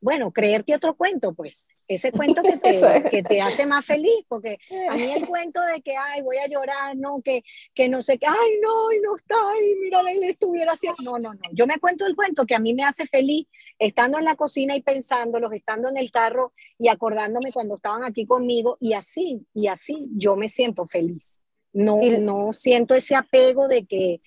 [0.00, 4.58] bueno, creerte otro cuento, pues, ese cuento que te, que te hace más feliz, porque
[4.90, 7.42] a mí el cuento de que, ay, voy a llorar, no, que,
[7.74, 11.18] que no sé qué, ay, no, y no está, y mira, él estuviera haciendo, no,
[11.18, 13.46] no, no, yo me cuento el cuento que a mí me hace feliz,
[13.78, 18.26] estando en la cocina y pensándolos, estando en el carro y acordándome cuando estaban aquí
[18.26, 21.42] conmigo, y así, y así yo me siento feliz.
[21.72, 24.20] No, no siento ese apego de que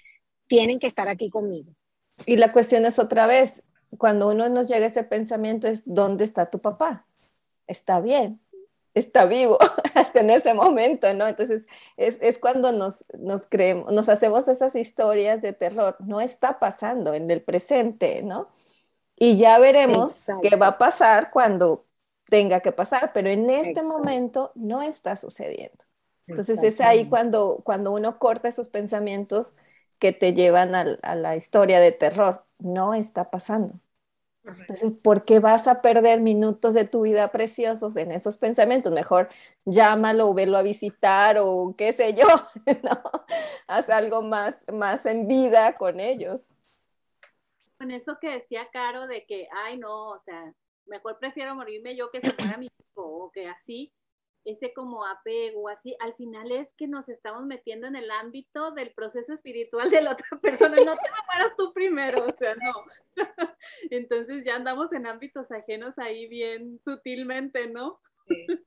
[0.47, 1.73] tienen que estar aquí conmigo.
[2.25, 3.63] Y la cuestión es otra vez,
[3.97, 7.05] cuando uno nos llega ese pensamiento es, ¿dónde está tu papá?
[7.67, 8.39] Está bien,
[8.93, 9.57] está vivo
[9.95, 11.27] hasta en ese momento, ¿no?
[11.27, 11.65] Entonces
[11.97, 17.13] es, es cuando nos, nos, creemos, nos hacemos esas historias de terror, no está pasando
[17.13, 18.47] en el presente, ¿no?
[19.15, 21.85] Y ya veremos qué va a pasar cuando
[22.25, 25.85] tenga que pasar, pero en este momento no está sucediendo.
[26.25, 29.53] Entonces es ahí cuando, cuando uno corta esos pensamientos
[29.99, 32.45] que te llevan a, la historia de terror.
[32.61, 33.79] No está pasando.
[34.43, 38.91] Entonces, ¿por qué vas a perder minutos de tu vida preciosos en esos pensamientos?
[38.91, 39.29] Mejor
[39.65, 42.25] llámalo o velo a visitar o qué sé yo,
[42.83, 43.01] ¿no?
[43.67, 46.49] Haz algo más, más en vida con ellos.
[47.77, 50.53] Con eso que decía Caro de que, ay, no, o sea,
[50.85, 53.93] mejor prefiero morirme yo que se muera mi hijo o que así,
[54.45, 58.91] ese como apego, así, al final es que nos estamos metiendo en el ámbito del
[58.91, 60.75] proceso espiritual de la otra persona.
[60.77, 62.73] No te mueras tú primero, o sea, no.
[63.91, 67.99] Entonces ya andamos en ámbitos ajenos ahí bien sutilmente, ¿no?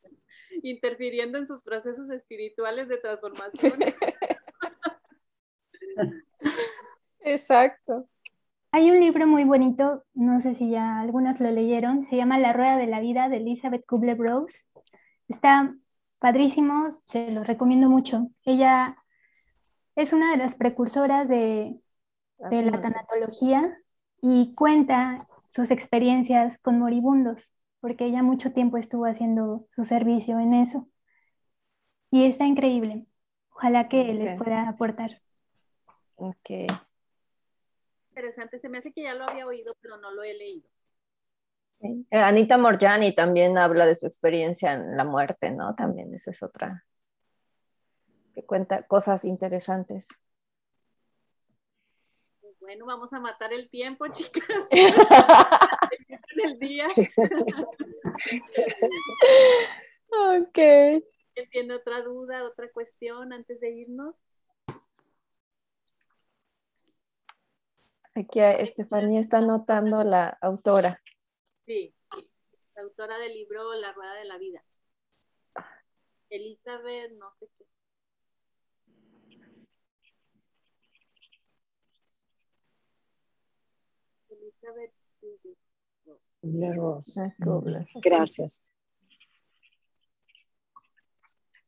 [0.63, 3.79] Interfiriendo en sus procesos espirituales de transformación.
[7.21, 8.09] Exacto.
[8.71, 12.53] Hay un libro muy bonito, no sé si ya algunas lo leyeron, se llama La
[12.53, 14.65] Rueda de la Vida de Elizabeth Kubler-Rose
[15.29, 15.75] Está
[16.19, 18.29] padrísimo, se lo recomiendo mucho.
[18.45, 18.97] Ella
[19.97, 21.81] es una de las precursoras de,
[22.39, 23.79] de la tanatología
[24.21, 30.55] y cuenta sus experiencias con moribundos, porque ella mucho tiempo estuvo haciendo su servicio en
[30.55, 30.89] eso.
[32.11, 33.07] Y está increíble.
[33.51, 35.21] Ojalá que les pueda aportar.
[36.17, 36.51] Ok.
[38.11, 40.69] Interesante, se me hace que ya lo había oído, pero no lo he leído.
[41.85, 45.75] Eh, Anita Morjani también habla de su experiencia en la muerte, ¿no?
[45.75, 46.85] También esa es otra
[48.35, 50.09] que cuenta cosas interesantes.
[52.61, 54.43] Bueno, vamos a matar el tiempo, chicas.
[56.45, 56.87] el día.
[60.09, 60.59] ok.
[61.51, 64.17] ¿Tiene otra duda, otra cuestión antes de irnos?
[68.15, 71.01] Aquí Estefanía está anotando la autora.
[71.67, 71.95] Sí,
[72.75, 74.65] la autora del libro La Rueda de la Vida.
[76.29, 77.65] Elizabeth, no sé qué.
[84.31, 84.93] Elizabeth.
[88.03, 88.63] Gracias.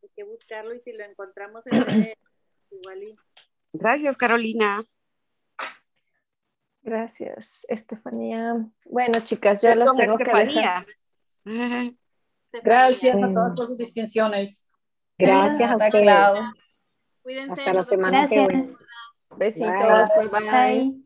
[0.02, 2.14] Hay que buscarlo y si lo encontramos en
[2.70, 3.16] igual y...
[3.72, 4.84] Gracias, Carolina.
[6.86, 8.64] Gracias, Estefanía.
[8.84, 10.86] Bueno, chicas, yo las tengo que dejar.
[12.62, 14.68] Gracias a todas sus distinciones.
[15.18, 16.52] Gracias a Clau.
[17.22, 17.52] Cuídense.
[17.52, 18.70] Hasta la semana que viene.
[19.36, 20.10] Besitos.
[20.30, 20.40] bye.
[20.40, 21.05] bye.